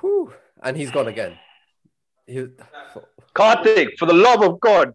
Whew. 0.00 0.32
And 0.62 0.76
he's 0.76 0.90
gone 0.90 1.08
again. 1.08 1.38
He, 2.26 2.46
Karthik, 3.34 3.98
for 3.98 4.06
the 4.06 4.12
love 4.14 4.42
of 4.42 4.60
God, 4.60 4.92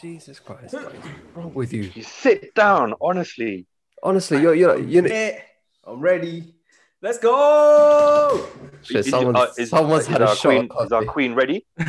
Jesus 0.00 0.38
Christ, 0.40 0.74
what 0.74 0.94
is 0.94 1.00
wrong 1.34 1.54
with 1.54 1.72
you? 1.72 1.90
you 1.94 2.02
sit 2.02 2.54
down. 2.54 2.94
Honestly, 3.00 3.66
Honestly, 4.02 4.40
you're 4.40 4.54
you're 4.54 4.78
you 4.78 5.02
know, 5.02 5.08
Yeah, 5.08 5.40
I'm 5.84 6.00
ready. 6.00 6.54
Let's 7.00 7.18
go. 7.18 8.46
shit, 8.82 8.96
Is- 8.98 9.10
someone's, 9.10 9.36
uh, 9.38 9.52
is- 9.58 9.70
someone's 9.70 10.02
is 10.02 10.08
had 10.08 10.22
a 10.22 10.28
our 10.28 10.36
shot. 10.36 10.48
Queen, 10.68 10.70
is 10.84 10.92
our 10.92 11.04
queen 11.04 11.34
ready? 11.34 11.66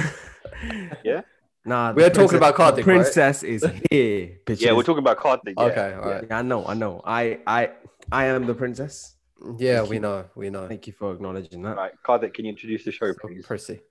Yeah. 1.04 1.22
Nah, 1.66 1.92
We 1.92 2.04
are 2.04 2.10
the 2.10 2.16
talking 2.16 2.38
about 2.38 2.56
princess- 2.56 2.74
Karthik, 2.80 2.86
the 2.86 2.92
right? 2.92 3.02
Princess 3.04 3.44
is 3.44 3.62
here, 3.92 4.38
bitches. 4.46 4.62
Yeah, 4.62 4.72
we're 4.72 4.84
talking 4.84 5.00
about 5.00 5.18
Karthik. 5.20 5.54
Yeah. 5.58 5.64
Okay, 5.66 5.94
all 5.94 6.10
right. 6.10 6.24
Yeah, 6.30 6.40
I 6.40 6.42
know, 6.42 6.66
I 6.66 6.74
know. 6.74 7.02
I, 7.06 7.40
I, 7.46 7.72
I 8.12 8.26
am 8.28 8.46
the 8.48 8.54
princess. 8.56 9.17
Yeah, 9.58 9.78
Thank 9.80 9.90
we 9.90 9.96
you. 9.98 10.02
know, 10.02 10.26
we 10.36 10.50
know. 10.50 10.68
Thank 10.68 10.88
you 10.88 10.94
for 10.94 11.14
acknowledging 11.14 11.62
that. 11.64 11.76
Right, 11.78 11.92
Karthik, 12.06 12.34
can 12.34 12.46
you 12.46 12.52
introduce 12.52 12.84
the 12.86 12.92
show, 12.92 13.14
please? 13.14 13.46
prissy. 13.46 13.82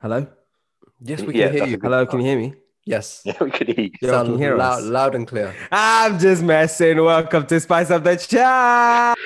Hello, 0.00 0.26
Yes, 1.00 1.22
we 1.22 1.34
Yeah, 1.34 1.46
can 1.48 1.52
hear 1.56 1.66
you. 1.66 1.74
a 1.74 1.76
good 1.78 1.82
hello. 1.90 2.06
Can 2.06 2.20
you 2.20 2.26
hear 2.26 2.38
me? 2.38 2.54
Yes. 2.84 3.22
Yeah, 3.24 3.42
we 3.42 3.50
could 3.50 3.70
eat. 3.78 3.96
Yo, 4.00 4.10
Sound 4.10 4.28
can 4.28 4.38
hear 4.38 4.56
loud, 4.56 4.78
us? 4.80 4.84
loud 4.84 5.14
and 5.14 5.26
clear. 5.26 5.54
I'm 5.72 6.18
just 6.18 6.42
messing. 6.42 7.02
Welcome 7.02 7.46
to 7.46 7.58
Spice 7.60 7.90
Up 7.90 8.04
the 8.04 8.16
Chat. 8.16 9.16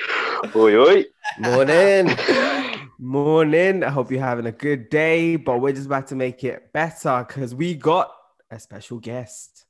Oi, 0.55 0.75
oi. 0.77 1.05
Morning. 1.39 2.09
Morning. 2.99 3.83
I 3.83 3.89
hope 3.89 4.11
you're 4.11 4.21
having 4.21 4.45
a 4.47 4.51
good 4.51 4.89
day, 4.89 5.35
but 5.35 5.59
we're 5.59 5.73
just 5.73 5.87
about 5.87 6.07
to 6.07 6.15
make 6.15 6.43
it 6.43 6.71
better 6.73 7.25
because 7.27 7.53
we 7.53 7.75
got 7.75 8.11
a 8.49 8.59
special 8.59 8.99
guest. 8.99 9.65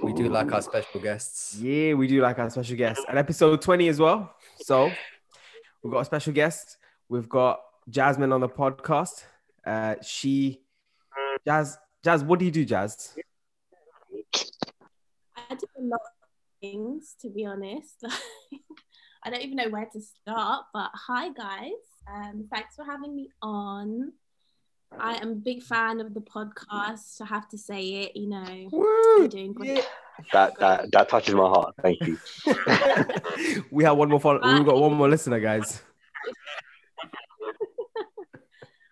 We 0.00 0.12
do 0.12 0.28
like 0.28 0.52
our 0.52 0.62
special 0.62 1.00
guests. 1.00 1.56
Yeah, 1.56 1.94
we 1.94 2.06
do 2.06 2.20
like 2.22 2.38
our 2.38 2.50
special 2.50 2.76
guests. 2.76 3.04
And 3.08 3.18
episode 3.18 3.60
20 3.60 3.88
as 3.88 4.00
well. 4.00 4.34
So 4.60 4.90
we've 5.82 5.92
got 5.92 6.00
a 6.00 6.04
special 6.04 6.32
guest. 6.32 6.78
We've 7.08 7.28
got 7.28 7.60
Jasmine 7.88 8.32
on 8.32 8.40
the 8.40 8.48
podcast. 8.48 9.24
Uh, 9.66 9.96
she, 10.02 10.60
Jazz, 11.46 11.78
Jazz, 12.02 12.24
what 12.24 12.38
do 12.38 12.44
you 12.44 12.50
do, 12.50 12.64
Jazz? 12.64 13.14
I 15.36 15.54
do 15.54 15.66
a 15.78 15.82
lot 15.82 16.00
of 16.00 16.60
things, 16.60 17.14
to 17.20 17.28
be 17.28 17.44
honest. 17.44 18.04
I 19.24 19.30
don't 19.30 19.42
even 19.42 19.56
know 19.56 19.68
where 19.68 19.88
to 19.92 20.00
start, 20.00 20.64
but 20.72 20.90
hi, 20.94 21.28
guys. 21.28 21.70
Um, 22.12 22.48
thanks 22.52 22.74
for 22.74 22.84
having 22.84 23.14
me 23.14 23.30
on. 23.40 24.12
I 24.98 25.14
am 25.16 25.30
a 25.30 25.34
big 25.34 25.62
fan 25.62 26.00
of 26.00 26.14
the 26.14 26.20
podcast. 26.20 27.20
I 27.20 27.26
have 27.26 27.48
to 27.48 27.58
say 27.58 28.02
it, 28.04 28.16
you 28.16 28.28
know, 28.28 28.68
you're 29.18 29.28
doing 29.28 29.52
great. 29.52 29.86
That 30.32 30.58
that 30.60 30.92
that 30.92 31.08
touches 31.08 31.34
my 31.34 31.48
heart. 31.48 31.74
Thank 31.82 31.98
you. 32.02 32.18
we 33.70 33.84
have 33.84 33.96
one 33.96 34.08
more 34.10 34.20
follow- 34.20 34.40
we've 34.54 34.64
got 34.66 34.80
one 34.80 34.94
more 34.94 35.08
listener, 35.08 35.40
guys. 35.40 35.82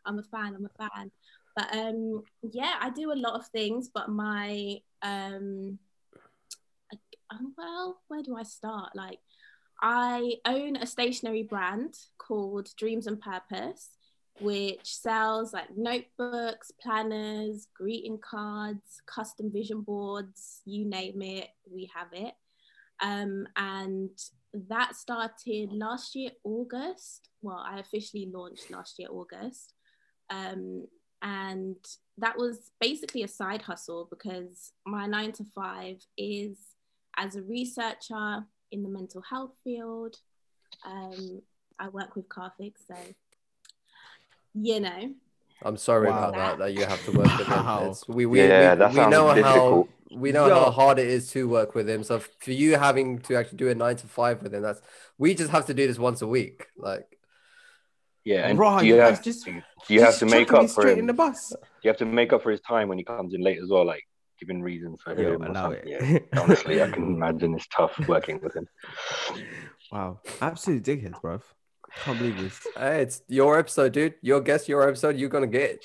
I'm 0.06 0.18
a 0.18 0.22
fan. 0.24 0.54
I'm 0.56 0.66
a 0.66 0.88
fan. 0.88 1.10
But 1.56 1.74
um, 1.76 2.22
yeah, 2.42 2.74
I 2.80 2.90
do 2.90 3.12
a 3.12 3.14
lot 3.14 3.34
of 3.34 3.46
things. 3.48 3.90
But 3.92 4.08
my 4.08 4.78
um, 5.02 5.78
I- 6.92 7.34
um, 7.36 7.54
well, 7.56 8.00
where 8.08 8.22
do 8.22 8.36
I 8.36 8.42
start? 8.42 8.90
Like, 8.96 9.18
I 9.80 10.36
own 10.46 10.76
a 10.76 10.86
stationery 10.86 11.42
brand 11.42 11.94
called 12.18 12.68
Dreams 12.76 13.06
and 13.06 13.20
Purpose, 13.20 13.90
which 14.40 14.94
sells 14.96 15.52
like 15.52 15.68
notebooks, 15.76 16.72
planners, 16.82 17.68
greeting 17.74 18.18
cards, 18.18 19.02
custom 19.06 19.50
vision 19.52 19.82
boards. 19.82 20.62
You 20.64 20.86
name 20.88 21.22
it, 21.22 21.48
we 21.70 21.90
have 21.94 22.08
it. 22.12 22.34
Um, 23.02 23.46
and 23.56 24.10
that 24.68 24.96
started 24.96 25.72
last 25.72 26.14
year 26.14 26.30
August. 26.44 27.28
Well, 27.42 27.64
I 27.64 27.78
officially 27.78 28.30
launched 28.32 28.70
last 28.70 28.98
year 28.98 29.08
August. 29.10 29.74
Um, 30.30 30.86
and 31.22 31.76
that 32.18 32.36
was 32.36 32.70
basically 32.80 33.22
a 33.22 33.28
side 33.28 33.62
hustle 33.62 34.08
because 34.10 34.72
my 34.86 35.06
nine 35.06 35.32
to 35.32 35.44
five 35.54 35.96
is 36.16 36.58
as 37.16 37.36
a 37.36 37.42
researcher 37.42 38.44
in 38.72 38.82
the 38.82 38.88
mental 38.88 39.22
health 39.22 39.52
field. 39.62 40.16
Um, 40.84 41.42
I 41.78 41.88
work 41.88 42.16
with 42.16 42.28
Karthik, 42.28 42.74
so 42.86 42.94
you 44.54 44.80
know, 44.80 45.14
I'm 45.62 45.76
sorry 45.76 46.08
Wow. 46.08 46.30
about 46.30 46.34
that. 46.34 46.58
That 46.58 46.74
you 46.74 46.84
have 46.84 47.04
to 47.04 47.12
work 47.12 47.36
with 47.38 47.46
him. 47.46 47.88
It's, 47.90 48.08
we 48.08 48.26
we, 48.26 48.40
Yeah, 48.40 48.72
we, 48.74 48.78
that 48.78 48.90
we 48.92 49.06
know 49.06 49.34
difficult. 49.34 49.44
how 49.44 49.88
we 50.16 50.32
know 50.32 50.48
Yo. 50.48 50.54
how 50.54 50.70
hard 50.70 50.98
it 50.98 51.06
is 51.06 51.30
to 51.32 51.48
work 51.48 51.74
with 51.74 51.88
him. 51.88 52.02
So 52.02 52.18
for 52.18 52.50
you 52.52 52.76
having 52.76 53.18
to 53.20 53.36
actually 53.36 53.58
do 53.58 53.68
a 53.68 53.74
nine 53.74 53.96
to 53.96 54.06
five 54.06 54.42
with 54.42 54.52
him, 54.54 54.62
that's 54.62 54.80
we 55.18 55.34
just 55.34 55.50
have 55.50 55.66
to 55.66 55.74
do 55.74 55.86
this 55.86 55.98
once 55.98 56.22
a 56.22 56.26
week. 56.26 56.66
Like 56.76 57.06
Yeah, 58.24 58.48
and 58.48 58.58
Right, 58.58 58.80
do 58.80 58.86
you 58.86 58.94
you 58.96 59.00
have 59.00 59.22
just- 59.22 59.44
do 59.44 59.62
you 59.94 60.02
have 60.02 60.18
to 60.18 60.26
make 60.26 60.52
up 60.52 60.68
for 60.70 60.86
him? 60.88 60.98
in 60.98 61.06
the 61.06 61.12
bus. 61.14 61.52
You 61.82 61.88
have 61.88 61.98
to 61.98 62.06
make 62.06 62.32
up 62.32 62.42
for 62.42 62.50
his 62.50 62.60
time 62.60 62.88
when 62.88 62.98
he 62.98 63.04
comes 63.04 63.32
in 63.34 63.40
late 63.42 63.58
as 63.62 63.68
well, 63.70 63.84
like 63.86 64.04
giving 64.38 64.62
reasons 64.62 65.00
for 65.02 65.12
Yo, 65.20 65.34
him. 65.34 65.42
or 65.42 65.46
allow 65.46 65.70
something. 65.72 65.82
it. 65.88 66.28
Yeah, 66.32 66.40
honestly, 66.42 66.82
I 66.82 66.90
can 66.90 67.02
imagine 67.16 67.54
it's 67.54 67.66
tough 67.68 67.98
working 68.08 68.40
with 68.42 68.54
him. 68.56 68.66
Wow, 69.92 70.20
absolute 70.40 70.82
dickheads, 70.84 71.20
bro. 71.20 71.40
Can't 72.04 72.18
believe 72.18 72.38
this. 72.40 72.66
hey, 72.76 73.02
it's 73.02 73.22
your 73.28 73.58
episode, 73.58 73.92
dude. 73.92 74.14
Your 74.22 74.40
guest, 74.40 74.68
your 74.68 74.86
episode. 74.88 75.16
You're 75.16 75.28
gonna 75.28 75.46
get. 75.46 75.82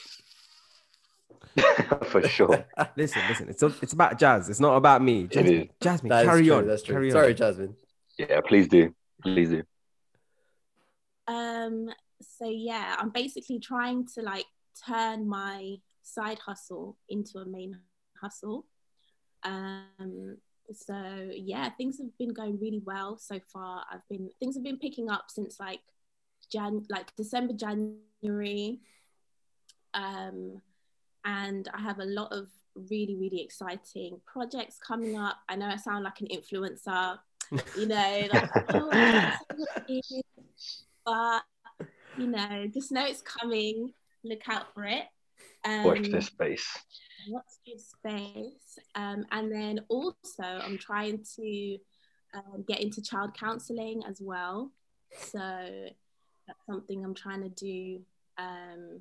for 2.08 2.28
sure. 2.28 2.66
Listen, 2.98 3.22
listen. 3.30 3.50
It's 3.50 3.64
it's 3.64 3.94
about 3.94 4.20
Jazz. 4.20 4.50
It's 4.50 4.60
not 4.60 4.76
about 4.76 5.02
me. 5.02 5.28
Jasmine, 5.28 5.54
is. 5.54 5.70
Jasmine 5.82 6.10
That 6.10 6.24
is 6.24 6.30
carry 6.30 6.46
true, 6.48 6.56
on. 6.56 6.68
That's 6.68 6.84
true. 6.84 6.96
Carry 6.96 7.12
Sorry, 7.12 7.32
on. 7.32 7.36
Jasmine. 7.36 7.76
Yeah, 8.20 8.42
please 8.46 8.68
do. 8.68 8.94
Please 9.24 9.50
do. 9.50 9.64
um, 11.28 11.90
so 12.22 12.48
yeah, 12.48 12.96
I'm 13.00 13.10
basically 13.10 13.60
trying 13.60 14.06
to 14.16 14.22
like 14.22 14.46
turn 14.86 15.28
my 15.28 15.76
side 16.04 16.40
hustle 16.40 16.98
into 17.10 17.40
a 17.40 17.46
main 17.46 17.80
hustle. 18.22 18.66
Um, 19.44 20.38
so 20.74 21.30
yeah, 21.32 21.70
things 21.70 21.98
have 22.00 22.18
been 22.18 22.34
going 22.34 22.60
really 22.60 22.82
well 22.86 23.18
so 23.18 23.40
far. 23.52 23.86
I've 23.92 24.08
been 24.10 24.30
things 24.40 24.56
have 24.56 24.64
been 24.64 24.80
picking 24.80 25.10
up 25.10 25.26
since 25.30 25.60
like 25.60 25.80
Jan, 26.52 26.86
like 26.90 27.16
December, 27.16 27.54
January. 27.54 28.80
Um, 29.94 30.62
and 31.24 31.68
I 31.74 31.82
have 31.82 32.00
a 32.00 32.06
lot 32.06 32.32
of 32.32 32.48
really, 32.90 33.16
really 33.16 33.42
exciting 33.42 34.20
projects 34.26 34.78
coming 34.86 35.18
up. 35.18 35.38
I 35.50 35.56
know 35.56 35.68
I 35.68 35.78
sound 35.78 36.04
like 36.04 36.22
an 36.22 36.28
influencer, 36.28 37.18
you 37.78 37.88
know, 37.88 38.28
like, 38.34 38.50
oh, 38.70 38.90
I 38.92 39.12
don't 39.12 39.60
know 39.60 39.66
what 39.74 39.86
it 39.88 40.06
is, 40.12 40.24
but 41.06 41.44
you 42.18 42.28
know, 42.28 42.68
just 42.74 42.92
know 42.92 43.06
it's 43.06 43.22
coming. 43.22 43.94
Look 44.24 44.48
out 44.50 44.74
for 44.74 44.86
it. 44.86 45.06
Um, 45.66 45.84
Watch 45.84 46.10
this 46.10 46.28
space. 46.28 46.68
watch 47.28 47.44
this 47.66 47.90
space 47.90 48.78
um, 48.94 49.26
and 49.32 49.52
then 49.52 49.80
also 49.90 50.44
i'm 50.44 50.78
trying 50.78 51.24
to 51.36 51.78
um, 52.36 52.64
get 52.68 52.82
into 52.82 53.02
child 53.02 53.34
counseling 53.36 54.04
as 54.08 54.22
well 54.22 54.72
so 55.18 55.88
that's 56.48 56.66
something 56.66 57.04
i'm 57.04 57.14
trying 57.14 57.42
to 57.42 57.50
do 57.50 58.00
um, 58.38 59.00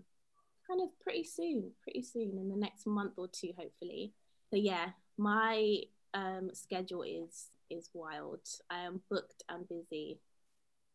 kind 0.67 0.81
of 0.81 0.89
pretty 1.01 1.25
soon 1.25 1.71
pretty 1.83 2.03
soon 2.03 2.39
in 2.39 2.49
the 2.49 2.57
next 2.57 2.87
month 2.87 3.13
or 3.17 3.29
two 3.29 3.51
hopefully 3.57 4.13
so 4.51 4.57
yeah 4.57 4.89
my 5.19 5.81
um, 6.15 6.51
schedule 6.53 7.03
is 7.03 7.49
is 7.71 7.91
wild 7.93 8.41
i 8.71 8.79
am 8.81 9.01
booked 9.11 9.43
and 9.49 9.69
busy 9.69 10.19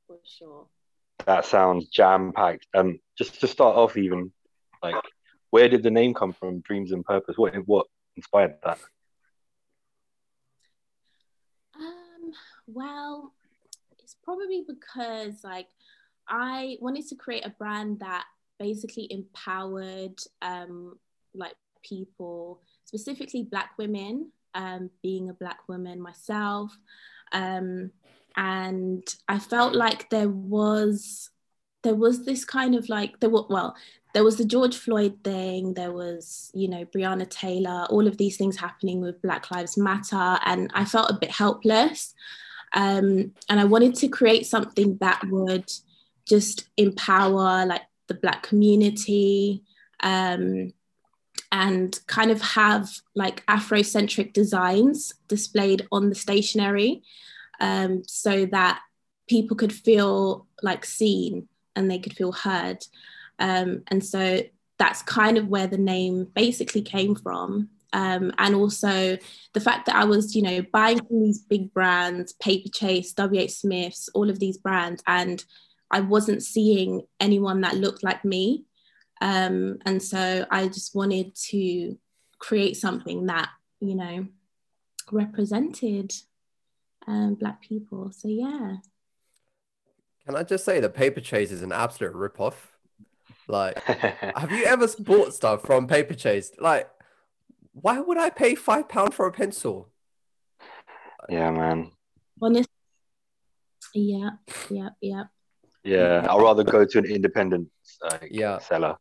for 0.08 0.18
sure 0.24 0.68
That 1.26 1.46
sounds 1.46 1.90
jam 1.90 2.32
packed. 2.32 2.66
Um, 2.74 3.00
just 3.18 3.42
to 3.42 3.48
start 3.48 3.76
off, 3.76 3.98
even 3.98 4.32
like, 4.82 4.96
where 5.52 5.68
did 5.68 5.84
the 5.84 5.92
name 5.92 6.14
come 6.14 6.32
from? 6.32 6.62
Dreams 6.62 6.92
and 6.92 7.04
purpose. 7.04 7.38
What 7.38 7.54
what 7.66 7.88
inspired 8.16 8.56
that? 8.64 8.80
Um, 11.76 12.32
well, 12.68 13.34
it's 14.00 14.16
probably 14.24 14.64
because 14.66 15.44
like 15.44 15.68
I 16.30 16.78
wanted 16.80 17.08
to 17.10 17.16
create 17.16 17.46
a 17.46 17.50
brand 17.50 18.00
that 18.00 18.26
basically 18.60 19.08
empowered 19.12 20.20
um 20.42 20.98
like 21.34 21.56
people, 21.84 22.62
specifically 22.86 23.44
black 23.44 23.72
women, 23.78 24.32
um, 24.54 24.90
being 25.02 25.30
a 25.30 25.34
black 25.34 25.68
woman 25.68 26.02
myself. 26.02 26.78
Um, 27.32 27.92
and 28.36 29.04
I 29.28 29.40
felt 29.40 29.76
like 29.76 30.10
there 30.10 30.30
was 30.30 31.30
there 31.84 31.96
was 31.96 32.26
this 32.26 32.44
kind 32.44 32.76
of 32.76 32.90
like 32.90 33.20
there 33.20 33.30
were 33.30 33.46
well 33.50 33.76
there 34.14 34.24
was 34.24 34.38
the 34.38 34.46
George 34.46 34.76
Floyd 34.76 35.20
thing, 35.24 35.76
there 35.76 35.92
was, 35.92 36.52
you 36.56 36.68
know, 36.68 36.84
Breonna 36.86 37.30
Taylor, 37.30 37.86
all 37.92 38.08
of 38.08 38.18
these 38.18 38.38
things 38.38 38.58
happening 38.58 39.02
with 39.02 39.22
Black 39.22 39.52
Lives 39.52 39.78
Matter. 39.78 40.40
And 40.46 40.72
I 40.74 40.84
felt 40.86 41.12
a 41.12 41.18
bit 41.20 41.30
helpless. 41.30 42.16
Um, 42.74 43.34
and 43.50 43.60
I 43.60 43.66
wanted 43.66 43.94
to 43.96 44.08
create 44.08 44.48
something 44.48 44.98
that 45.00 45.22
would 45.30 45.72
just 46.30 46.70
empower 46.78 47.66
like 47.66 47.82
the 48.08 48.14
Black 48.14 48.44
community 48.44 49.64
um, 50.02 50.72
and 51.52 52.00
kind 52.08 52.30
of 52.30 52.42
have 52.42 52.90
like 53.16 53.46
Afrocentric 53.48 54.34
designs 54.34 55.14
displayed 55.28 55.88
on 55.92 56.10
the 56.10 56.16
stationery 56.16 57.02
um, 57.60 58.04
so 58.06 58.46
that 58.48 58.80
people 59.28 59.58
could 59.58 59.74
feel 59.74 60.48
like 60.62 60.86
seen 60.86 61.48
and 61.76 61.90
they 61.90 62.00
could 62.00 62.16
feel 62.16 62.32
heard. 62.32 62.84
Um, 63.40 63.84
and 63.88 64.04
so 64.06 64.42
that's 64.78 65.02
kind 65.02 65.38
of 65.38 65.48
where 65.48 65.68
the 65.68 65.78
name 65.78 66.26
basically 66.36 66.82
came 66.82 67.16
from. 67.16 67.70
Um, 67.92 68.32
and 68.38 68.54
also 68.54 69.18
the 69.54 69.60
fact 69.60 69.88
that 69.88 69.96
I 69.96 70.06
was, 70.06 70.36
you 70.36 70.44
know, 70.44 70.62
buying 70.72 71.04
from 71.04 71.22
these 71.22 71.40
big 71.40 71.74
brands, 71.74 72.34
Paperchase, 72.34 73.14
WH 73.14 73.50
Smiths, 73.50 74.10
all 74.14 74.30
of 74.30 74.40
these 74.40 74.58
brands, 74.58 75.02
and 75.08 75.44
I 75.92 76.02
wasn't 76.02 76.44
seeing 76.44 77.04
anyone 77.20 77.62
that 77.62 77.76
looked 77.76 78.04
like 78.04 78.24
me. 78.24 78.66
Um, 79.22 79.80
and 79.86 80.02
so 80.02 80.46
I 80.50 80.68
just 80.68 80.96
wanted 80.96 81.36
to 81.50 81.98
create 82.38 82.78
something 82.78 83.26
that, 83.26 83.50
you 83.80 83.96
know, 83.96 84.28
represented 85.12 86.14
um, 87.08 87.36
Black 87.36 87.62
people. 87.62 88.12
So, 88.12 88.28
yeah. 88.28 88.78
Can 90.26 90.36
I 90.36 90.44
just 90.44 90.64
say 90.64 90.80
that 90.80 90.94
Paperchase 90.94 91.52
is 91.52 91.64
an 91.64 91.72
absolute 91.72 92.14
ripoff? 92.14 92.54
Like, 93.48 93.80
have 93.84 94.52
you 94.52 94.64
ever 94.66 94.88
bought 95.00 95.34
stuff 95.34 95.64
from 95.64 95.88
Paperchase? 95.88 96.52
Like, 96.60 96.90
why 97.74 98.00
would 98.00 98.18
I 98.18 98.30
pay 98.30 98.56
five 98.56 98.88
pound 98.88 99.14
for 99.14 99.26
a 99.26 99.32
pencil? 99.32 99.90
yeah, 101.30 101.52
man. 101.52 101.92
Honest. 102.42 102.70
Yeah, 103.94 104.30
yeah, 104.70 104.90
yeah. 105.02 105.24
Yeah, 105.84 106.28
I'd 106.30 106.42
rather 106.42 106.64
go 106.64 106.86
to 106.86 106.98
an 106.98 107.06
independent 107.06 107.70
like, 108.04 108.30
Yeah. 108.32 108.60
seller. 108.60 108.98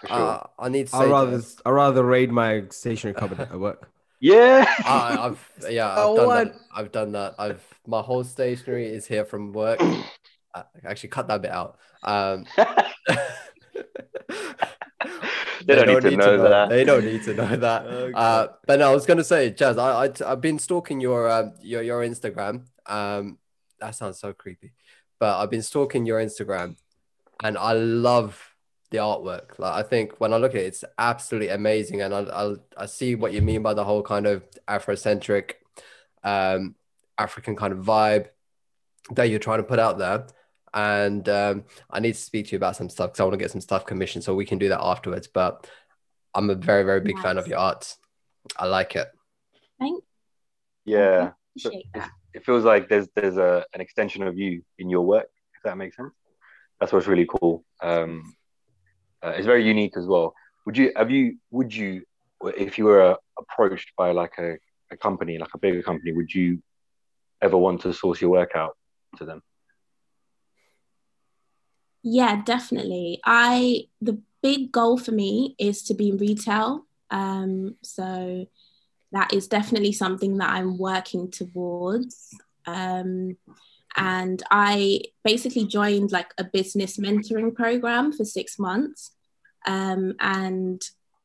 For 0.00 0.06
sure. 0.08 0.16
Uh, 0.16 0.46
I 0.58 0.68
need 0.68 0.86
to 0.88 0.96
I'd 0.96 1.10
rather 1.10 1.42
I'd 1.66 1.70
rather 1.70 2.04
raid 2.04 2.30
my 2.30 2.64
stationery 2.70 3.14
cupboard 3.18 3.40
at 3.40 3.58
work. 3.58 3.90
yeah. 4.20 4.64
I, 4.84 5.16
I've 5.26 5.52
yeah, 5.68 5.88
I've 5.92 5.98
Oh, 5.98 6.16
done 6.16 6.26
what? 6.26 6.52
that. 6.52 6.60
I've 6.74 6.92
done 6.92 7.12
that. 7.12 7.34
I've 7.38 7.62
my 7.86 8.00
whole 8.00 8.22
stationery 8.24 8.86
is 8.86 9.06
here 9.06 9.24
from 9.24 9.52
work. 9.52 9.80
Uh, 10.54 10.62
actually, 10.82 11.10
cut 11.10 11.28
that 11.28 11.42
bit 11.42 11.50
out. 11.50 11.76
Um, 12.02 12.46
They 15.66 15.74
don't 15.74 16.02
need 16.02 16.10
to 16.10 16.16
know 16.16 16.42
that. 16.48 16.70
They 16.70 16.84
don't 16.84 17.04
need 17.04 17.22
to 17.24 17.34
know 17.34 17.54
that. 17.56 17.86
Okay. 17.86 18.12
Uh, 18.14 18.46
but 18.66 18.78
no, 18.78 18.90
I 18.90 18.94
was 18.94 19.04
gonna 19.04 19.22
say, 19.24 19.50
Jazz, 19.50 19.76
I, 19.76 20.06
I 20.06 20.10
I've 20.26 20.40
been 20.40 20.58
stalking 20.58 21.00
your 21.00 21.30
um 21.30 21.52
your 21.60 21.82
your 21.82 22.00
Instagram. 22.00 22.64
Um, 22.86 23.38
that 23.78 23.94
sounds 23.94 24.18
so 24.18 24.32
creepy, 24.32 24.72
but 25.18 25.38
I've 25.38 25.50
been 25.50 25.62
stalking 25.62 26.06
your 26.06 26.20
Instagram, 26.20 26.76
and 27.42 27.58
I 27.58 27.72
love 27.72 28.54
the 28.90 28.98
artwork. 28.98 29.58
Like 29.58 29.84
I 29.84 29.88
think 29.88 30.18
when 30.20 30.32
I 30.32 30.36
look 30.38 30.54
at 30.54 30.62
it, 30.62 30.66
it's 30.66 30.84
absolutely 30.98 31.48
amazing, 31.48 32.02
and 32.02 32.14
I 32.14 32.20
I, 32.20 32.54
I 32.76 32.86
see 32.86 33.14
what 33.14 33.32
you 33.32 33.42
mean 33.42 33.62
by 33.62 33.74
the 33.74 33.84
whole 33.84 34.02
kind 34.02 34.26
of 34.26 34.44
Afrocentric, 34.66 35.52
um, 36.24 36.74
African 37.16 37.56
kind 37.56 37.72
of 37.72 37.80
vibe 37.80 38.28
that 39.12 39.24
you're 39.24 39.38
trying 39.38 39.58
to 39.58 39.64
put 39.64 39.78
out 39.78 39.98
there. 39.98 40.26
And 40.74 41.26
um, 41.30 41.64
I 41.90 42.00
need 42.00 42.12
to 42.12 42.20
speak 42.20 42.46
to 42.46 42.52
you 42.52 42.56
about 42.58 42.76
some 42.76 42.90
stuff 42.90 43.10
because 43.10 43.20
I 43.20 43.24
want 43.24 43.32
to 43.34 43.38
get 43.38 43.50
some 43.50 43.60
stuff 43.60 43.86
commissioned, 43.86 44.24
so 44.24 44.34
we 44.34 44.46
can 44.46 44.58
do 44.58 44.68
that 44.68 44.82
afterwards. 44.82 45.26
But 45.26 45.66
I'm 46.34 46.50
a 46.50 46.54
very 46.54 46.84
very 46.84 47.00
big 47.00 47.18
fan 47.18 47.38
of 47.38 47.46
your 47.46 47.58
art. 47.58 47.96
I 48.56 48.66
like 48.66 48.96
it. 48.96 49.08
Thank 49.78 50.02
you. 50.84 50.96
yeah. 50.96 51.32
appreciate 51.56 51.86
that. 51.94 52.10
It 52.34 52.44
feels 52.44 52.64
like 52.64 52.88
there's 52.88 53.08
there's 53.14 53.36
a 53.36 53.64
an 53.74 53.80
extension 53.80 54.22
of 54.22 54.38
you 54.38 54.62
in 54.78 54.90
your 54.90 55.02
work, 55.02 55.28
if 55.56 55.62
that 55.64 55.76
makes 55.76 55.96
sense. 55.96 56.12
That's 56.80 56.92
what's 56.92 57.06
really 57.06 57.26
cool. 57.26 57.64
Um, 57.82 58.34
uh, 59.22 59.30
it's 59.30 59.46
very 59.46 59.66
unique 59.66 59.96
as 59.96 60.06
well. 60.06 60.34
Would 60.66 60.76
you 60.76 60.92
have 60.96 61.10
you 61.10 61.38
would 61.50 61.74
you 61.74 62.02
if 62.56 62.78
you 62.78 62.84
were 62.84 63.02
uh, 63.02 63.16
approached 63.38 63.92
by 63.96 64.12
like 64.12 64.32
a, 64.38 64.56
a 64.92 64.96
company, 64.96 65.38
like 65.38 65.54
a 65.54 65.58
bigger 65.58 65.82
company, 65.82 66.12
would 66.12 66.32
you 66.32 66.62
ever 67.42 67.56
want 67.56 67.80
to 67.82 67.92
source 67.92 68.20
your 68.20 68.30
work 68.30 68.52
out 68.54 68.76
to 69.16 69.24
them? 69.24 69.42
Yeah, 72.02 72.42
definitely. 72.42 73.20
I 73.24 73.88
the 74.00 74.20
big 74.42 74.70
goal 74.70 74.98
for 74.98 75.12
me 75.12 75.56
is 75.58 75.82
to 75.84 75.94
be 75.94 76.10
in 76.10 76.16
retail. 76.18 76.86
Um, 77.10 77.76
so 77.82 78.46
that 79.12 79.32
is 79.32 79.48
definitely 79.48 79.92
something 79.92 80.38
that 80.38 80.50
I'm 80.50 80.78
working 80.78 81.30
towards. 81.30 82.34
Um, 82.66 83.36
and 83.96 84.42
I 84.50 85.00
basically 85.24 85.66
joined 85.66 86.12
like 86.12 86.32
a 86.38 86.44
business 86.44 86.98
mentoring 86.98 87.54
program 87.54 88.12
for 88.12 88.24
six 88.24 88.58
months. 88.58 89.12
Um, 89.66 90.14
and 90.20 90.80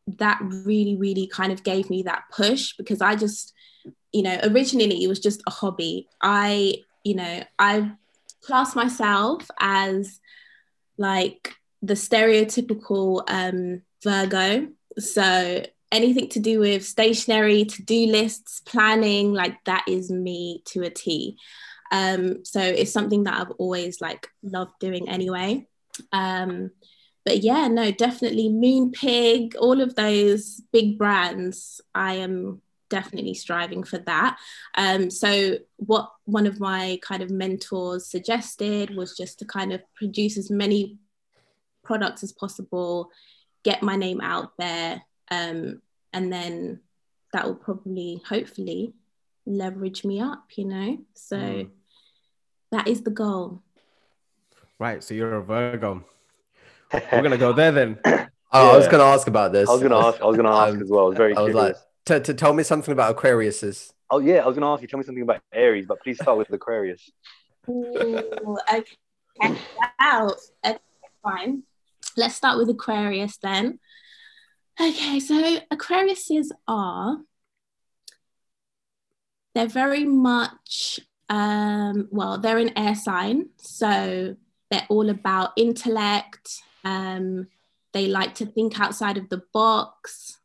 that 0.08 0.40
really, 0.42 0.96
really 0.96 1.28
kind 1.28 1.52
of 1.52 1.64
gave 1.64 1.90
me 1.90 2.04
that 2.04 2.24
push 2.32 2.74
because 2.78 3.02
I 3.02 3.16
just, 3.16 3.54
you 4.12 4.24
know, 4.24 4.40
originally 4.44 5.04
it 5.04 5.08
was 5.08 5.20
just 5.20 5.44
a 5.46 5.52
hobby. 5.52 6.08
I, 6.22 6.78
you 7.04 7.16
know, 7.16 7.44
I 7.60 7.92
class 8.42 8.76
myself 8.76 9.50
as 9.60 10.20
like 10.98 11.56
the 11.82 11.94
stereotypical 11.94 13.24
um, 13.28 13.82
Virgo. 14.04 14.68
So 14.98 15.64
anything 15.94 16.28
to 16.30 16.40
do 16.40 16.60
with 16.60 16.86
stationery, 16.86 17.64
to-do 17.64 18.08
lists, 18.08 18.60
planning, 18.62 19.32
like 19.32 19.64
that 19.66 19.86
is 19.88 20.12
me 20.12 20.62
to 20.66 20.82
a 20.82 20.90
T. 20.90 21.38
Um, 21.92 22.44
so 22.44 22.60
it's 22.60 22.92
something 22.92 23.24
that 23.26 23.40
I've 23.40 23.52
always 23.60 24.02
like 24.02 24.28
loved 24.42 24.74
doing 24.80 25.08
anyway. 25.08 25.68
Um, 26.12 26.72
but 27.24 27.44
yeah, 27.44 27.68
no, 27.68 27.92
definitely 27.92 28.50
Moonpig, 28.50 29.56
all 29.58 29.80
of 29.80 29.96
those 29.96 30.62
big 30.74 30.98
brands. 30.98 31.80
I 31.94 32.16
am 32.16 32.62
definitely 32.90 33.36
striving 33.36 33.84
for 33.84 34.00
that. 34.00 34.38
Um, 34.76 35.10
so 35.10 35.58
what 35.78 36.12
one 36.26 36.48
of 36.48 36.60
my 36.60 37.00
kind 37.02 37.24
of 37.24 37.30
mentors 37.30 38.08
suggested 38.08 38.96
was 38.96 39.16
just 39.16 39.40
to 39.40 39.46
kind 39.46 39.72
of 39.72 39.82
produce 39.96 40.38
as 40.38 40.50
many 40.50 40.98
products 41.84 42.24
as 42.24 42.32
possible, 42.32 43.10
get 43.64 43.84
my 43.84 43.96
name 43.96 44.22
out 44.22 44.54
there, 44.58 45.02
um, 45.34 45.82
and 46.14 46.32
then 46.32 46.80
that 47.34 47.46
will 47.46 47.56
probably, 47.56 48.22
hopefully, 48.28 48.94
leverage 49.46 50.04
me 50.06 50.20
up. 50.22 50.46
You 50.56 50.66
know, 50.66 50.98
so 51.14 51.38
Mm. 51.38 51.70
that 52.72 52.88
is 52.88 53.02
the 53.02 53.12
goal. 53.12 53.62
Right, 54.80 55.04
so 55.04 55.14
you're 55.14 55.36
a 55.36 55.44
Virgo. 55.44 56.04
We're 57.12 57.22
gonna 57.22 57.38
go 57.38 57.54
there 57.54 57.72
then. 57.72 58.00
Oh, 58.06 58.74
I 58.74 58.78
was 58.78 58.88
going 58.88 59.00
to 59.00 59.06
ask 59.06 59.28
about 59.28 59.52
this. 59.52 59.68
I 59.68 59.74
was 59.74 59.82
gonna 59.82 59.98
ask. 59.98 60.22
I 60.22 60.26
was 60.26 60.38
gonna 60.38 60.56
ask 60.56 60.76
Um, 60.76 60.82
as 60.84 60.90
well. 60.90 61.06
I 61.06 61.08
was 61.10 61.18
very 61.18 61.36
I 61.36 61.42
was 61.42 61.54
curious. 61.54 61.78
like, 61.78 62.06
to, 62.06 62.20
to 62.20 62.34
tell 62.36 62.54
me 62.54 62.62
something 62.64 62.92
about 62.92 63.16
Aquariuses. 63.18 63.94
oh 64.12 64.20
yeah, 64.20 64.44
I 64.44 64.46
was 64.46 64.56
gonna 64.56 64.72
ask 64.72 64.82
you. 64.84 64.88
Tell 64.88 65.00
me 65.00 65.04
something 65.06 65.24
about 65.24 65.42
Aries, 65.52 65.86
but 65.88 66.00
please 66.04 66.20
start 66.22 66.38
with 66.38 66.52
Aquarius. 66.52 67.10
Ooh, 67.70 68.58
okay. 68.74 69.58
Wow. 70.00 70.36
Okay, 70.66 70.78
fine. 71.24 71.64
Let's 72.16 72.36
start 72.36 72.58
with 72.60 72.70
Aquarius 72.70 73.38
then. 73.38 73.80
Okay, 74.80 75.20
so 75.20 75.60
Aquariuses 75.72 76.48
are 76.68 77.20
they're 79.54 79.68
very 79.68 80.04
much 80.04 81.00
um 81.30 82.08
well, 82.12 82.38
they're 82.38 82.58
an 82.58 82.78
air 82.78 82.96
sign, 82.96 83.50
so 83.58 84.36
they're 84.72 84.86
all 84.90 85.10
about 85.10 85.52
intellect. 85.56 86.62
Um, 86.84 87.48
they 87.94 88.08
like 88.08 88.36
to 88.36 88.46
think 88.46 88.80
outside 88.80 89.18
of 89.18 89.30
the 89.30 89.44
box. 89.54 90.40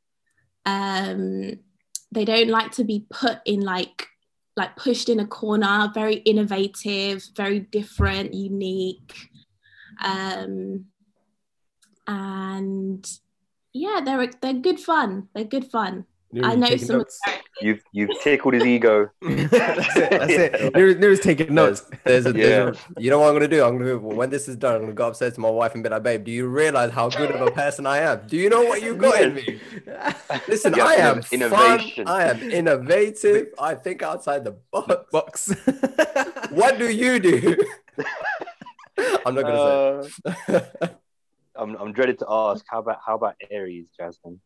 Um, 0.67 1.61
they 2.13 2.25
don't 2.25 2.49
like 2.49 2.73
to 2.73 2.85
be 2.85 3.07
put 3.11 3.39
in 3.47 3.61
like 3.61 4.07
like 4.57 4.77
pushed 4.77 5.09
in 5.09 5.21
a 5.21 5.27
corner, 5.27 5.91
very 5.95 6.17
innovative, 6.17 7.25
very 7.37 7.61
different, 7.61 8.35
unique. 8.35 9.31
Um, 10.05 10.87
and 12.07 13.09
yeah, 13.73 14.01
they're 14.05 14.31
they're 14.41 14.55
good 14.55 14.81
fun. 14.81 15.29
They're 15.35 15.45
good 15.45 15.67
fun. 15.67 16.05
I 16.45 16.57
know 16.57 16.67
Taking 16.67 16.87
some 16.87 17.01
of. 17.01 17.07
You've 17.63 17.81
you've 17.91 18.11
tickled 18.23 18.53
his 18.53 18.65
ego. 18.67 19.09
that's 19.23 19.97
it. 19.97 20.11
That's 20.11 20.33
it. 20.33 20.75
Nero's, 20.77 20.97
Nero's 20.97 21.21
taking 21.21 21.55
notes. 21.55 21.81
There's, 22.05 22.25
there's 22.25 22.27
a, 22.27 22.33
there's 22.35 22.77
Yeah. 22.77 22.83
a, 22.97 23.01
you 23.01 23.09
know 23.11 23.19
what 23.21 23.29
I'm 23.29 23.35
gonna 23.35 23.49
do? 23.49 23.65
I'm 23.65 23.79
gonna 23.79 23.97
when 23.99 24.29
this 24.29 24.47
is 24.47 24.57
done, 24.57 24.75
I'm 24.75 24.81
gonna 24.83 24.93
go 24.93 25.09
upstairs 25.09 25.33
to 25.35 25.41
my 25.41 25.49
wife 25.49 25.73
and 25.75 25.83
be 25.83 25.89
like, 25.89 26.03
babe, 26.03 26.25
do 26.25 26.31
you 26.31 26.47
realize 26.47 26.91
how 26.93 27.09
good 27.09 27.31
of 27.31 27.41
a 27.41 27.51
person 27.51 27.87
I 27.87 27.99
am? 28.01 28.27
Do 28.27 28.37
you 28.37 28.51
know 28.51 28.63
what 28.63 28.83
you 28.83 28.95
got 28.95 29.23
in 29.23 29.35
me? 29.37 29.59
Listen, 30.49 30.75
You 30.75 30.83
I 30.83 30.97
have 30.97 31.17
am 31.17 31.23
innovation. 31.33 32.05
fun. 32.07 32.15
I 32.15 32.25
am 32.29 32.43
innovative. 32.51 33.47
I 33.59 33.75
think 33.75 34.03
outside 34.03 34.45
the 34.45 34.53
box. 34.71 35.07
Box. 35.11 35.55
What 36.51 36.79
do 36.79 36.91
you 36.91 37.19
do? 37.19 37.57
I'm 39.25 39.35
not 39.35 39.43
gonna 39.45 39.55
Uh, 39.55 40.09
say. 40.47 40.91
I'm 41.59 41.77
I'm 41.77 41.93
dreaded 41.93 42.19
to 42.21 42.27
ask. 42.29 42.65
How 42.69 42.79
about 42.79 43.01
how 43.05 43.17
about 43.17 43.35
Aries, 43.51 43.87
Jasmine? 43.99 44.41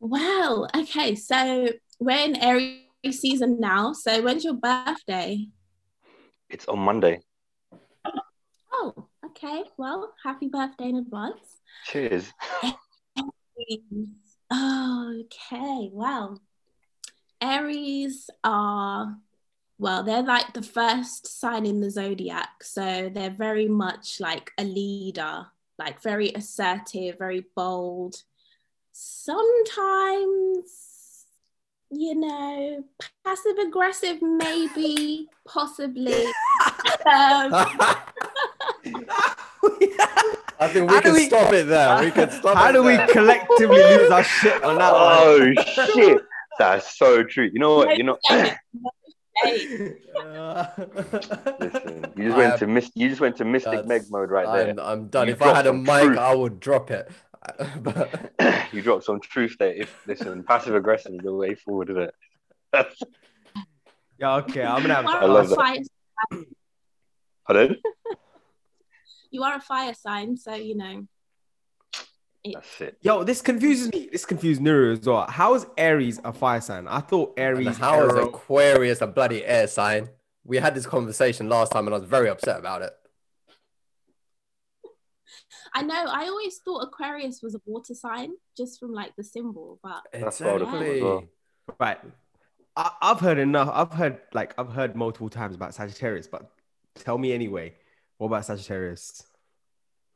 Well, 0.00 0.68
okay, 0.74 1.14
so 1.14 1.68
we're 2.00 2.24
in 2.24 2.36
Aries 2.36 2.80
season 3.10 3.60
now. 3.60 3.92
So 3.92 4.22
when's 4.22 4.44
your 4.44 4.54
birthday? 4.54 5.46
It's 6.48 6.66
on 6.66 6.80
Monday. 6.80 7.20
Oh, 8.72 9.08
okay. 9.26 9.62
Well, 9.76 10.12
happy 10.24 10.48
birthday 10.48 10.88
in 10.88 10.96
advance. 10.96 11.60
Cheers. 11.84 12.32
Okay, 14.52 15.90
wow. 15.92 16.36
Aries 17.40 18.28
are 18.44 19.16
well, 19.82 20.04
they're 20.04 20.22
like 20.22 20.52
the 20.54 20.62
first 20.62 21.26
sign 21.40 21.66
in 21.66 21.80
the 21.80 21.90
zodiac. 21.90 22.62
So 22.62 23.10
they're 23.12 23.30
very 23.36 23.66
much 23.66 24.20
like 24.20 24.52
a 24.56 24.62
leader, 24.62 25.46
like 25.76 26.00
very 26.00 26.30
assertive, 26.36 27.18
very 27.18 27.44
bold. 27.56 28.22
Sometimes, 28.92 29.34
you 31.90 32.14
know, 32.14 32.84
passive 33.24 33.58
aggressive, 33.58 34.22
maybe, 34.22 35.28
possibly. 35.46 36.24
Um, 37.04 37.52
I 40.60 40.68
think 40.68 40.88
we 40.88 40.94
How 40.94 41.00
can 41.00 41.12
we- 41.14 41.26
stop 41.26 41.52
it 41.52 41.66
there. 41.66 42.04
We 42.04 42.10
can 42.12 42.30
stop 42.38 42.52
it. 42.52 42.58
How 42.58 42.68
it 42.68 42.72
do 42.74 42.82
we 42.84 42.96
collectively 43.12 43.76
lose 43.82 44.10
our 44.12 44.22
shit 44.22 44.62
on 44.62 44.78
that 44.78 44.92
one? 44.92 45.02
Oh 45.18 45.52
shit, 45.64 46.22
that's 46.60 46.96
so 46.96 47.24
true. 47.24 47.50
You 47.52 47.58
know 47.58 47.74
what? 47.78 47.96
You 47.98 48.04
know. 48.04 48.18
Hey, 49.42 49.94
Listen, 51.60 52.12
you 52.16 52.24
just 52.24 52.34
I 52.34 52.38
went 52.38 52.52
am- 52.52 52.58
to 52.58 52.66
mis- 52.66 52.90
you 52.94 53.08
just 53.08 53.20
went 53.20 53.36
to 53.36 53.44
Mystic 53.44 53.86
Meg 53.86 54.02
mode 54.10 54.30
right 54.30 54.46
there. 54.46 54.70
I'm, 54.70 54.78
I'm 54.78 55.08
done. 55.08 55.26
You 55.28 55.34
if 55.34 55.42
I 55.42 55.54
had 55.54 55.66
a 55.66 55.72
mic, 55.72 56.02
truth. 56.04 56.18
I 56.18 56.34
would 56.34 56.60
drop 56.60 56.90
it. 56.90 57.10
but 57.82 58.32
you 58.72 58.82
dropped 58.82 59.04
some 59.04 59.20
truth 59.20 59.56
there. 59.58 59.72
If 59.74 60.06
listen, 60.06 60.44
passive 60.44 60.74
aggression 60.74 61.14
is 61.16 61.20
the 61.22 61.34
way 61.34 61.54
forward, 61.54 61.90
isn't 61.90 62.02
it? 62.02 62.14
Yeah, 64.18 64.36
okay. 64.36 64.62
I'm 64.62 64.82
gonna 64.82 64.94
have 64.94 65.06
to 65.06 65.10
I 65.10 65.20
are 65.22 65.28
love 65.28 65.46
a 65.46 65.48
that. 65.48 65.56
fire. 65.56 66.44
Pardon? 67.46 67.76
You 69.32 69.42
are 69.42 69.56
a 69.56 69.60
fire 69.60 69.94
sign, 69.94 70.36
so 70.36 70.54
you 70.54 70.76
know. 70.76 71.06
That's 72.44 72.80
it. 72.80 72.98
Yo, 73.02 73.22
this 73.22 73.40
confuses 73.40 73.92
me. 73.92 74.08
This 74.10 74.24
confuses 74.24 74.62
Nuru 74.62 74.98
as 74.98 75.06
well. 75.06 75.26
How 75.28 75.54
is 75.54 75.64
Aries 75.78 76.20
a 76.24 76.32
fire 76.32 76.60
sign? 76.60 76.88
I 76.88 77.00
thought 77.00 77.34
and 77.36 77.56
Aries. 77.58 77.78
how 77.78 78.02
is 78.04 78.12
Arrow- 78.12 78.28
Aquarius 78.28 79.00
a 79.00 79.06
bloody 79.06 79.44
air 79.44 79.68
sign? 79.68 80.08
We 80.44 80.56
had 80.56 80.74
this 80.74 80.86
conversation 80.86 81.48
last 81.48 81.70
time, 81.70 81.86
and 81.86 81.94
I 81.94 81.98
was 81.98 82.08
very 82.08 82.28
upset 82.28 82.58
about 82.58 82.82
it. 82.82 82.92
I 85.74 85.82
know. 85.82 86.04
I 86.06 86.26
always 86.26 86.58
thought 86.58 86.80
Aquarius 86.82 87.40
was 87.42 87.54
a 87.54 87.60
water 87.64 87.94
sign, 87.94 88.32
just 88.56 88.78
from 88.80 88.92
like 88.92 89.14
the 89.16 89.24
symbol, 89.24 89.78
but 89.82 90.02
That's 90.12 90.40
what 90.40 90.48
I 90.48 90.52
would've 90.54 90.68
thought 90.68 90.82
as 90.82 91.02
well. 91.02 91.24
Right. 91.78 91.98
I, 92.76 92.90
I've 93.00 93.20
heard 93.20 93.38
enough. 93.38 93.70
I've 93.72 93.92
heard 93.92 94.18
like 94.34 94.52
I've 94.58 94.70
heard 94.70 94.96
multiple 94.96 95.28
times 95.30 95.54
about 95.54 95.74
Sagittarius, 95.74 96.26
but 96.26 96.50
tell 96.96 97.18
me 97.18 97.32
anyway. 97.32 97.74
What 98.18 98.28
about 98.28 98.44
Sagittarius? 98.44 99.24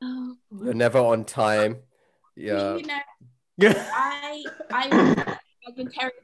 oh, 0.02 0.37
You're 0.62 0.75
never 0.75 0.99
on 0.99 1.25
time. 1.25 1.76
Yeah. 2.36 2.76
you 2.76 2.86
know, 2.86 3.00
I 3.92 4.44
I 4.70 5.36
Sagittarius, 5.66 6.14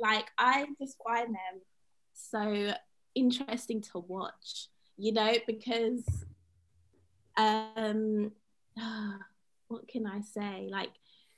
like 0.00 0.26
I 0.38 0.66
just 0.80 0.96
find 1.04 1.28
them 1.28 1.60
so 2.12 2.72
interesting 3.14 3.80
to 3.80 3.98
watch, 3.98 4.68
you 4.96 5.12
know, 5.12 5.34
because 5.46 6.04
um 7.36 8.32
what 9.68 9.88
can 9.88 10.06
I 10.06 10.20
say? 10.20 10.68
Like 10.70 10.90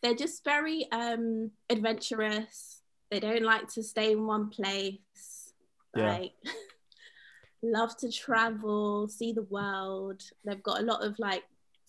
they're 0.02 0.14
just 0.14 0.44
very 0.44 0.86
um 0.92 1.50
adventurous. 1.70 2.82
They 3.10 3.20
don't 3.20 3.44
like 3.44 3.68
to 3.74 3.82
stay 3.82 4.12
in 4.12 4.26
one 4.26 4.50
place. 4.50 5.52
Yeah. 5.96 6.18
Like 6.18 6.32
love 7.62 7.96
to 7.98 8.12
travel, 8.12 9.08
see 9.08 9.32
the 9.32 9.42
world. 9.42 10.22
They've 10.44 10.62
got 10.62 10.80
a 10.80 10.84
lot 10.84 11.04
of 11.04 11.18
like 11.18 11.44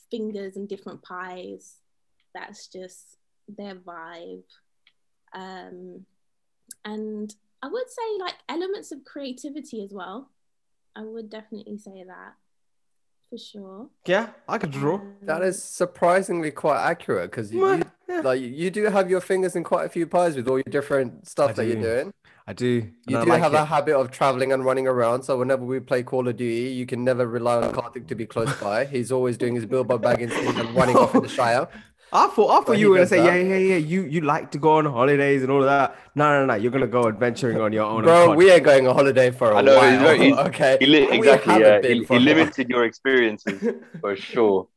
fingers 0.10 0.56
and 0.56 0.70
different 0.70 1.02
pies. 1.02 1.76
That's 2.38 2.68
just 2.68 3.18
their 3.58 3.76
vibe. 3.76 4.44
Um, 5.34 6.06
and 6.86 7.34
I 7.64 7.68
would 7.68 7.90
say 7.90 8.08
like 8.20 8.36
elements 8.48 8.92
of 8.92 9.04
creativity 9.04 9.84
as 9.84 9.92
well. 9.92 10.30
I 10.96 11.02
would 11.02 11.30
definitely 11.30 11.78
say 11.78 12.04
that 12.08 12.34
for 13.30 13.38
sure. 13.38 13.90
yeah, 14.06 14.30
I 14.48 14.58
could 14.58 14.72
draw. 14.72 15.02
That 15.24 15.42
Um, 15.42 15.48
is 15.50 15.62
surprisingly 15.62 16.52
quite 16.52 16.82
accurate 16.92 17.30
because 17.32 17.52
you, 17.54 17.68
you, 17.78 17.84
Yeah, 18.08 18.22
like 18.22 18.40
you 18.42 18.70
do 18.72 18.84
have 18.86 19.10
your 19.10 19.20
fingers 19.22 19.56
in 19.56 19.64
quite 19.64 19.86
a 19.86 19.90
few 19.90 20.08
pies 20.08 20.36
with 20.36 20.48
all 20.48 20.58
your 20.58 20.72
different 20.78 21.28
stuff 21.28 21.50
I 21.52 21.54
that 21.54 21.66
you're 21.66 21.82
doing. 21.82 22.14
I 22.50 22.54
do. 22.54 22.90
You 23.08 23.18
I 23.18 23.24
do 23.26 23.30
like 23.32 23.42
have 23.42 23.54
it. 23.54 23.58
a 23.60 23.66
habit 23.66 23.96
of 23.96 24.10
traveling 24.12 24.54
and 24.54 24.64
running 24.64 24.88
around. 24.88 25.24
So 25.24 25.38
whenever 25.38 25.66
we 25.66 25.82
play 25.82 26.02
Call 26.04 26.26
of 26.30 26.38
Duty, 26.38 26.72
you 26.72 26.86
can 26.86 27.04
never 27.04 27.28
rely 27.28 27.58
on 27.58 27.74
Karthik 27.74 28.08
to 28.08 28.16
be 28.16 28.26
close 28.26 28.54
by. 28.62 28.86
He's 28.86 29.12
always 29.12 29.38
doing 29.38 29.56
his 29.56 29.66
Bilbo 29.66 29.98
Baggins 30.00 30.30
thing 30.32 30.58
and 30.58 30.74
running 30.74 30.96
off 30.96 31.14
in 31.14 31.22
the 31.24 31.28
Shire. 31.40 31.68
I 32.14 32.28
thought, 32.28 32.62
I 32.62 32.64
thought 32.66 32.78
you 32.78 32.90
were 32.90 32.96
gonna 32.98 33.08
say, 33.08 33.18
that. 33.22 33.26
yeah, 33.36 33.36
yeah, 33.56 33.58
yeah. 33.58 33.76
You 33.78 34.04
you 34.04 34.22
like 34.22 34.52
to 34.52 34.58
go 34.58 34.78
on 34.78 34.86
holidays 34.86 35.42
and 35.44 35.52
all 35.52 35.60
of 35.60 35.66
that. 35.66 35.96
No, 36.16 36.40
no, 36.40 36.46
no. 36.46 36.54
You're 36.56 36.72
gonna 36.72 36.88
go 36.88 37.08
adventuring 37.08 37.60
on 37.60 37.74
your 37.74 37.84
own. 37.84 38.04
Bro, 38.04 38.36
we 38.36 38.50
ain't 38.50 38.64
going 38.64 38.88
on 38.88 38.96
holiday 38.96 39.30
for 39.32 39.52
a 39.52 39.58
I 39.58 39.62
know, 39.62 39.76
while. 39.76 40.00
very- 40.00 40.20
he's- 40.20 40.38
okay. 40.48 40.78
He 40.80 40.86
li- 40.86 41.10
exactly. 41.12 41.60
Yeah, 41.60 41.82
he, 41.82 42.04
he 42.10 42.20
limited 42.20 42.70
your 42.70 42.86
experiences 42.86 43.62
for 44.00 44.16
sure. 44.16 44.68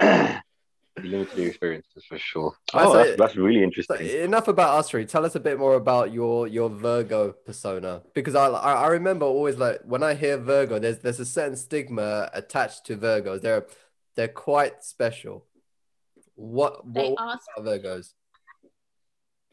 he 0.00 1.08
limited 1.08 1.36
your 1.38 1.48
experiences 1.48 2.04
for 2.08 2.18
sure. 2.18 2.54
That's 2.72 2.86
Oh, 2.86 2.92
that's, 2.96 3.16
that's 3.18 3.36
really 3.36 3.60
So 3.60 3.64
interesting. 3.64 4.06
enough 4.22 4.48
about 4.48 4.78
us 4.78 4.88
three. 4.88 5.04
Tell 5.04 5.24
us 5.26 5.34
a 5.34 5.40
bit 5.40 5.58
more 5.58 5.74
about 5.74 6.12
your 6.12 6.46
your 6.48 6.70
Virgo 6.70 7.32
persona 7.32 8.02
because 8.14 8.34
I 8.34 8.46
I, 8.46 8.72
I 8.84 8.86
remember 8.88 9.26
always 9.26 9.56
like 9.58 9.80
when 9.84 10.02
I 10.02 10.14
hear 10.14 10.38
Virgo, 10.38 10.78
there's 10.78 11.00
there's 11.00 11.20
a 11.20 11.26
certain 11.26 11.56
stigma 11.56 12.30
attached 12.32 12.86
to 12.86 12.96
Virgos. 12.96 13.42
They're 13.42 13.66
they're 14.14 14.28
quite 14.28 14.82
special. 14.82 15.44
What 16.34 16.80
They 16.92 17.10
what 17.12 17.40
are 17.56 17.62
Virgos? 17.62 18.12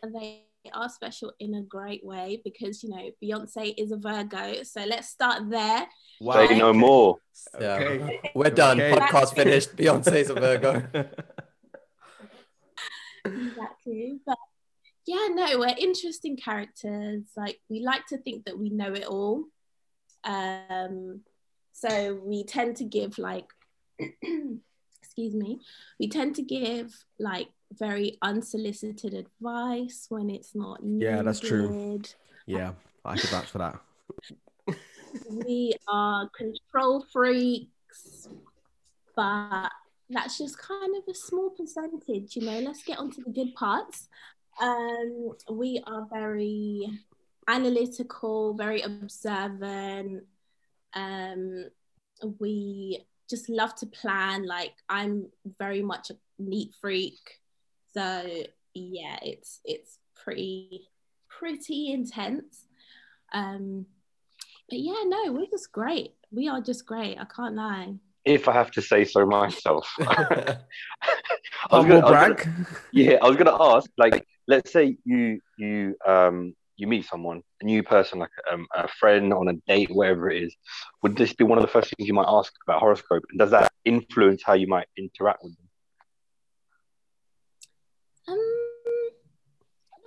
they 0.03 0.45
are 0.73 0.89
special 0.89 1.31
in 1.39 1.53
a 1.55 1.61
great 1.61 2.03
way 2.03 2.41
because 2.43 2.83
you 2.83 2.89
know 2.89 3.09
Beyonce 3.23 3.73
is 3.77 3.91
a 3.91 3.97
Virgo. 3.97 4.63
So 4.63 4.83
let's 4.85 5.09
start 5.09 5.49
there. 5.49 5.87
wow. 6.19 6.47
Say 6.47 6.57
no 6.57 6.69
okay. 6.69 6.77
more. 6.77 7.17
Yeah, 7.59 7.75
Okay. 7.75 8.31
we're 8.35 8.49
done. 8.49 8.81
Okay. 8.81 8.95
Podcast 8.99 9.35
finished. 9.35 9.75
Beyonce's 9.75 10.29
a 10.29 10.33
Virgo. 10.35 10.87
exactly. 13.25 14.19
But 14.25 14.37
yeah, 15.05 15.27
no, 15.31 15.59
we're 15.59 15.75
interesting 15.77 16.37
characters. 16.37 17.23
Like 17.35 17.59
we 17.69 17.79
like 17.81 18.05
to 18.07 18.17
think 18.17 18.45
that 18.45 18.57
we 18.57 18.69
know 18.69 18.93
it 18.93 19.05
all. 19.05 19.45
Um, 20.23 21.21
so 21.73 22.19
we 22.23 22.43
tend 22.43 22.77
to 22.77 22.83
give 22.85 23.17
like, 23.17 23.45
excuse 25.11 25.35
me, 25.35 25.59
we 25.99 26.07
tend 26.07 26.35
to 26.37 26.41
give 26.41 27.03
like 27.19 27.49
very 27.73 28.17
unsolicited 28.21 29.13
advice 29.13 30.05
when 30.07 30.29
it's 30.29 30.55
not 30.55 30.81
needed. 30.81 31.05
Yeah, 31.05 31.21
that's 31.21 31.41
true. 31.41 31.99
yeah, 32.45 32.71
I 33.03 33.17
could 33.17 33.29
vouch 33.29 33.47
for 33.47 33.57
that. 33.57 33.79
we 35.29 35.73
are 35.89 36.29
control 36.29 37.05
freaks, 37.11 38.29
but 39.13 39.69
that's 40.09 40.37
just 40.37 40.57
kind 40.57 40.95
of 40.95 41.03
a 41.09 41.13
small 41.13 41.49
percentage, 41.49 42.37
you 42.37 42.43
know. 42.43 42.59
Let's 42.59 42.83
get 42.83 42.97
onto 42.97 43.21
the 43.21 43.31
good 43.31 43.53
parts. 43.53 44.07
Um, 44.61 45.33
we 45.51 45.83
are 45.85 46.07
very 46.09 46.87
analytical, 47.49 48.53
very 48.53 48.81
observant. 48.81 50.23
Um, 50.93 51.65
we 52.39 53.03
just 53.31 53.49
love 53.49 53.73
to 53.77 53.87
plan. 53.87 54.45
Like 54.45 54.73
I'm 54.87 55.25
very 55.57 55.81
much 55.81 56.11
a 56.11 56.15
neat 56.37 56.75
freak, 56.79 57.17
so 57.95 58.23
yeah, 58.75 59.17
it's 59.23 59.59
it's 59.65 59.97
pretty 60.23 60.87
pretty 61.39 61.91
intense. 61.91 62.67
Um, 63.33 63.87
but 64.69 64.79
yeah, 64.79 65.01
no, 65.05 65.31
we're 65.33 65.47
just 65.49 65.71
great. 65.71 66.11
We 66.31 66.47
are 66.47 66.61
just 66.61 66.85
great. 66.85 67.17
I 67.17 67.25
can't 67.25 67.55
lie. 67.55 67.95
If 68.23 68.47
I 68.47 68.53
have 68.53 68.69
to 68.71 68.81
say 68.83 69.03
so 69.05 69.25
myself. 69.25 69.91
I 69.99 70.57
was 71.71 71.85
Humble 71.85 72.01
gonna- 72.01 72.07
I 72.07 72.27
was 72.29 72.35
gonna- 72.35 72.35
brag. 72.35 72.67
Yeah, 72.93 73.17
I 73.21 73.27
was 73.27 73.37
gonna 73.37 73.57
ask, 73.75 73.89
like, 73.97 74.27
let's 74.47 74.71
say 74.71 74.97
you 75.05 75.39
you 75.57 75.95
um 76.05 76.53
you 76.81 76.87
meet 76.87 77.05
someone, 77.05 77.43
a 77.61 77.65
new 77.65 77.83
person, 77.83 78.17
like 78.17 78.31
um, 78.51 78.65
a 78.75 78.87
friend 78.87 79.31
on 79.31 79.47
a 79.47 79.53
date, 79.71 79.91
whatever 79.91 80.31
it 80.31 80.41
is. 80.41 80.55
Would 81.03 81.15
this 81.15 81.31
be 81.31 81.43
one 81.43 81.59
of 81.59 81.61
the 81.61 81.67
first 81.67 81.93
things 81.95 82.07
you 82.07 82.13
might 82.15 82.25
ask 82.27 82.51
about 82.65 82.79
horoscope? 82.79 83.23
And 83.29 83.37
does 83.37 83.51
that 83.51 83.71
influence 83.85 84.41
how 84.43 84.53
you 84.53 84.67
might 84.67 84.87
interact 84.97 85.43
with 85.43 85.55
them? 85.55 85.69
Um, 88.29 89.09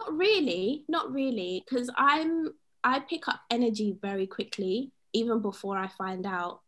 not 0.00 0.18
really, 0.18 0.84
not 0.88 1.12
really, 1.12 1.64
because 1.64 1.88
I'm 1.96 2.54
I 2.82 2.98
pick 2.98 3.28
up 3.28 3.40
energy 3.50 3.96
very 4.02 4.26
quickly, 4.26 4.90
even 5.12 5.40
before 5.40 5.78
I 5.78 5.86
find 5.86 6.26
out 6.26 6.60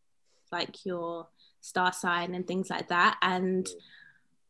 like 0.52 0.86
your 0.86 1.26
star 1.60 1.92
sign 1.92 2.36
and 2.36 2.46
things 2.46 2.70
like 2.70 2.88
that. 2.88 3.18
And 3.22 3.68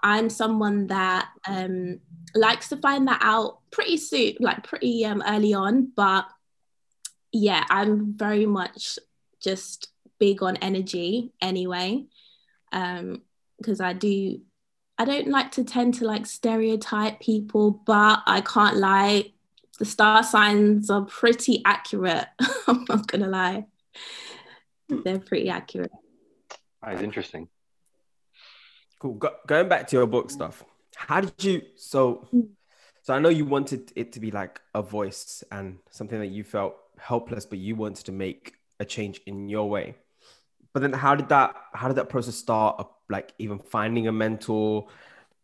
I'm 0.00 0.30
someone 0.30 0.88
that 0.88 1.28
um 1.46 2.00
likes 2.34 2.68
to 2.68 2.76
find 2.76 3.08
that 3.08 3.20
out 3.22 3.60
pretty 3.70 3.96
soon, 3.96 4.34
like 4.40 4.64
pretty 4.64 5.04
um 5.04 5.22
early 5.26 5.54
on. 5.54 5.90
But 5.94 6.26
yeah, 7.32 7.64
I'm 7.68 8.14
very 8.16 8.46
much 8.46 8.98
just 9.40 9.88
big 10.18 10.42
on 10.42 10.56
energy 10.56 11.32
anyway. 11.40 12.06
Um, 12.72 13.22
because 13.58 13.80
I 13.80 13.92
do 13.92 14.40
I 14.98 15.04
don't 15.04 15.28
like 15.28 15.52
to 15.52 15.64
tend 15.64 15.94
to 15.94 16.06
like 16.06 16.26
stereotype 16.26 17.20
people, 17.20 17.70
but 17.70 18.22
I 18.26 18.40
can't 18.40 18.76
lie. 18.76 19.32
the 19.78 19.84
star 19.84 20.22
signs 20.22 20.88
are 20.88 21.04
pretty 21.04 21.62
accurate. 21.66 22.26
I'm 22.66 22.84
not 22.88 23.06
gonna 23.06 23.28
lie. 23.28 23.66
They're 24.88 25.18
pretty 25.18 25.50
accurate. 25.50 25.92
That 26.82 26.94
is 26.94 27.02
interesting. 27.02 27.48
Cool. 28.98 29.14
Go- 29.14 29.36
going 29.46 29.68
back 29.68 29.86
to 29.88 29.96
your 29.96 30.06
book 30.06 30.30
stuff, 30.30 30.64
how 30.94 31.20
did 31.20 31.44
you? 31.44 31.62
So, 31.76 32.26
so 33.02 33.14
I 33.14 33.18
know 33.18 33.28
you 33.28 33.44
wanted 33.44 33.92
it 33.94 34.12
to 34.12 34.20
be 34.20 34.30
like 34.30 34.60
a 34.74 34.82
voice 34.82 35.44
and 35.52 35.78
something 35.90 36.18
that 36.18 36.28
you 36.28 36.44
felt 36.44 36.76
helpless, 36.98 37.44
but 37.46 37.58
you 37.58 37.76
wanted 37.76 38.06
to 38.06 38.12
make 38.12 38.54
a 38.80 38.84
change 38.84 39.20
in 39.26 39.48
your 39.48 39.68
way. 39.68 39.96
But 40.72 40.80
then, 40.80 40.92
how 40.92 41.14
did 41.14 41.28
that? 41.28 41.54
How 41.74 41.88
did 41.88 41.96
that 41.96 42.08
process 42.08 42.36
start? 42.36 42.86
Like 43.08 43.32
even 43.38 43.58
finding 43.58 44.08
a 44.08 44.12
mentor, 44.12 44.88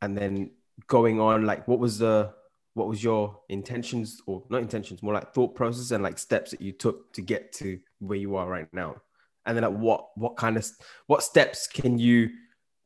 and 0.01 0.17
then 0.17 0.51
going 0.87 1.21
on. 1.21 1.45
Like, 1.45 1.69
what 1.69 1.79
was 1.79 1.99
the? 1.99 2.33
What 2.75 2.89
was 2.89 3.05
your 3.05 3.39
intentions, 3.51 4.23
or 4.27 4.45
not 4.49 4.63
intentions, 4.63 5.03
more 5.03 5.13
like 5.13 5.35
thought 5.35 5.55
process 5.55 5.91
and 5.91 6.03
like 6.03 6.19
steps 6.19 6.53
that 6.53 6.63
you 6.63 6.73
took 6.73 7.13
to 7.13 7.21
get 7.21 7.53
to 7.55 7.79
where 7.99 8.19
you 8.19 8.37
are 8.37 8.49
right 8.49 8.73
now? 8.73 8.97
And 9.45 9.57
then, 9.57 9.65
like, 9.65 9.79
what 9.79 10.09
what 10.17 10.37
kind 10.37 10.57
of 10.57 10.67
what 11.07 11.23
steps 11.23 11.67
can 11.67 11.99
you 11.99 12.31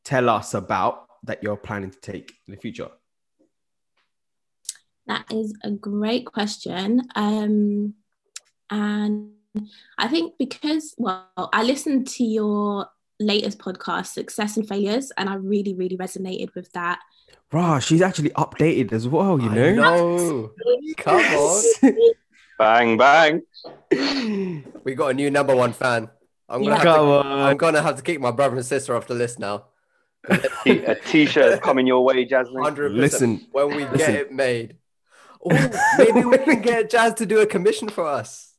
tell 0.07 0.29
us 0.29 0.53
about 0.53 1.05
that 1.23 1.43
you're 1.43 1.57
planning 1.57 1.91
to 1.91 1.99
take 1.99 2.33
in 2.47 2.53
the 2.53 2.59
future? 2.59 2.87
That 5.07 5.25
is 5.31 5.53
a 5.63 5.71
great 5.71 6.25
question. 6.25 7.01
Um, 7.15 7.93
and 8.69 9.31
I 9.97 10.07
think 10.07 10.35
because, 10.39 10.95
well, 10.97 11.27
I 11.51 11.63
listened 11.63 12.07
to 12.15 12.23
your 12.23 12.87
latest 13.19 13.57
podcast, 13.59 14.07
Success 14.07 14.55
and 14.55 14.67
Failures, 14.67 15.11
and 15.17 15.29
I 15.29 15.35
really, 15.35 15.73
really 15.73 15.97
resonated 15.97 16.55
with 16.55 16.71
that. 16.71 16.99
Rah, 17.51 17.79
she's 17.79 18.01
actually 18.01 18.29
updated 18.31 18.93
as 18.93 19.07
well, 19.07 19.41
you 19.41 19.49
know? 19.49 19.73
know. 19.75 20.51
Come 20.97 21.19
on. 21.19 21.63
Bang 22.57 22.97
bang. 22.97 23.43
We 24.83 24.95
got 24.95 25.09
a 25.09 25.13
new 25.13 25.29
number 25.29 25.55
one 25.55 25.73
fan. 25.73 26.09
I'm 26.49 26.63
gonna, 26.63 26.71
Yeah. 26.71 26.75
have 26.77 26.95
to, 26.95 27.01
on. 27.01 27.25
I'm 27.27 27.57
gonna 27.57 27.81
have 27.83 27.97
to 27.97 28.01
kick 28.01 28.19
my 28.19 28.31
brother 28.31 28.55
and 28.55 28.65
sister 28.65 28.95
off 28.95 29.05
the 29.05 29.13
list 29.13 29.37
now. 29.37 29.65
T- 30.63 30.83
a 30.83 30.95
t-shirt 30.95 31.61
coming 31.61 31.87
your 31.87 32.03
way, 32.03 32.25
Jasmine. 32.25 32.63
Hundred 32.63 32.91
Listen. 32.91 33.45
When 33.51 33.69
we 33.69 33.85
listen. 33.85 33.97
get 33.97 34.15
it 34.15 34.31
made, 34.31 34.77
oh, 35.43 35.95
maybe 35.97 36.25
we 36.25 36.37
can 36.39 36.61
get 36.61 36.89
Jazz 36.89 37.13
to 37.15 37.25
do 37.25 37.39
a 37.39 37.45
commission 37.45 37.89
for 37.89 38.05
us. 38.05 38.53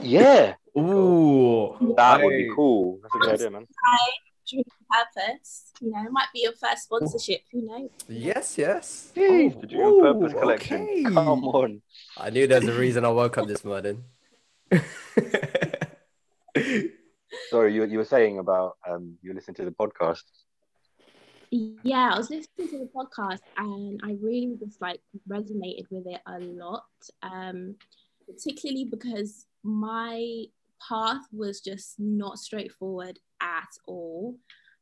Yeah, 0.00 0.54
Ooh, 0.76 1.94
that 1.96 2.22
would 2.22 2.30
be 2.30 2.50
cool. 2.54 2.98
That's 3.02 3.14
a 3.14 3.18
good 3.18 3.34
idea, 3.34 3.50
man. 3.50 3.66
True 4.46 4.62
purpose, 4.90 5.72
you 5.80 5.90
know, 5.90 6.04
it 6.04 6.12
might 6.12 6.26
be 6.34 6.40
your 6.42 6.52
first 6.52 6.84
sponsorship. 6.84 7.40
Who 7.50 7.62
knows? 7.62 7.88
Yes, 8.08 8.58
yes. 8.58 9.10
Jeez, 9.16 9.58
the 9.58 9.66
Dream 9.66 10.02
Purpose 10.02 10.34
collection. 10.34 10.82
okay. 10.82 11.02
Come 11.04 11.44
on. 11.44 11.80
I 12.18 12.28
knew 12.28 12.46
there's 12.46 12.68
a 12.68 12.78
reason 12.78 13.06
I 13.06 13.08
woke 13.08 13.38
up 13.38 13.48
this 13.48 13.64
morning. 13.64 14.04
Sorry, 17.50 17.74
you, 17.74 17.84
you 17.84 17.98
were 17.98 18.04
saying 18.04 18.38
about 18.38 18.76
um 18.86 19.16
you 19.22 19.30
were 19.30 19.34
listening 19.34 19.54
to 19.56 19.64
the 19.64 19.70
podcast. 19.70 20.22
Yeah, 21.56 22.10
I 22.12 22.16
was 22.16 22.30
listening 22.30 22.68
to 22.68 22.78
the 22.78 22.90
podcast 22.96 23.38
and 23.56 24.00
I 24.02 24.16
really 24.20 24.56
just 24.58 24.80
like 24.80 25.00
resonated 25.28 25.86
with 25.88 26.04
it 26.06 26.20
a 26.26 26.40
lot. 26.40 26.86
Um, 27.22 27.76
particularly 28.26 28.86
because 28.86 29.46
my 29.62 30.46
path 30.88 31.22
was 31.32 31.60
just 31.60 31.94
not 32.00 32.40
straightforward 32.40 33.20
at 33.40 33.68
all. 33.86 34.34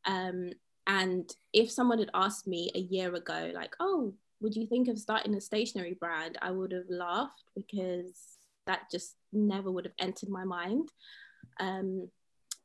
Um, 0.06 0.50
and 0.86 1.30
if 1.52 1.70
someone 1.70 1.98
had 1.98 2.10
asked 2.14 2.46
me 2.46 2.70
a 2.74 2.80
year 2.80 3.14
ago, 3.14 3.52
like, 3.54 3.74
oh, 3.78 4.14
would 4.40 4.56
you 4.56 4.66
think 4.66 4.88
of 4.88 4.98
starting 4.98 5.34
a 5.34 5.42
stationery 5.42 5.98
brand? 6.00 6.38
I 6.40 6.52
would 6.52 6.72
have 6.72 6.88
laughed 6.88 7.42
because 7.54 8.38
that 8.66 8.90
just 8.90 9.16
never 9.30 9.70
would 9.70 9.84
have 9.84 9.94
entered 9.98 10.30
my 10.30 10.44
mind. 10.44 10.88
Um, 11.60 12.08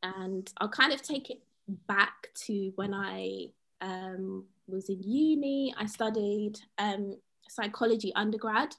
and 0.01 0.49
I'll 0.59 0.69
kind 0.69 0.93
of 0.93 1.01
take 1.01 1.29
it 1.29 1.41
back 1.67 2.29
to 2.45 2.71
when 2.75 2.93
I 2.93 3.47
um, 3.81 4.45
was 4.67 4.89
in 4.89 5.01
uni. 5.01 5.73
I 5.77 5.85
studied 5.85 6.59
um, 6.77 7.17
psychology 7.49 8.13
undergrad. 8.15 8.75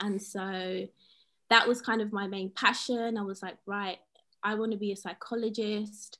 And 0.00 0.20
so 0.20 0.86
that 1.50 1.68
was 1.68 1.80
kind 1.80 2.00
of 2.00 2.12
my 2.12 2.26
main 2.26 2.50
passion. 2.50 3.16
I 3.16 3.22
was 3.22 3.42
like, 3.42 3.56
right, 3.66 3.98
I 4.42 4.54
want 4.54 4.72
to 4.72 4.78
be 4.78 4.92
a 4.92 4.96
psychologist 4.96 6.18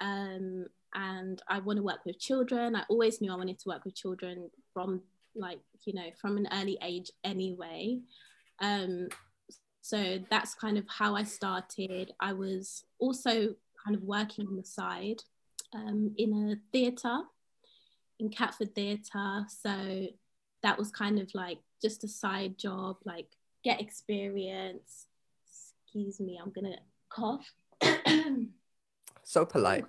um, 0.00 0.66
and 0.94 1.40
I 1.48 1.60
want 1.60 1.78
to 1.78 1.82
work 1.82 2.04
with 2.04 2.18
children. 2.18 2.76
I 2.76 2.82
always 2.88 3.20
knew 3.20 3.32
I 3.32 3.36
wanted 3.36 3.58
to 3.60 3.68
work 3.68 3.84
with 3.84 3.94
children 3.94 4.50
from 4.72 5.02
like, 5.34 5.60
you 5.84 5.94
know, 5.94 6.10
from 6.20 6.36
an 6.36 6.48
early 6.52 6.78
age 6.82 7.10
anyway. 7.24 7.98
Um, 8.60 9.08
so 9.80 10.18
that's 10.30 10.54
kind 10.54 10.78
of 10.78 10.84
how 10.88 11.16
I 11.16 11.24
started. 11.24 12.12
I 12.20 12.32
was 12.32 12.84
also 12.98 13.54
kind 13.84 13.96
of 13.96 14.02
working 14.02 14.46
on 14.46 14.56
the 14.56 14.64
side 14.64 15.22
um, 15.74 16.14
in 16.18 16.50
a 16.50 16.56
theatre, 16.72 17.20
in 18.22 18.30
Catford 18.30 18.74
Theatre. 18.74 19.44
So 19.48 20.06
that 20.62 20.78
was 20.78 20.90
kind 20.90 21.18
of 21.18 21.28
like 21.34 21.58
just 21.82 22.04
a 22.04 22.08
side 22.08 22.56
job, 22.56 22.96
like 23.04 23.26
get 23.64 23.80
experience. 23.80 25.06
Excuse 25.84 26.20
me, 26.20 26.40
I'm 26.42 26.50
gonna 26.52 26.76
cough. 27.10 27.52
So 29.24 29.46
polite. 29.46 29.84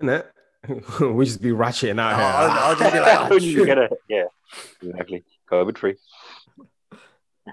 Isn't 0.00 0.08
it? 0.14 0.32
we 1.00 1.24
just 1.26 1.42
be 1.42 1.50
ratcheting 1.50 2.00
out 2.00 2.14
Oh, 2.14 2.16
here. 2.16 2.24
I'll, 2.26 2.50
I'll 2.70 2.76
just 2.76 2.92
be 2.92 3.00
like, 3.00 3.30
oh, 3.30 3.34
you 3.34 3.52
shoot. 3.52 3.66
get 3.66 3.78
a- 3.78 3.96
yeah, 4.08 4.24
exactly. 4.80 5.24
COVID 5.50 5.76
free. 5.76 5.96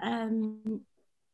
um, 0.02 0.82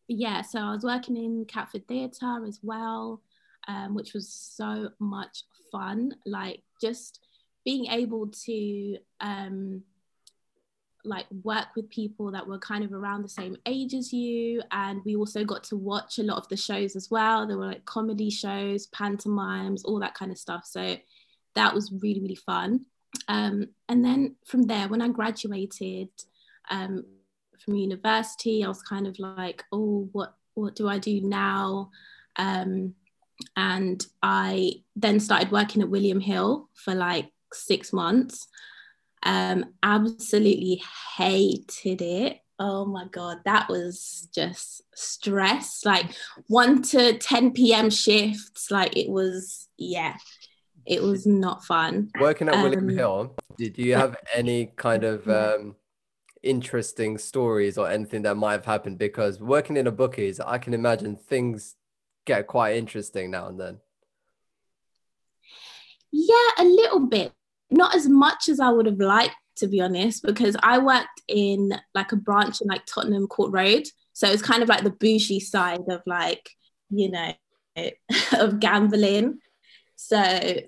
yeah, 0.08 0.42
so 0.42 0.60
I 0.60 0.72
was 0.72 0.84
working 0.84 1.18
in 1.18 1.46
Catford 1.46 1.88
Theatre 1.88 2.46
as 2.48 2.60
well, 2.64 3.22
um, 3.68 3.94
which 3.94 4.14
was 4.14 4.30
so 4.30 4.90
much 5.00 5.44
fun. 5.72 6.16
Like 6.26 6.62
just 6.82 7.20
being 7.66 7.88
able 7.88 8.28
to 8.28 8.98
um, 9.20 9.84
like 11.06 11.26
work 11.44 11.68
with 11.76 11.90
people 11.90 12.32
that 12.32 12.48
were 12.48 12.60
kind 12.60 12.84
of 12.84 12.94
around 12.94 13.24
the 13.24 13.30
same 13.30 13.58
age 13.66 13.94
as 13.94 14.12
you, 14.14 14.62
and 14.72 15.02
we 15.06 15.16
also 15.16 15.44
got 15.44 15.64
to 15.66 15.78
watch 15.78 16.20
a 16.20 16.24
lot 16.24 16.38
of 16.38 16.48
the 16.50 16.58
shows 16.58 16.96
as 16.96 17.10
well. 17.10 17.48
There 17.48 17.58
were 17.58 17.68
like 17.68 17.86
comedy 17.86 18.30
shows, 18.30 18.88
pantomimes, 18.88 19.84
all 19.84 20.00
that 20.00 20.16
kind 20.16 20.32
of 20.32 20.38
stuff. 20.38 20.66
So 20.66 20.98
that 21.56 21.74
was 21.74 21.92
really 21.92 22.22
really 22.22 22.36
fun. 22.36 22.86
Um, 23.28 23.70
and 23.88 24.04
then 24.06 24.36
from 24.46 24.64
there, 24.64 24.88
when 24.88 25.02
I 25.02 25.08
graduated. 25.10 26.10
Um, 26.72 27.04
from 27.60 27.76
university. 27.76 28.64
I 28.64 28.68
was 28.68 28.82
kind 28.82 29.08
of 29.08 29.18
like, 29.20 29.64
oh, 29.72 30.10
what 30.12 30.36
what 30.56 30.76
do 30.76 30.88
I 30.88 30.98
do 30.98 31.22
now? 31.22 31.92
Um, 32.36 32.96
and 33.56 34.06
I 34.22 34.74
then 34.96 35.20
started 35.20 35.52
working 35.52 35.82
at 35.82 35.90
William 35.90 36.20
Hill 36.20 36.70
for 36.74 36.94
like 36.94 37.32
six 37.54 37.94
months. 37.94 38.48
Um, 39.24 39.74
absolutely 39.84 40.82
hated 41.18 42.02
it. 42.02 42.40
Oh 42.58 42.86
my 42.86 43.06
god, 43.12 43.38
that 43.46 43.70
was 43.70 44.28
just 44.34 44.82
stress. 44.94 45.86
Like 45.86 46.08
one 46.48 46.82
to 46.84 47.18
10 47.18 47.52
p.m. 47.52 47.90
shifts. 47.90 48.70
Like 48.70 48.98
it 48.98 49.10
was, 49.10 49.70
yeah, 49.78 50.16
it 50.86 51.02
was 51.02 51.26
not 51.26 51.64
fun. 51.64 52.12
Working 52.20 52.50
at 52.50 52.62
William 52.62 52.90
Um, 52.90 52.96
Hill, 52.96 53.36
did 53.58 53.78
you 53.78 53.96
have 53.96 54.18
any 54.34 54.68
kind 54.76 55.04
of 55.04 55.28
um, 55.30 55.76
interesting 56.44 57.18
stories 57.18 57.78
or 57.78 57.90
anything 57.90 58.24
that 58.24 58.36
might 58.36 58.54
have 58.54 58.66
happened? 58.66 58.98
Because 58.98 59.40
working 59.40 59.78
in 59.78 59.88
a 59.88 59.92
bookies, 59.92 60.40
I 60.40 60.58
can 60.58 60.74
imagine 60.74 61.16
things 61.16 61.76
get 62.26 62.48
quite 62.48 62.76
interesting 62.76 63.32
now 63.32 63.48
and 63.48 63.60
then. 63.60 63.80
Yeah, 66.12 66.50
a 66.58 66.64
little 66.64 67.08
bit. 67.08 67.32
Not 67.72 67.96
as 67.96 68.08
much 68.08 68.50
as 68.50 68.60
I 68.60 68.70
would 68.70 68.86
have 68.86 69.00
liked, 69.00 69.36
to 69.58 69.68
be 69.68 69.82
honest, 69.82 70.24
because 70.24 70.56
I 70.64 70.80
worked 70.80 71.22
in 71.28 71.74
like 71.94 72.12
a 72.12 72.16
branch 72.16 72.62
in 72.62 72.68
like 72.68 72.86
Tottenham 72.86 73.28
Court 73.28 73.52
Road. 73.52 73.88
So 74.14 74.28
it's 74.28 74.42
kind 74.42 74.64
of 74.64 74.70
like 74.70 74.84
the 74.84 74.92
bougie 74.92 75.40
side 75.40 75.88
of 75.88 76.02
like, 76.06 76.50
you 76.90 77.12
know, 77.12 77.34
of 78.34 78.60
gambling. 78.60 79.40
So 79.96 80.18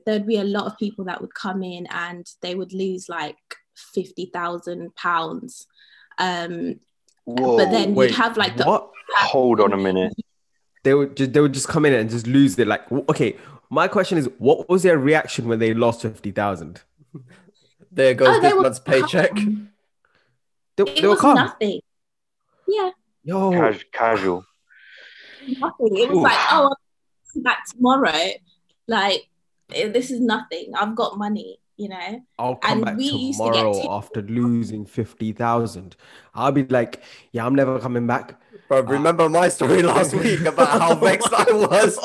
there'd 0.05 0.27
be 0.27 0.37
a 0.37 0.43
lot 0.43 0.65
of 0.65 0.77
people 0.77 1.05
that 1.05 1.21
would 1.21 1.33
come 1.33 1.63
in 1.63 1.87
and 1.87 2.25
they 2.41 2.53
would 2.53 2.73
lose 2.73 3.07
like 3.07 3.37
fifty 3.75 4.25
thousand 4.25 4.93
pounds. 4.95 5.67
Um, 6.17 6.79
Whoa. 7.25 7.57
but 7.57 7.71
then 7.71 7.95
Wait, 7.95 8.09
you'd 8.09 8.17
have 8.17 8.37
like 8.37 8.57
the 8.57 8.65
what? 8.65 8.89
hold 9.17 9.59
on 9.59 9.73
a 9.73 9.77
minute. 9.77 10.13
They 10.83 10.93
would 10.93 11.15
just 11.15 11.33
they 11.33 11.39
would 11.39 11.53
just 11.53 11.67
come 11.67 11.85
in 11.85 11.93
and 11.93 12.09
just 12.09 12.27
lose 12.27 12.57
it. 12.59 12.67
Like, 12.67 12.91
okay, 12.91 13.37
my 13.69 13.87
question 13.87 14.17
is, 14.17 14.29
what 14.37 14.67
was 14.67 14.83
their 14.83 14.97
reaction 14.97 15.47
when 15.47 15.59
they 15.59 15.73
lost 15.73 16.01
fifty 16.01 16.31
thousand? 16.31 16.81
There 17.91 18.13
goes 18.13 18.27
Oh, 18.37 18.39
this 18.41 18.53
month's 18.55 18.79
paycheck. 18.79 19.31
calm. 19.35 19.69
They, 20.77 20.83
It 20.83 21.01
they 21.01 21.07
was 21.07 21.19
calm. 21.19 21.35
nothing. 21.35 21.81
Yeah. 22.67 22.91
Yo, 23.23 23.51
Cas- 23.51 23.83
casual. 23.91 24.45
nothing. 25.59 25.97
It 25.97 26.09
was 26.09 26.17
Ooh. 26.17 26.23
like, 26.23 26.37
oh, 26.51 26.63
I'll 26.69 26.77
come 27.33 27.43
back 27.43 27.65
tomorrow. 27.69 28.29
Like, 28.87 29.27
eh, 29.73 29.89
this 29.89 30.09
is 30.11 30.19
nothing. 30.21 30.71
I've 30.75 30.95
got 30.95 31.17
money. 31.17 31.57
you 31.77 31.89
know. 31.89 32.21
I'll 32.37 32.55
come 32.57 32.77
And 32.77 32.85
back 32.85 32.97
we 32.97 33.05
used 33.05 33.39
to 33.39 33.45
get 33.51 33.63
tomorrow 33.63 33.97
after 33.97 34.21
losing 34.21 34.85
50,000. 34.85 35.95
I'll 36.35 36.51
be 36.51 36.63
like, 36.65 37.01
yeah, 37.31 37.43
I'm 37.45 37.55
never 37.55 37.79
coming 37.79 38.05
back. 38.05 38.39
Bro, 38.67 38.81
remember 38.83 39.27
my 39.29 39.49
story 39.49 39.81
last 39.93 40.13
week 40.13 40.41
about 40.41 40.67
how 40.79 40.93
vexed 40.95 41.33
I 41.33 41.45
was 41.51 41.97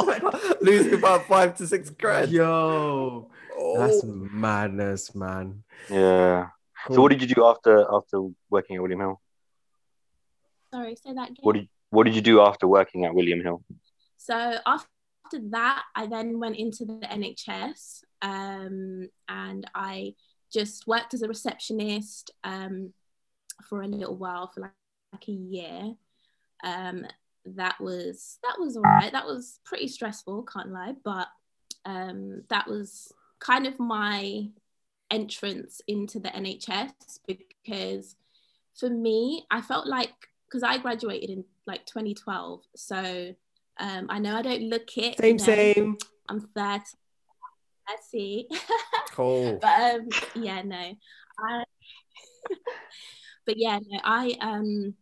losing 0.62 0.95
about 0.95 1.27
five 1.27 1.57
to 1.59 1.66
six 1.66 1.90
grand. 1.90 2.31
Yo, 2.33 3.29
that's 3.77 4.05
Oh. 4.05 4.07
madness, 4.33 5.14
man. 5.14 5.64
Yeah. 5.90 6.51
So 6.90 7.01
what 7.01 7.11
did 7.11 7.21
you 7.23 7.29
do 7.35 7.45
after 7.45 7.87
after 7.92 8.29
working 8.51 8.77
at 8.77 8.83
William 8.83 9.01
Hill? 9.01 9.21
Sorry, 10.73 10.95
say 10.97 11.12
that 11.14 11.31
again. 11.31 11.42
What 11.42 11.55
did 11.55 11.69
what 11.90 12.05
did 12.05 12.14
you 12.14 12.21
do 12.21 12.40
after 12.40 12.66
working 12.69 13.05
at 13.05 13.14
William 13.14 13.40
Hill? 13.40 13.62
So 14.16 14.59
after 14.66 15.38
that, 15.51 15.83
I 15.95 16.07
then 16.07 16.38
went 16.38 16.57
into 16.57 16.85
the 16.85 16.99
NHS 17.11 18.03
um, 18.23 19.09
and 19.29 19.71
I 19.75 20.14
just 20.53 20.87
worked 20.87 21.14
as 21.14 21.23
a 21.23 21.29
receptionist 21.29 22.31
um, 22.45 22.92
for 23.69 23.83
a 23.83 23.88
little 23.88 24.16
while, 24.16 24.49
for 24.49 24.61
like, 24.61 24.73
like 25.12 25.29
a 25.29 25.33
year. 25.33 25.95
Um, 26.64 27.07
that 27.45 27.81
was 27.81 28.38
that 28.42 28.57
was 28.59 28.77
all 28.77 28.83
right. 28.83 29.12
That 29.12 29.27
was 29.27 29.61
pretty 29.64 29.88
stressful, 29.88 30.45
can't 30.45 30.73
lie, 30.73 30.95
but 31.05 31.29
um, 31.85 32.42
that 32.51 32.66
was 32.69 33.12
kind 33.47 33.67
of 33.67 33.79
my 33.79 34.49
entrance 35.11 35.81
into 35.87 36.19
the 36.19 36.31
NHS 36.31 36.91
because 37.27 38.17
for 38.79 38.91
me, 38.91 39.45
I 39.51 39.61
felt 39.61 39.87
like 39.87 40.13
because 40.49 40.63
I 40.63 40.79
graduated 40.79 41.31
in 41.31 41.45
like 41.67 41.87
2012, 41.87 42.63
so 42.75 43.35
um, 43.79 44.07
I 44.09 44.19
know 44.19 44.37
I 44.37 44.43
don't 44.43 44.63
look 44.63 44.97
it. 44.97 45.19
Same, 45.19 45.33
you 45.33 45.39
know, 45.39 45.45
same. 45.45 45.99
I'm 46.29 46.41
30. 46.41 46.85
Let's 47.89 48.07
see. 48.11 48.49
Cool. 49.13 49.59
but 49.61 49.95
um, 49.95 50.09
yeah, 50.35 50.63
no. 50.63 50.95
I, 51.39 51.65
but 53.47 53.57
yeah, 53.57 53.79
no, 53.87 54.01
I 54.05 54.37
um, 54.41 54.95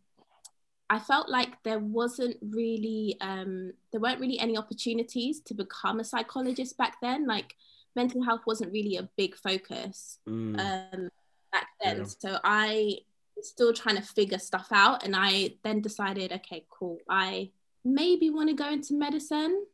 I 0.91 0.99
felt 0.99 1.29
like 1.29 1.63
there 1.63 1.79
wasn't 1.79 2.37
really 2.43 3.17
um, 3.21 3.73
there 3.91 4.01
weren't 4.01 4.21
really 4.21 4.39
any 4.39 4.57
opportunities 4.57 5.41
to 5.41 5.55
become 5.55 6.01
a 6.01 6.05
psychologist 6.05 6.77
back 6.77 6.97
then. 7.01 7.27
Like 7.27 7.55
mental 7.97 8.23
health 8.23 8.43
wasn't 8.47 8.73
really 8.73 8.97
a 8.97 9.09
big 9.17 9.37
focus 9.37 10.19
Mm. 10.29 10.59
um, 10.59 11.09
back 11.53 11.69
then. 11.83 11.99
Yeah. 11.99 12.05
So 12.05 12.39
I 12.43 12.99
was 13.37 13.49
still 13.49 13.73
trying 13.73 13.97
to 13.97 14.03
figure 14.03 14.39
stuff 14.39 14.69
out, 14.73 15.05
and 15.05 15.15
I 15.17 15.57
then 15.63 15.81
decided, 15.81 16.33
okay, 16.33 16.67
cool, 16.71 16.99
I 17.09 17.51
maybe 17.85 18.31
want 18.31 18.49
to 18.49 18.55
go 18.55 18.69
into 18.69 18.95
medicine. 18.95 19.65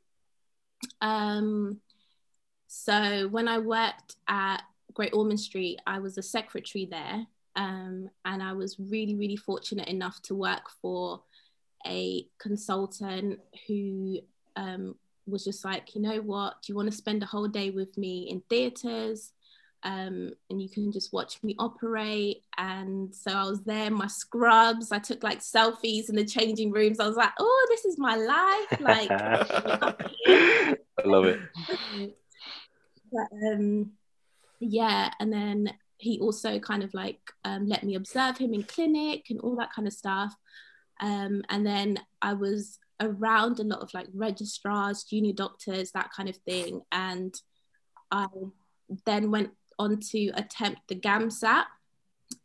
Um, 1.00 1.80
so 2.66 3.28
when 3.28 3.48
I 3.48 3.58
worked 3.58 4.16
at 4.28 4.62
Great 4.94 5.12
Ormond 5.12 5.40
Street, 5.40 5.80
I 5.86 5.98
was 5.98 6.18
a 6.18 6.22
secretary 6.22 6.86
there, 6.86 7.26
um, 7.56 8.10
and 8.24 8.42
I 8.42 8.52
was 8.52 8.78
really, 8.78 9.14
really 9.14 9.36
fortunate 9.36 9.88
enough 9.88 10.20
to 10.22 10.34
work 10.34 10.70
for 10.80 11.22
a 11.86 12.26
consultant 12.38 13.40
who 13.66 14.20
um, 14.56 14.94
was 15.30 15.44
just 15.44 15.64
like, 15.64 15.94
you 15.94 16.00
know 16.00 16.20
what, 16.20 16.62
do 16.62 16.72
you 16.72 16.76
want 16.76 16.90
to 16.90 16.96
spend 16.96 17.22
a 17.22 17.26
whole 17.26 17.48
day 17.48 17.70
with 17.70 17.96
me 17.96 18.28
in 18.30 18.42
theatres? 18.48 19.32
Um, 19.82 20.32
and 20.50 20.60
you 20.60 20.68
can 20.68 20.92
just 20.92 21.12
watch 21.12 21.42
me 21.42 21.56
operate. 21.58 22.42
And 22.58 23.14
so 23.14 23.30
I 23.30 23.44
was 23.44 23.62
there, 23.62 23.90
my 23.90 24.06
scrubs. 24.08 24.92
I 24.92 24.98
took 24.98 25.22
like 25.22 25.40
selfies 25.40 26.10
in 26.10 26.16
the 26.16 26.24
changing 26.24 26.70
rooms. 26.70 27.00
I 27.00 27.06
was 27.06 27.16
like, 27.16 27.32
oh, 27.38 27.66
this 27.70 27.84
is 27.86 27.98
my 27.98 28.16
life. 28.16 28.80
Like, 28.80 29.10
I 29.10 30.76
love 31.04 31.24
it. 31.24 31.40
but, 33.12 33.28
um, 33.46 33.92
yeah, 34.60 35.10
and 35.18 35.32
then 35.32 35.72
he 35.96 36.18
also 36.18 36.58
kind 36.58 36.82
of 36.82 36.92
like 36.94 37.20
um, 37.44 37.66
let 37.66 37.82
me 37.82 37.94
observe 37.94 38.38
him 38.38 38.54
in 38.54 38.62
clinic 38.62 39.26
and 39.30 39.40
all 39.40 39.56
that 39.56 39.72
kind 39.72 39.86
of 39.86 39.94
stuff. 39.94 40.34
Um, 41.00 41.42
and 41.48 41.66
then 41.66 41.98
I 42.20 42.34
was 42.34 42.78
around 43.00 43.58
a 43.60 43.64
lot 43.64 43.80
of 43.80 43.92
like 43.94 44.08
registrars, 44.12 45.04
junior 45.04 45.32
doctors, 45.32 45.92
that 45.92 46.10
kind 46.16 46.28
of 46.28 46.36
thing. 46.38 46.82
And 46.92 47.34
I 48.10 48.26
then 49.06 49.30
went 49.30 49.50
on 49.78 49.98
to 50.00 50.28
attempt 50.34 50.82
the 50.88 50.94
GAMSAT 50.96 51.64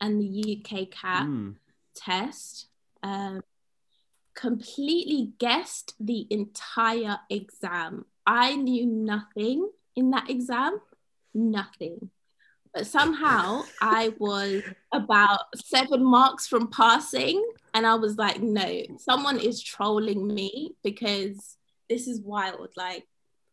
and 0.02 0.22
the 0.22 0.28
UK 0.58 0.86
CAT 0.90 1.26
Mm. 1.28 1.56
test. 1.96 2.68
Um, 3.04 3.42
completely 4.34 5.32
guessed 5.38 5.94
the 6.00 6.28
entire 6.30 7.20
exam. 7.30 8.06
I 8.26 8.56
knew 8.56 8.86
nothing 8.86 9.70
in 9.96 10.12
that 10.12 10.30
exam, 10.30 10.80
nothing. 11.34 12.10
But 12.74 12.88
somehow 12.88 13.64
I 13.82 14.14
was 14.20 14.64
about 14.92 15.40
seven 15.56 16.04
marks 16.04 16.48
from 16.48 16.68
passing, 16.70 17.42
and 17.76 17.86
I 17.86 17.96
was 17.96 18.18
like, 18.18 18.42
no, 18.42 18.84
someone 19.00 19.38
is 19.38 19.62
trolling 19.62 20.26
me 20.34 20.72
because 20.82 21.58
this 21.90 22.08
is 22.08 22.22
wild. 22.22 22.70
Like, 22.78 23.04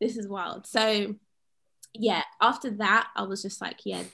this 0.01 0.17
is 0.17 0.29
wild. 0.29 0.65
So, 0.69 1.17
yeah, 1.93 2.23
after 2.41 2.71
that, 2.71 3.09
I 3.17 3.25
was 3.25 3.43
just 3.43 3.61
like, 3.61 3.81
yeah, 3.85 4.05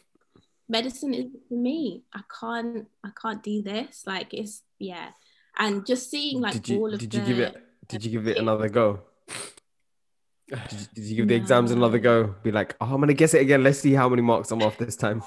medicine 0.67 1.13
is 1.13 1.27
for 1.49 1.55
me. 1.55 2.05
I 2.15 2.23
can't, 2.41 2.89
I 3.05 3.11
can't 3.21 3.43
do 3.43 3.61
this. 3.63 4.05
Like, 4.07 4.33
it's 4.33 4.63
yeah, 4.79 5.11
and 5.59 5.85
just 5.85 6.11
seeing 6.11 6.41
like 6.41 6.55
did 6.55 6.71
you, 6.71 6.79
all 6.79 6.95
of 6.95 7.01
did 7.01 7.11
the 7.11 7.19
you 7.19 7.25
give 7.27 7.41
it 7.41 7.63
did 7.87 8.03
you 8.03 8.11
give 8.11 8.29
it 8.29 8.39
another 8.39 8.71
go? 8.71 9.01
Did 10.49 10.73
you, 10.73 10.87
did 10.95 11.05
you 11.05 11.17
give 11.17 11.29
the 11.29 11.35
exams 11.35 11.71
another 11.71 11.99
go? 11.99 12.35
Be 12.43 12.51
like, 12.51 12.77
oh, 12.81 12.87
I'm 12.87 13.01
gonna 13.01 13.13
guess 13.13 13.35
it 13.35 13.43
again. 13.43 13.63
Let's 13.63 13.79
see 13.79 13.93
how 13.93 14.09
many 14.09 14.23
marks 14.23 14.51
I'm 14.51 14.63
off 14.63 14.79
this 14.79 14.97
time. 14.97 15.23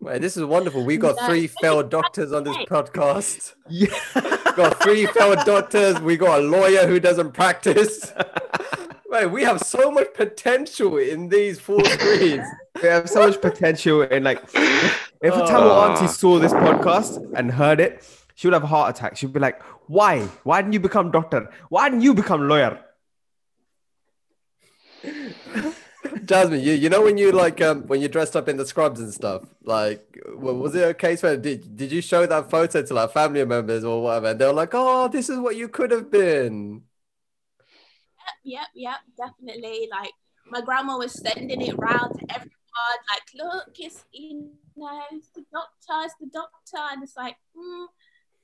Wait, 0.00 0.20
this 0.22 0.36
is 0.36 0.44
wonderful. 0.44 0.84
We 0.84 0.96
got 0.96 1.16
No. 1.20 1.26
three 1.26 1.46
failed 1.48 1.90
doctors 1.90 2.32
on 2.32 2.44
this 2.44 2.56
podcast. 2.68 3.54
Yeah. 3.68 3.88
got 4.56 4.82
three 4.82 5.06
failed 5.06 5.40
doctors. 5.44 6.00
We 6.00 6.16
got 6.16 6.40
a 6.40 6.42
lawyer 6.42 6.86
who 6.86 6.98
doesn't 7.00 7.32
practice. 7.32 8.12
Mate, 9.10 9.26
we 9.26 9.42
have 9.44 9.60
so 9.60 9.90
much 9.90 10.08
potential 10.14 10.96
in 10.98 11.28
these 11.28 11.58
four 11.60 11.84
screens. 11.84 12.46
We 12.82 12.88
have 12.88 13.08
so 13.08 13.26
much 13.26 13.40
potential 13.40 14.02
in 14.02 14.22
like 14.24 14.42
if, 14.52 15.10
if 15.22 15.34
a 15.34 15.46
Tamil 15.46 15.70
Ah. 15.70 15.92
auntie 15.94 16.08
saw 16.08 16.38
this 16.38 16.52
podcast 16.52 17.32
and 17.34 17.50
heard 17.50 17.80
it, 17.80 18.04
she 18.34 18.46
would 18.46 18.52
have 18.52 18.64
a 18.64 18.66
heart 18.66 18.94
attack. 18.94 19.16
She'd 19.16 19.32
be 19.32 19.40
like, 19.40 19.62
Why? 19.86 20.20
Why 20.44 20.60
didn't 20.60 20.74
you 20.74 20.80
become 20.80 21.10
doctor? 21.10 21.50
Why 21.70 21.88
didn't 21.88 22.02
you 22.02 22.12
become 22.12 22.48
lawyer? 22.48 22.78
Jasmine, 26.24 26.60
you, 26.60 26.72
you 26.72 26.88
know 26.88 27.02
when 27.02 27.18
you 27.18 27.30
like 27.32 27.60
um 27.60 27.82
when 27.86 28.00
you 28.00 28.08
dressed 28.08 28.36
up 28.36 28.48
in 28.48 28.56
the 28.56 28.66
scrubs 28.66 29.00
and 29.00 29.12
stuff, 29.12 29.42
like 29.62 30.18
was 30.34 30.74
it 30.74 30.88
a 30.88 30.94
case 30.94 31.22
where 31.22 31.36
did 31.36 31.76
did 31.76 31.92
you 31.92 32.00
show 32.00 32.26
that 32.26 32.50
photo 32.50 32.82
to 32.82 32.94
like 32.94 33.12
family 33.12 33.44
members 33.44 33.84
or 33.84 34.02
whatever? 34.02 34.28
And 34.28 34.40
they 34.40 34.46
were 34.46 34.52
like, 34.52 34.70
oh, 34.72 35.08
this 35.08 35.28
is 35.28 35.38
what 35.38 35.56
you 35.56 35.68
could 35.68 35.90
have 35.90 36.10
been. 36.10 36.82
yep, 38.44 38.66
yep, 38.74 38.96
yep, 39.18 39.28
definitely. 39.38 39.88
Like 39.90 40.12
my 40.50 40.60
grandma 40.60 40.96
was 40.96 41.12
sending 41.12 41.60
it 41.60 41.76
round 41.78 42.14
to 42.18 42.26
everyone, 42.34 43.00
like, 43.10 43.28
look, 43.34 43.74
it's 43.78 44.04
you 44.12 44.50
know, 44.76 45.02
it's 45.12 45.28
the 45.30 45.44
doctor, 45.52 46.04
it's 46.04 46.14
the 46.20 46.30
doctor, 46.32 46.92
and 46.92 47.02
it's 47.02 47.16
like, 47.16 47.36
mm, 47.56 47.86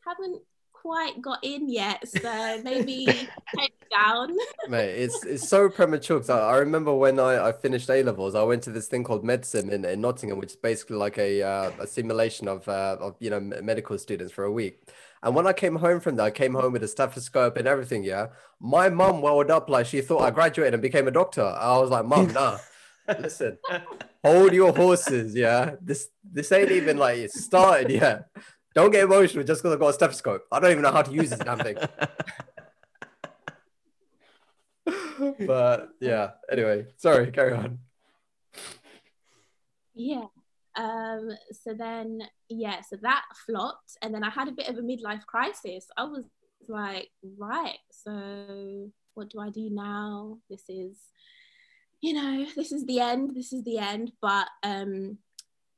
haven't 0.07 0.43
quite 0.83 1.23
got 1.23 1.39
in 1.43 1.71
yet, 1.71 2.07
so 2.09 2.61
maybe 2.65 3.05
head 3.07 3.71
down. 3.91 4.37
Mate, 4.69 4.91
it's 4.91 5.25
it's 5.25 5.49
so 5.49 5.69
premature 5.69 6.19
because 6.19 6.31
I, 6.31 6.41
I 6.41 6.57
remember 6.57 6.93
when 6.95 7.21
I, 7.21 7.49
I 7.49 7.53
finished 7.53 7.89
A 7.89 8.03
levels, 8.03 8.35
I 8.35 8.43
went 8.43 8.63
to 8.65 8.71
this 8.71 8.89
thing 8.89 9.05
called 9.05 9.25
medicine 9.25 9.71
in, 9.71 9.85
in 9.85 10.01
Nottingham, 10.01 10.39
which 10.39 10.51
is 10.51 10.57
basically 10.57 10.97
like 10.97 11.19
a 11.19 11.43
uh, 11.43 11.71
a 11.81 11.87
simulation 11.87 12.49
of 12.49 12.69
uh, 12.69 12.97
of 13.01 13.15
you 13.21 13.31
know 13.31 13.41
medical 13.41 13.97
students 13.97 14.33
for 14.33 14.45
a 14.45 14.53
week. 14.53 14.83
And 15.23 15.37
when 15.37 15.47
I 15.47 15.53
came 15.53 15.77
home 15.77 16.01
from 16.01 16.17
that, 16.17 16.25
I 16.25 16.31
came 16.33 16.55
home 16.55 16.73
with 16.73 16.83
a 16.83 16.89
stethoscope 16.89 17.57
and 17.57 17.69
everything. 17.69 18.03
Yeah, 18.03 18.29
my 18.61 18.89
mum 18.89 19.23
welled 19.23 19.51
up 19.51 19.71
like 19.71 19.87
she 19.87 20.01
thought 20.01 20.23
I 20.23 20.31
graduated 20.31 20.75
and 20.75 20.83
became 20.83 21.07
a 21.07 21.13
doctor. 21.13 21.45
I 21.45 21.79
was 21.79 21.91
like, 21.91 22.05
mum, 22.05 22.33
nah, 22.33 22.59
listen, 23.21 23.59
hold 24.25 24.53
your 24.53 24.73
horses. 24.73 25.35
Yeah, 25.37 25.77
this 25.81 26.09
this 26.25 26.51
ain't 26.51 26.73
even 26.73 26.97
like 26.97 27.19
it 27.19 27.31
started 27.31 27.91
yet. 27.91 28.29
Don't 28.75 28.91
get 28.91 29.05
emotional 29.05 29.45
just 29.45 29.63
because 29.63 29.75
I've 29.75 29.81
got 29.81 29.89
a 29.89 29.93
stethoscope. 29.93 30.47
I 30.51 30.61
don't 30.61 30.71
even 30.71 30.83
know 30.83 30.93
how 30.93 31.03
to 31.03 31.13
use 31.13 31.31
this 31.31 31.39
damn 31.39 31.59
thing. 31.59 31.77
but 35.47 35.91
yeah, 36.01 36.31
anyway, 36.51 36.87
sorry, 36.97 37.31
carry 37.31 37.53
on. 37.53 37.79
Yeah. 39.95 40.25
Um, 40.75 41.31
so 41.53 41.75
then, 41.75 42.23
yeah, 42.49 42.81
so 42.81 42.97
that 43.03 43.25
flopped. 43.47 43.97
And 44.01 44.15
then 44.15 44.25
I 44.25 44.31
had 44.31 44.49
a 44.49 44.53
bit 44.53 44.69
of 44.69 44.79
a 44.79 44.83
midlife 44.83 45.27
crisis. 45.27 45.87
I 45.97 46.05
was 46.05 46.25
like, 46.69 47.11
right, 47.39 47.79
so 47.91 48.91
what 49.15 49.29
do 49.29 49.41
I 49.41 49.51
do 49.51 49.69
now? 49.71 50.39
This 50.49 50.65
is, 50.69 50.97
you 52.01 52.15
know, 52.15 52.47
this 52.57 52.73
is 52.73 52.87
the 52.87 53.01
end. 53.01 53.35
This 53.35 53.53
is 53.53 53.65
the 53.65 53.79
end. 53.79 54.13
But, 54.21 54.49
um, 54.63 55.19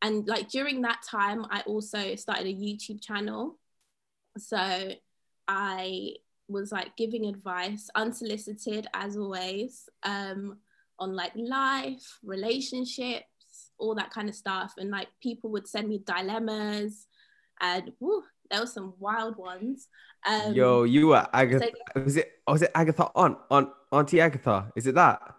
and 0.05 0.29
like 0.29 0.51
during 0.51 0.83
that 0.83 1.01
time, 1.03 1.47
I 1.51 1.63
also 1.63 2.15
started 2.17 2.47
a 2.47 2.53
YouTube 2.53 3.01
channel. 3.01 3.59
So 4.37 4.91
I 5.49 6.11
was 6.47 6.71
like 6.71 6.95
giving 6.99 7.25
advice, 7.25 7.89
unsolicited 7.95 8.87
as 8.93 9.17
always, 9.17 9.89
um, 10.03 10.59
on 10.99 11.17
like 11.17 11.33
life, 11.35 12.19
relationships, 12.23 13.25
all 13.79 13.95
that 13.95 14.11
kind 14.11 14.29
of 14.29 14.35
stuff. 14.35 14.75
And 14.77 14.91
like 14.91 15.09
people 15.23 15.51
would 15.53 15.67
send 15.67 15.89
me 15.89 16.03
dilemmas, 16.05 17.07
and 17.63 17.91
woo, 17.99 18.23
there 18.51 18.61
were 18.61 18.67
some 18.67 18.93
wild 18.99 19.39
ones. 19.39 19.89
Um, 20.27 20.53
Yo, 20.53 20.83
you 20.83 21.07
were 21.09 21.27
Agatha. 21.33 21.71
so- 21.95 22.03
was 22.03 22.17
it? 22.19 22.31
Was 22.47 22.61
it 22.61 22.73
Agatha? 22.75 23.11
Aunt, 23.15 23.39
aunt, 23.51 23.71
Auntie 23.91 24.21
Agatha. 24.21 24.71
Is 24.77 24.87
it 24.87 24.97
that? 24.97 25.35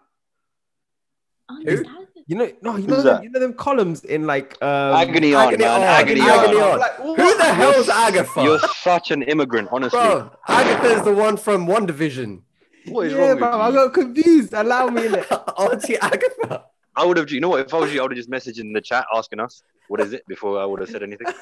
Who? 1.48 1.60
Agatha. 1.60 2.05
You 2.28 2.34
know, 2.34 2.50
no, 2.60 2.76
you 2.76 2.88
know, 2.88 3.02
them, 3.02 3.22
you 3.22 3.30
know 3.30 3.38
them 3.38 3.52
columns 3.52 4.02
in 4.04 4.26
like 4.26 4.60
um, 4.60 4.96
agony 4.96 5.32
on, 5.32 5.46
Agony 5.46 5.64
man. 5.64 5.80
on, 5.80 5.86
Agony, 5.86 6.20
agony 6.22 6.60
on. 6.60 6.72
on. 6.72 6.78
Like, 6.80 6.94
Who 6.96 7.14
the 7.36 7.54
hell's 7.54 7.88
Agatha? 7.88 8.42
You're 8.42 8.58
such 8.58 9.12
an 9.12 9.22
immigrant, 9.22 9.68
honestly. 9.70 10.00
Bro, 10.00 10.32
Agatha's 10.48 11.04
the 11.04 11.14
one 11.14 11.36
from 11.36 11.68
One 11.68 11.86
Division. 11.86 12.42
What 12.86 13.06
is 13.06 13.12
yeah, 13.12 13.18
wrong 13.18 13.38
bro, 13.38 13.50
with 13.50 13.60
I 13.60 13.70
got 13.70 13.94
confused. 13.94 14.52
Allow 14.54 14.88
me 14.88 15.06
in 15.06 15.14
it. 15.14 15.26
Auntie 15.58 15.96
Agatha. 15.98 16.64
I 16.96 17.04
would 17.04 17.16
have, 17.16 17.30
you 17.30 17.40
know 17.40 17.50
what? 17.50 17.60
If 17.60 17.72
I 17.72 17.78
was 17.78 17.92
you, 17.92 18.00
I 18.00 18.02
would 18.02 18.16
have 18.16 18.16
just 18.16 18.30
messaged 18.30 18.58
in 18.58 18.72
the 18.72 18.80
chat 18.80 19.06
asking 19.14 19.38
us 19.38 19.62
what 19.88 20.00
is 20.00 20.12
it 20.12 20.26
before 20.26 20.58
I 20.60 20.64
would 20.64 20.80
have 20.80 20.88
said 20.88 21.02
anything. 21.02 21.28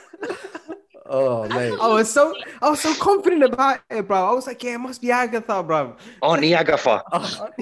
Oh, 1.07 1.47
man, 1.49 1.79
I 1.83 1.89
was 1.89 2.11
so, 2.11 2.35
I 2.63 2.71
was 2.71 2.81
so 2.81 2.95
confident 2.95 3.45
about 3.45 3.81
it, 3.91 4.09
bro. 4.09 4.27
I 4.27 4.33
was 4.33 4.47
like, 4.47 4.63
yeah, 4.65 4.77
it 4.77 4.79
must 4.79 5.03
be 5.03 5.11
Agatha, 5.11 5.63
bro. 5.63 5.97
Auntie 6.23 6.55
Agatha. 6.55 7.03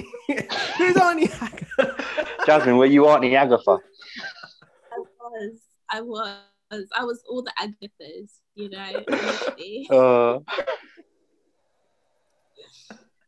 Who's 0.77 0.95
Auntie 0.95 1.29
Agatha? 1.41 1.92
Jasmine, 2.45 2.77
were 2.77 2.85
you 2.85 3.07
Auntie 3.07 3.35
Agatha? 3.35 3.79
I 4.91 4.99
was, 4.99 5.59
I 5.89 6.01
was, 6.01 6.87
I 6.95 7.05
was 7.05 7.23
all 7.29 7.43
the 7.43 7.53
Agathas, 7.59 8.31
you 8.55 8.69
know. 8.69 9.03
Uh, 9.89 10.39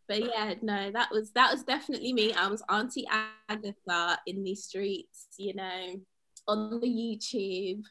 but 0.08 0.19
yeah, 0.23 0.54
no, 0.62 0.91
that 0.91 1.10
was 1.12 1.32
that 1.32 1.51
was 1.51 1.63
definitely 1.63 2.13
me. 2.13 2.34
I 2.34 2.47
was 2.47 2.63
Auntie 2.69 3.08
Agatha 3.49 4.19
in 4.28 4.43
these 4.43 4.63
streets, 4.63 5.28
you 5.38 5.56
know, 5.56 5.99
on 6.47 6.80
the 6.80 6.88
YouTube. 6.88 7.84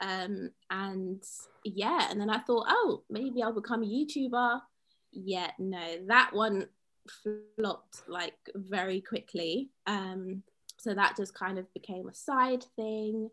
Um, 0.00 0.50
and 0.70 1.22
yeah, 1.64 2.08
and 2.10 2.20
then 2.20 2.30
I 2.30 2.38
thought, 2.38 2.66
oh, 2.68 3.02
maybe 3.10 3.42
I'll 3.42 3.52
become 3.52 3.82
a 3.82 3.86
YouTuber. 3.86 4.60
Yeah, 5.12 5.50
no, 5.58 6.06
that 6.06 6.30
one 6.32 6.66
flopped 7.56 8.02
like 8.08 8.38
very 8.54 9.00
quickly. 9.00 9.70
Um, 9.86 10.42
so 10.80 10.94
that 10.94 11.16
just 11.16 11.34
kind 11.34 11.58
of 11.58 11.72
became 11.74 12.08
a 12.08 12.14
side 12.14 12.64
thing. 12.76 13.30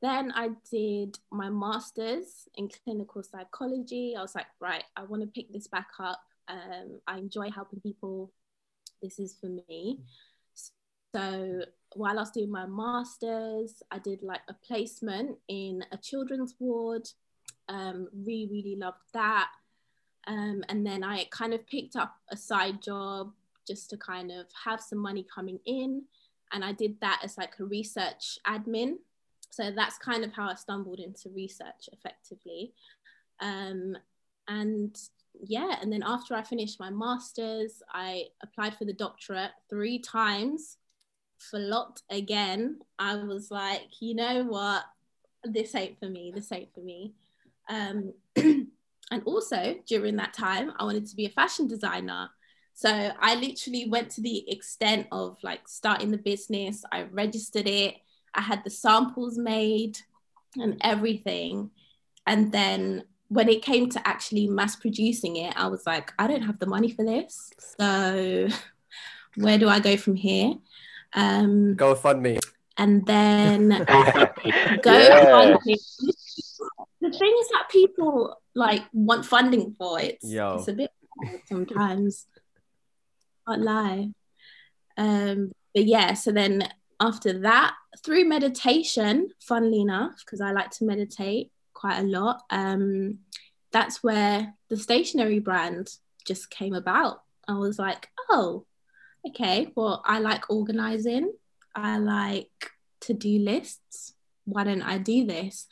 Then 0.00 0.32
I 0.32 0.50
did 0.70 1.18
my 1.32 1.48
master's 1.48 2.48
in 2.56 2.68
clinical 2.68 3.22
psychology. 3.22 4.14
I 4.16 4.22
was 4.22 4.34
like, 4.34 4.46
right, 4.60 4.84
I 4.96 5.04
want 5.04 5.22
to 5.22 5.28
pick 5.28 5.52
this 5.52 5.66
back 5.66 5.88
up. 5.98 6.20
Um, 6.48 7.00
I 7.06 7.18
enjoy 7.18 7.50
helping 7.50 7.80
people. 7.80 8.32
This 9.02 9.18
is 9.18 9.36
for 9.40 9.48
me. 9.68 10.00
So 11.14 11.62
while 11.94 12.18
I 12.18 12.22
was 12.22 12.30
doing 12.30 12.50
my 12.50 12.66
master's, 12.66 13.82
I 13.90 13.98
did 13.98 14.22
like 14.22 14.42
a 14.48 14.54
placement 14.54 15.38
in 15.48 15.84
a 15.92 15.96
children's 15.96 16.54
ward. 16.58 17.08
Um, 17.68 18.08
really, 18.12 18.48
really 18.50 18.76
loved 18.76 18.98
that. 19.14 19.48
Um, 20.26 20.64
and 20.68 20.86
then 20.86 21.02
I 21.04 21.26
kind 21.30 21.54
of 21.54 21.66
picked 21.66 21.96
up 21.96 22.14
a 22.30 22.36
side 22.36 22.82
job 22.82 23.32
just 23.66 23.90
to 23.90 23.96
kind 23.96 24.30
of 24.30 24.46
have 24.64 24.80
some 24.80 24.98
money 24.98 25.24
coming 25.34 25.58
in. 25.66 26.02
And 26.54 26.64
I 26.64 26.72
did 26.72 27.00
that 27.00 27.20
as 27.22 27.36
like 27.36 27.58
a 27.58 27.64
research 27.64 28.38
admin. 28.46 28.94
So 29.50 29.70
that's 29.70 29.98
kind 29.98 30.24
of 30.24 30.32
how 30.32 30.48
I 30.48 30.54
stumbled 30.54 31.00
into 31.00 31.28
research 31.30 31.88
effectively. 31.92 32.72
Um, 33.40 33.96
and 34.48 34.96
yeah, 35.42 35.76
and 35.82 35.92
then 35.92 36.02
after 36.04 36.34
I 36.34 36.42
finished 36.42 36.80
my 36.80 36.90
master's, 36.90 37.82
I 37.92 38.26
applied 38.42 38.76
for 38.76 38.84
the 38.84 38.92
doctorate 38.92 39.50
three 39.68 39.98
times, 39.98 40.78
flopped 41.38 42.02
again. 42.08 42.78
I 42.98 43.16
was 43.16 43.50
like, 43.50 44.00
you 44.00 44.14
know 44.14 44.44
what? 44.44 44.84
This 45.44 45.74
ain't 45.74 45.98
for 45.98 46.08
me. 46.08 46.32
This 46.34 46.50
ain't 46.52 46.72
for 46.72 46.80
me. 46.80 47.14
Um, 47.68 48.12
and 48.36 48.68
also 49.24 49.76
during 49.86 50.16
that 50.16 50.34
time, 50.34 50.72
I 50.78 50.84
wanted 50.84 51.06
to 51.06 51.16
be 51.16 51.26
a 51.26 51.30
fashion 51.30 51.66
designer. 51.66 52.30
So 52.76 53.12
I 53.20 53.36
literally 53.36 53.88
went 53.88 54.10
to 54.12 54.20
the 54.20 54.50
extent 54.50 55.06
of 55.12 55.38
like 55.42 55.68
starting 55.68 56.10
the 56.10 56.18
business. 56.18 56.84
I 56.90 57.02
registered 57.02 57.68
it. 57.68 57.94
I 58.34 58.40
had 58.40 58.62
the 58.64 58.70
samples 58.70 59.38
made 59.38 59.98
and 60.56 60.76
everything. 60.80 61.70
And 62.26 62.50
then 62.50 63.04
when 63.28 63.48
it 63.48 63.62
came 63.62 63.88
to 63.90 64.06
actually 64.08 64.48
mass 64.48 64.74
producing 64.76 65.36
it, 65.36 65.54
I 65.56 65.68
was 65.68 65.86
like, 65.86 66.12
I 66.18 66.26
don't 66.26 66.42
have 66.42 66.58
the 66.58 66.66
money 66.66 66.90
for 66.90 67.04
this. 67.04 67.50
So 67.78 68.48
where 69.36 69.58
do 69.58 69.68
I 69.68 69.78
go 69.78 69.96
from 69.96 70.16
here? 70.16 70.54
Um, 71.14 71.74
Go 71.76 71.94
fund 71.94 72.22
me. 72.22 72.38
and 72.76 73.06
then 73.06 73.68
go 74.82 74.98
Yeah. 74.98 75.30
find 75.30 75.56
it. 75.64 75.80
The 77.00 77.10
thing 77.10 77.34
is 77.40 77.48
that 77.50 77.68
people 77.70 78.40
like 78.54 78.82
want 78.92 79.24
funding 79.26 79.74
for 79.78 80.00
it. 80.00 80.18
Yo. 80.22 80.56
It's 80.58 80.68
a 80.68 80.72
bit 80.72 80.90
sometimes. 81.48 82.26
Can't 83.46 83.62
lie. 83.62 84.10
Um, 84.96 85.52
but 85.74 85.84
yeah, 85.86 86.14
so 86.14 86.32
then 86.32 86.68
after 87.00 87.40
that, 87.40 87.74
through 88.04 88.24
meditation, 88.28 89.30
funnily 89.40 89.80
enough, 89.80 90.22
because 90.24 90.40
I 90.40 90.52
like 90.52 90.70
to 90.72 90.84
meditate 90.84 91.50
quite 91.72 91.98
a 91.98 92.04
lot, 92.04 92.42
um, 92.50 93.18
that's 93.72 94.02
where 94.02 94.54
the 94.68 94.76
stationery 94.76 95.40
brand 95.40 95.90
just 96.26 96.50
came 96.50 96.74
about. 96.74 97.22
I 97.48 97.54
was 97.54 97.78
like, 97.78 98.08
oh, 98.30 98.64
okay, 99.28 99.72
well, 99.74 100.02
I 100.06 100.20
like 100.20 100.48
organizing. 100.48 101.32
I 101.74 101.98
like 101.98 102.70
to 103.00 103.14
do 103.14 103.38
lists. 103.38 104.14
Why 104.44 104.64
don't 104.64 104.82
I 104.82 104.98
do 104.98 105.26
this? 105.26 105.66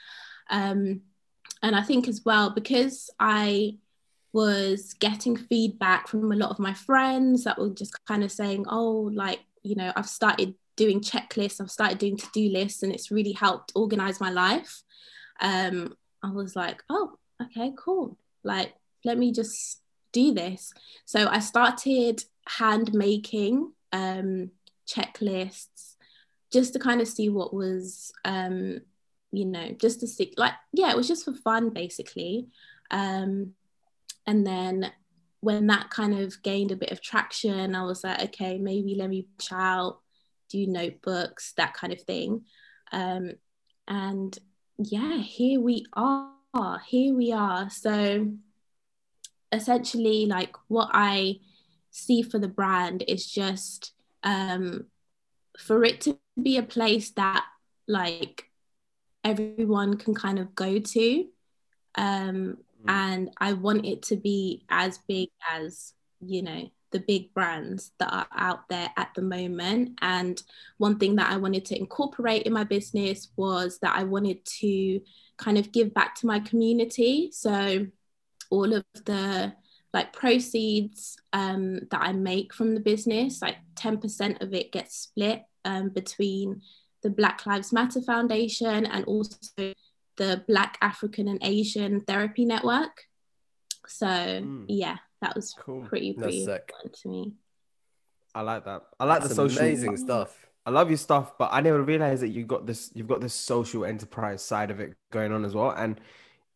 Um, 0.50 1.02
and 1.62 1.76
I 1.76 1.82
think 1.82 2.08
as 2.08 2.22
well, 2.24 2.50
because 2.50 3.08
I 3.20 3.76
was 4.32 4.94
getting 4.94 5.36
feedback 5.36 6.08
from 6.08 6.32
a 6.32 6.36
lot 6.36 6.50
of 6.50 6.58
my 6.58 6.72
friends 6.72 7.44
that 7.44 7.58
were 7.58 7.70
just 7.70 8.04
kind 8.06 8.24
of 8.24 8.32
saying, 8.32 8.64
oh, 8.68 9.10
like, 9.14 9.40
you 9.62 9.76
know, 9.76 9.92
I've 9.94 10.08
started 10.08 10.54
doing 10.76 11.00
checklists, 11.00 11.60
I've 11.60 11.70
started 11.70 11.98
doing 11.98 12.16
to 12.16 12.26
do 12.32 12.48
lists, 12.48 12.82
and 12.82 12.92
it's 12.92 13.10
really 13.10 13.32
helped 13.32 13.72
organize 13.74 14.20
my 14.20 14.30
life. 14.30 14.82
Um, 15.40 15.94
I 16.22 16.30
was 16.30 16.56
like, 16.56 16.82
oh, 16.88 17.18
okay, 17.42 17.72
cool. 17.76 18.16
Like, 18.42 18.74
let 19.04 19.18
me 19.18 19.32
just 19.32 19.80
do 20.12 20.32
this. 20.32 20.72
So 21.04 21.28
I 21.28 21.40
started 21.40 22.24
hand 22.46 22.94
making 22.94 23.72
um, 23.92 24.50
checklists 24.86 25.96
just 26.52 26.72
to 26.72 26.78
kind 26.78 27.00
of 27.00 27.08
see 27.08 27.28
what 27.28 27.54
was, 27.54 28.12
um, 28.24 28.80
you 29.30 29.44
know, 29.44 29.72
just 29.72 30.00
to 30.00 30.06
see, 30.06 30.32
like, 30.36 30.54
yeah, 30.72 30.90
it 30.90 30.96
was 30.96 31.08
just 31.08 31.24
for 31.24 31.34
fun 31.34 31.70
basically. 31.70 32.48
Um, 32.90 33.54
and 34.26 34.46
then 34.46 34.92
when 35.40 35.66
that 35.66 35.90
kind 35.90 36.18
of 36.18 36.40
gained 36.42 36.70
a 36.70 36.76
bit 36.76 36.92
of 36.92 37.02
traction, 37.02 37.74
I 37.74 37.82
was 37.82 38.04
like, 38.04 38.22
okay, 38.24 38.58
maybe 38.58 38.94
let 38.94 39.10
me 39.10 39.26
push 39.36 39.52
out, 39.52 39.98
do 40.48 40.66
notebooks, 40.66 41.52
that 41.56 41.74
kind 41.74 41.92
of 41.92 42.00
thing. 42.02 42.44
Um, 42.92 43.32
and 43.88 44.38
yeah, 44.78 45.18
here 45.18 45.60
we 45.60 45.86
are. 45.94 46.30
Here 46.86 47.14
we 47.14 47.32
are. 47.32 47.68
So 47.70 48.32
essentially, 49.50 50.26
like 50.26 50.54
what 50.68 50.90
I 50.92 51.40
see 51.90 52.22
for 52.22 52.38
the 52.38 52.48
brand 52.48 53.04
is 53.08 53.26
just 53.26 53.92
um, 54.22 54.86
for 55.58 55.84
it 55.84 56.00
to 56.02 56.18
be 56.40 56.56
a 56.56 56.62
place 56.62 57.10
that 57.10 57.44
like 57.88 58.48
everyone 59.24 59.96
can 59.96 60.14
kind 60.14 60.38
of 60.38 60.54
go 60.54 60.78
to. 60.78 61.26
Um, 61.96 62.58
and 62.88 63.30
I 63.38 63.52
want 63.54 63.86
it 63.86 64.02
to 64.04 64.16
be 64.16 64.64
as 64.68 64.98
big 65.08 65.28
as, 65.50 65.92
you 66.20 66.42
know, 66.42 66.70
the 66.90 67.00
big 67.00 67.32
brands 67.34 67.92
that 67.98 68.12
are 68.12 68.26
out 68.36 68.68
there 68.68 68.90
at 68.96 69.10
the 69.14 69.22
moment. 69.22 69.98
And 70.02 70.40
one 70.76 70.98
thing 70.98 71.16
that 71.16 71.30
I 71.30 71.36
wanted 71.38 71.64
to 71.66 71.78
incorporate 71.78 72.42
in 72.42 72.52
my 72.52 72.64
business 72.64 73.28
was 73.36 73.78
that 73.78 73.96
I 73.96 74.04
wanted 74.04 74.44
to 74.60 75.00
kind 75.38 75.58
of 75.58 75.72
give 75.72 75.92
back 75.94 76.14
to 76.16 76.26
my 76.26 76.40
community. 76.40 77.30
So 77.32 77.86
all 78.50 78.72
of 78.72 78.84
the 79.06 79.54
like 79.92 80.12
proceeds 80.12 81.16
um, 81.32 81.80
that 81.90 82.00
I 82.00 82.12
make 82.12 82.54
from 82.54 82.74
the 82.74 82.80
business, 82.80 83.42
like 83.42 83.56
10% 83.74 84.40
of 84.40 84.54
it 84.54 84.72
gets 84.72 84.96
split 84.96 85.42
um, 85.64 85.90
between 85.90 86.62
the 87.02 87.10
Black 87.10 87.44
Lives 87.46 87.72
Matter 87.72 88.00
Foundation 88.00 88.86
and 88.86 89.04
also 89.04 89.36
the 90.16 90.44
Black 90.46 90.78
African 90.82 91.28
and 91.28 91.38
Asian 91.42 92.00
Therapy 92.02 92.44
Network. 92.44 93.04
So 93.86 94.06
Mm. 94.06 94.66
yeah, 94.68 94.98
that 95.20 95.34
was 95.34 95.54
Cool. 95.58 95.82
pretty 95.86 96.12
pretty 96.14 96.44
sick. 96.44 96.64
important 96.68 96.94
to 97.02 97.08
me. 97.08 97.32
I 98.34 98.40
like 98.42 98.64
that. 98.64 98.82
I 98.98 99.04
like 99.04 99.20
That's 99.20 99.30
the 99.30 99.34
social. 99.34 99.58
amazing 99.60 99.96
stuff. 99.96 100.38
I 100.64 100.70
love 100.70 100.88
your 100.90 100.96
stuff, 100.96 101.36
but 101.38 101.50
I 101.52 101.60
never 101.60 101.82
realized 101.82 102.22
that 102.22 102.28
you 102.28 102.44
got 102.44 102.66
this. 102.66 102.90
You've 102.94 103.08
got 103.08 103.20
this 103.20 103.34
social 103.34 103.84
enterprise 103.84 104.42
side 104.44 104.70
of 104.70 104.80
it 104.80 104.94
going 105.10 105.32
on 105.32 105.44
as 105.44 105.54
well, 105.54 105.70
and 105.70 106.00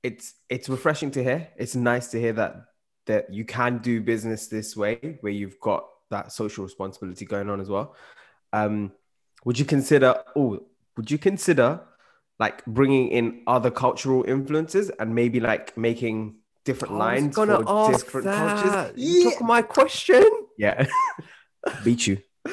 it's 0.02 0.34
it's 0.48 0.68
refreshing 0.68 1.10
to 1.12 1.22
hear. 1.24 1.48
It's 1.56 1.74
nice 1.74 2.08
to 2.12 2.20
hear 2.20 2.32
that 2.34 2.66
that 3.06 3.32
you 3.32 3.44
can 3.44 3.78
do 3.78 4.00
business 4.00 4.46
this 4.46 4.76
way, 4.76 5.18
where 5.20 5.32
you've 5.32 5.58
got 5.60 5.88
that 6.10 6.32
social 6.32 6.62
responsibility 6.64 7.24
going 7.24 7.50
on 7.50 7.60
as 7.60 7.68
well. 7.68 7.94
Um, 8.52 8.92
would 9.44 9.58
you 9.58 9.64
consider? 9.64 10.22
Oh, 10.36 10.64
would 10.96 11.10
you 11.10 11.18
consider 11.18 11.80
like 12.38 12.64
bringing 12.66 13.08
in 13.08 13.42
other 13.46 13.70
cultural 13.70 14.24
influences 14.26 14.90
and 14.98 15.14
maybe 15.14 15.40
like 15.40 15.76
making 15.76 16.36
different 16.64 16.94
I 16.94 16.96
was 16.96 17.00
lines 17.00 17.36
gonna 17.36 17.62
for 17.62 17.68
ask 17.68 18.04
different 18.04 18.24
that. 18.26 18.62
cultures? 18.62 18.92
You 18.96 19.30
took 19.30 19.40
my 19.40 19.62
question. 19.62 20.22
Yeah. 20.58 20.86
Beat 21.84 22.06
you. 22.06 22.18
I 22.46 22.52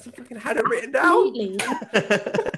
fucking 0.00 0.38
had 0.38 0.56
it 0.56 0.64
written 0.68 0.92
down. 0.92 1.28
Absolutely. 1.28 1.58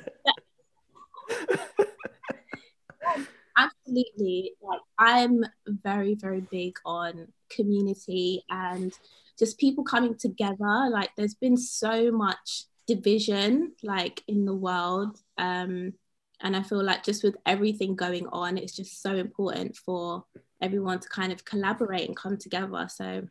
absolutely 3.56 4.52
like 4.62 4.80
i'm 4.98 5.44
very 5.66 6.14
very 6.14 6.40
big 6.40 6.76
on 6.84 7.28
community 7.48 8.42
and 8.50 8.92
just 9.38 9.58
people 9.58 9.84
coming 9.84 10.16
together 10.16 10.88
like 10.90 11.10
there's 11.16 11.34
been 11.34 11.56
so 11.56 12.10
much 12.10 12.64
division 12.86 13.72
like 13.82 14.22
in 14.28 14.44
the 14.44 14.54
world 14.54 15.18
um 15.38 15.92
and 16.40 16.56
i 16.56 16.62
feel 16.62 16.82
like 16.82 17.02
just 17.02 17.22
with 17.24 17.36
everything 17.46 17.94
going 17.94 18.26
on 18.28 18.58
it's 18.58 18.76
just 18.76 19.02
so 19.02 19.14
important 19.14 19.76
for 19.76 20.24
everyone 20.60 20.98
to 20.98 21.08
kind 21.08 21.32
of 21.32 21.44
collaborate 21.44 22.06
and 22.06 22.16
come 22.16 22.36
together 22.36 22.86
so 22.88 23.26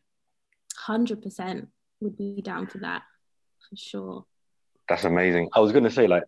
100% 0.87 1.67
would 2.01 2.17
be 2.17 2.41
down 2.41 2.67
for 2.67 2.79
that 2.79 3.03
for 3.69 3.75
sure 3.75 4.25
That's 4.89 5.05
amazing. 5.05 5.49
I 5.53 5.59
was 5.59 5.71
going 5.71 5.85
to 5.85 5.91
say 5.91 6.07
like 6.07 6.23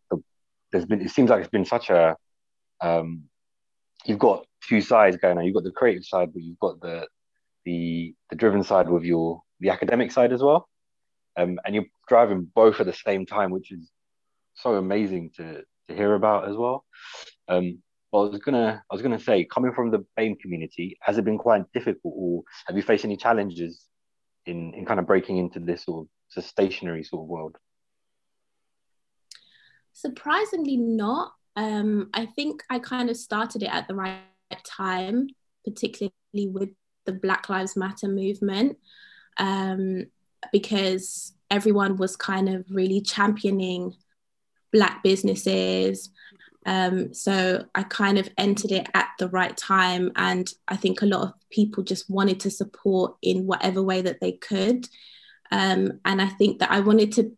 there's 0.72 0.86
been 0.86 1.02
it 1.02 1.10
seems 1.12 1.30
like 1.30 1.42
it's 1.42 1.50
been 1.50 1.66
such 1.66 1.90
a 1.90 2.16
um 2.82 3.24
you've 4.06 4.20
got 4.20 4.46
two 4.68 4.82
sides 4.82 5.18
going 5.18 5.38
on. 5.38 5.46
You've 5.46 5.54
got 5.54 5.64
the 5.64 5.72
creative 5.72 6.06
side, 6.06 6.34
but 6.34 6.42
you've 6.42 6.60
got 6.60 6.80
the 6.80 7.08
the 7.66 8.14
the 8.30 8.36
driven 8.36 8.64
side 8.64 8.90
with 8.90 9.04
your 9.04 9.42
the 9.60 9.70
academic 9.70 10.12
side 10.12 10.32
as 10.32 10.42
well. 10.42 10.68
Um, 11.38 11.60
and 11.66 11.76
you're 11.76 11.86
driving 12.08 12.50
both 12.54 12.80
at 12.80 12.86
the 12.86 12.94
same 12.94 13.26
time, 13.26 13.52
which 13.52 13.72
is 13.72 13.90
so 14.56 14.76
amazing 14.76 15.32
to 15.38 15.64
to 15.88 15.96
hear 15.96 16.16
about 16.16 16.50
as 16.50 16.56
well. 16.56 16.86
Um, 17.48 17.82
but 18.12 18.20
I 18.20 18.30
was 18.30 18.40
gonna 18.40 18.84
I 18.90 18.96
was 18.96 19.02
gonna 19.02 19.20
say, 19.20 19.46
coming 19.46 19.74
from 19.74 19.92
the 19.92 20.06
BAME 20.18 20.40
community, 20.40 20.98
has 21.02 21.18
it 21.18 21.26
been 21.26 21.38
quite 21.38 21.64
difficult, 21.74 22.14
or 22.16 22.44
have 22.68 22.76
you 22.76 22.84
faced 22.84 23.06
any 23.06 23.18
challenges 23.18 23.86
in 24.46 24.74
in 24.74 24.86
kind 24.86 25.00
of 25.00 25.08
breaking 25.08 25.38
into 25.38 25.60
this 25.60 25.84
sort 25.84 26.08
of 26.38 26.44
stationery 26.44 27.04
sort 27.04 27.24
of 27.24 27.28
world? 27.28 27.58
Surprisingly, 29.94 30.78
not. 30.78 31.34
Um, 31.56 32.10
I 32.14 32.26
think 32.26 32.64
I 32.70 32.80
kind 32.80 33.10
of 33.10 33.16
started 33.16 33.64
it 33.64 33.74
at 33.74 33.88
the 33.88 33.96
right 33.96 34.20
time, 34.66 35.28
particularly 35.64 36.12
with 36.34 36.70
the 37.06 37.14
Black 37.14 37.50
Lives 37.50 37.78
Matter 37.78 38.08
movement, 38.08 38.78
um, 39.38 40.06
because 40.52 41.34
everyone 41.50 41.98
was 41.98 42.16
kind 42.16 42.50
of 42.50 42.66
really 42.70 43.02
championing 43.02 43.94
Black 44.72 45.04
businesses. 45.04 46.10
Um, 46.66 47.14
so 47.14 47.66
I 47.76 47.84
kind 47.84 48.18
of 48.18 48.28
entered 48.38 48.72
it 48.72 48.88
at 48.94 49.10
the 49.20 49.30
right 49.30 49.56
time. 49.56 50.12
And 50.16 50.52
I 50.68 50.76
think 50.76 51.02
a 51.02 51.06
lot 51.06 51.22
of 51.22 51.34
people 51.50 51.84
just 51.84 52.10
wanted 52.10 52.40
to 52.42 52.50
support 52.50 53.16
in 53.22 53.46
whatever 53.46 53.82
way 53.82 54.02
that 54.02 54.20
they 54.20 54.34
could. 54.34 54.88
Um, 55.52 56.00
and 56.04 56.22
I 56.22 56.28
think 56.28 56.60
that 56.60 56.72
I 56.72 56.80
wanted 56.80 57.12
to 57.14 57.38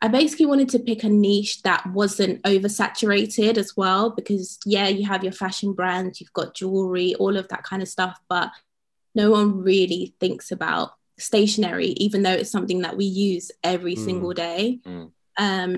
I 0.00 0.06
basically 0.06 0.46
wanted 0.46 0.68
to 0.70 0.78
pick 0.78 1.02
a 1.02 1.08
niche 1.08 1.62
that 1.62 1.84
wasn't 1.88 2.42
oversaturated 2.44 3.56
as 3.56 3.76
well, 3.76 4.10
because 4.10 4.58
yeah, 4.64 4.86
you 4.86 5.06
have 5.06 5.24
your 5.24 5.32
fashion 5.32 5.72
brands, 5.72 6.20
you've 6.20 6.32
got 6.32 6.54
jewelry, 6.54 7.16
all 7.16 7.36
of 7.36 7.48
that 7.48 7.64
kind 7.64 7.82
of 7.82 7.88
stuff, 7.88 8.16
but 8.28 8.50
no 9.14 9.32
one 9.32 9.60
really 9.60 10.14
thinks 10.20 10.52
about 10.52 10.90
stationery, 11.18 11.88
even 11.96 12.22
though 12.22 12.32
it's 12.32 12.50
something 12.50 12.80
that 12.82 12.96
we 12.96 13.04
use 13.04 13.50
every 13.62 13.96
Mm. 13.96 14.04
single 14.04 14.32
day. 14.32 14.80
Mm. 14.86 15.12
Um, 15.38 15.76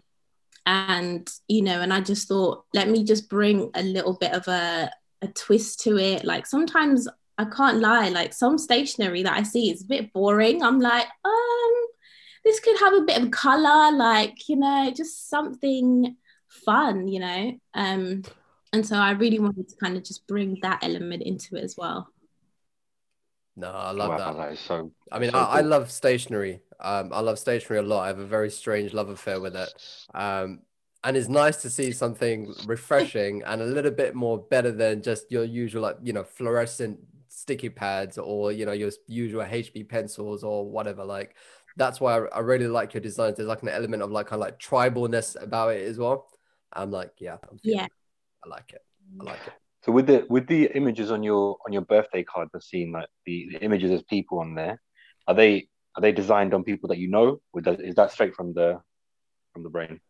and 0.67 1.29
you 1.49 1.63
know, 1.63 1.81
and 1.81 1.93
I 1.93 2.01
just 2.01 2.29
thought, 2.29 2.65
let 2.75 2.89
me 2.89 3.05
just 3.05 3.29
bring 3.29 3.71
a 3.75 3.83
little 3.83 4.15
bit 4.15 4.33
of 4.33 4.47
a, 4.49 4.91
a 5.23 5.29
twist 5.29 5.81
to 5.81 5.99
it. 5.99 6.25
Like 6.25 6.47
sometimes 6.47 7.09
I 7.39 7.47
can't 7.47 7.79
lie, 7.79 8.11
like 8.11 8.33
some 8.35 8.59
stationery 8.59 9.23
that 9.23 9.37
I 9.37 9.43
see 9.43 9.71
is 9.71 9.83
a 9.83 9.87
bit 9.87 10.13
boring. 10.13 10.63
I'm 10.63 10.79
like, 10.81 11.07
um, 11.25 11.73
this 12.45 12.61
could 12.61 12.79
have 12.79 12.93
a 12.93 13.01
bit 13.03 13.23
of 13.23 13.31
color, 13.31 13.97
like, 13.97 14.49
you 14.49 14.57
know, 14.57 14.93
just 14.95 15.29
something 15.31 16.17
fun, 16.49 17.09
you 17.09 17.21
know. 17.21 17.53
Um, 17.75 18.23
and 18.73 18.87
so 18.87 18.97
I 18.97 19.13
really 19.13 19.39
wanted 19.39 19.69
to 19.69 19.77
kind 19.77 19.97
of 19.97 20.05
just 20.05 20.27
bring 20.27 20.59
that 20.63 20.81
element 20.83 21.23
into 21.23 21.57
it 21.57 21.65
as 21.65 21.77
well. 21.77 22.09
No, 23.57 23.69
I 23.71 23.91
love 23.91 24.11
wow, 24.11 24.19
that. 24.19 24.37
that 24.37 24.53
is 24.53 24.61
so. 24.61 24.91
I 25.13 25.19
mean, 25.19 25.31
so 25.31 25.39
I, 25.39 25.59
I 25.59 25.61
love 25.61 25.91
stationery. 25.91 26.61
Um, 26.81 27.13
I 27.13 27.21
love 27.21 27.39
stationery 27.39 27.81
a 27.81 27.83
lot. 27.83 28.03
I 28.03 28.07
have 28.09 28.19
a 28.19 28.27
very 28.27 28.51
strange 28.51 28.95
love 28.95 29.09
affair 29.09 29.41
with 29.41 29.57
it. 29.57 29.69
Um, 30.15 30.61
and 31.03 31.17
it's 31.17 31.29
nice 31.29 31.57
to 31.63 31.71
see 31.71 31.93
something 31.93 32.55
refreshing 32.67 33.43
and 33.45 33.63
a 33.63 33.67
little 33.67 33.91
bit 33.91 34.15
more 34.15 34.39
better 34.39 34.71
than 34.71 35.03
just 35.03 35.31
your 35.31 35.45
usual, 35.45 35.83
like, 35.83 35.97
you 36.03 36.13
know, 36.13 36.25
fluorescent 36.25 37.01
sticky 37.29 37.71
pads 37.71 38.19
or, 38.19 38.53
you 38.53 38.67
know, 38.67 38.73
your 38.73 38.91
usual 39.07 39.43
HB 39.43 39.89
pencils 39.89 40.45
or 40.45 40.69
whatever. 40.69 41.05
Like, 41.05 41.37
that's 41.77 42.01
why 42.01 42.19
I, 42.19 42.25
I 42.27 42.39
really 42.41 42.67
like 42.67 42.93
your 42.93 43.01
designs. 43.01 43.37
There's 43.37 43.49
like 43.49 43.63
an 43.63 43.69
element 43.69 44.03
of 44.03 44.11
like 44.11 44.27
kind 44.27 44.43
of 44.43 44.47
like 44.47 44.59
tribalness 44.59 45.41
about 45.43 45.75
it 45.75 45.87
as 45.87 45.99
well. 45.99 46.29
I'm 46.73 46.91
like, 46.91 47.13
yeah, 47.19 47.39
I'm 47.51 47.59
Yeah. 47.63 47.87
it. 47.87 47.93
I 48.45 48.49
like 48.49 48.73
it. 48.73 48.83
I 49.21 49.25
like 49.25 49.47
it. 49.47 49.53
So 49.91 49.95
with 49.95 50.07
the 50.07 50.25
with 50.29 50.47
the 50.47 50.71
images 50.77 51.11
on 51.11 51.25
your 51.25 51.57
on 51.67 51.73
your 51.73 51.83
birthday 51.83 52.23
card, 52.23 52.49
I've 52.55 52.63
seen 52.63 52.93
like 52.93 53.09
the, 53.27 53.49
the 53.51 53.65
images 53.65 53.91
of 53.91 54.07
people 54.07 54.39
on 54.39 54.55
there. 54.55 54.81
Are 55.27 55.35
they 55.35 55.67
are 55.97 56.01
they 56.01 56.13
designed 56.13 56.55
on 56.55 56.63
people 56.63 56.89
that 56.91 56.99
you 56.99 57.09
know? 57.09 57.41
Or 57.53 57.61
is 57.67 57.97
that 57.97 58.13
straight 58.13 58.37
from 58.37 58.55
the 58.55 58.81
from 59.53 59.65
the 59.65 59.69
brain? 59.69 60.01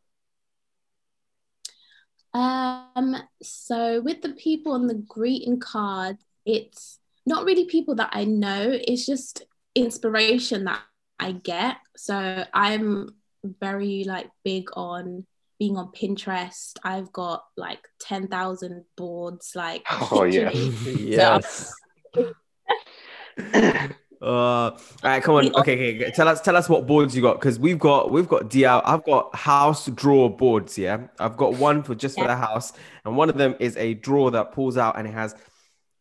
Um, 2.35 3.17
so 3.43 4.03
with 4.03 4.21
the 4.21 4.35
people 4.35 4.73
on 4.73 4.87
the 4.87 5.03
greeting 5.09 5.59
card, 5.59 6.19
it's 6.45 6.99
not 7.25 7.47
really 7.47 7.65
people 7.65 7.95
that 7.95 8.11
I 8.13 8.25
know, 8.25 8.69
it's 8.71 9.07
just 9.07 9.45
inspiration 9.75 10.65
that 10.65 10.83
I 11.19 11.33
get. 11.33 11.79
So 11.97 12.45
I'm 12.53 13.15
very 13.43 14.05
like 14.05 14.29
big 14.45 14.69
on 14.75 15.25
being 15.61 15.77
on 15.77 15.93
Pinterest. 15.93 16.73
I've 16.83 17.13
got 17.13 17.45
like 17.57 17.87
10,000 18.01 18.85
boards, 18.97 19.53
like 19.55 19.85
Oh, 20.11 20.25
yeah. 20.25 20.51
Yes. 20.99 21.73
Uh, 24.23 24.27
all 24.27 24.79
right, 25.03 25.23
come 25.23 25.37
on. 25.37 25.47
Okay, 25.55 25.73
okay, 25.73 25.97
okay. 25.97 26.11
Tell 26.11 26.29
us, 26.29 26.43
tell 26.43 26.55
us 26.55 26.69
what 26.69 26.87
boards 26.87 27.17
you 27.17 27.23
got, 27.23 27.41
because 27.41 27.59
we've 27.59 27.79
got, 27.79 28.11
we've 28.11 28.29
got 28.29 28.51
DL. 28.51 28.83
I've 28.85 29.03
got 29.03 29.35
house 29.35 29.87
drawer 29.87 30.29
boards. 30.29 30.77
Yeah, 30.77 31.07
I've 31.19 31.39
got 31.39 31.55
one 31.55 31.83
for 31.83 31.95
just 31.95 32.19
for 32.19 32.27
the 32.27 32.37
house, 32.37 32.75
and 33.07 33.17
one 33.17 33.31
of 33.31 33.39
them 33.39 33.55
is 33.59 33.79
a 33.79 33.95
drawer 33.95 34.31
that 34.33 34.53
pulls 34.53 34.77
out 34.77 34.99
and 34.99 35.09
it 35.09 35.15
has 35.15 35.35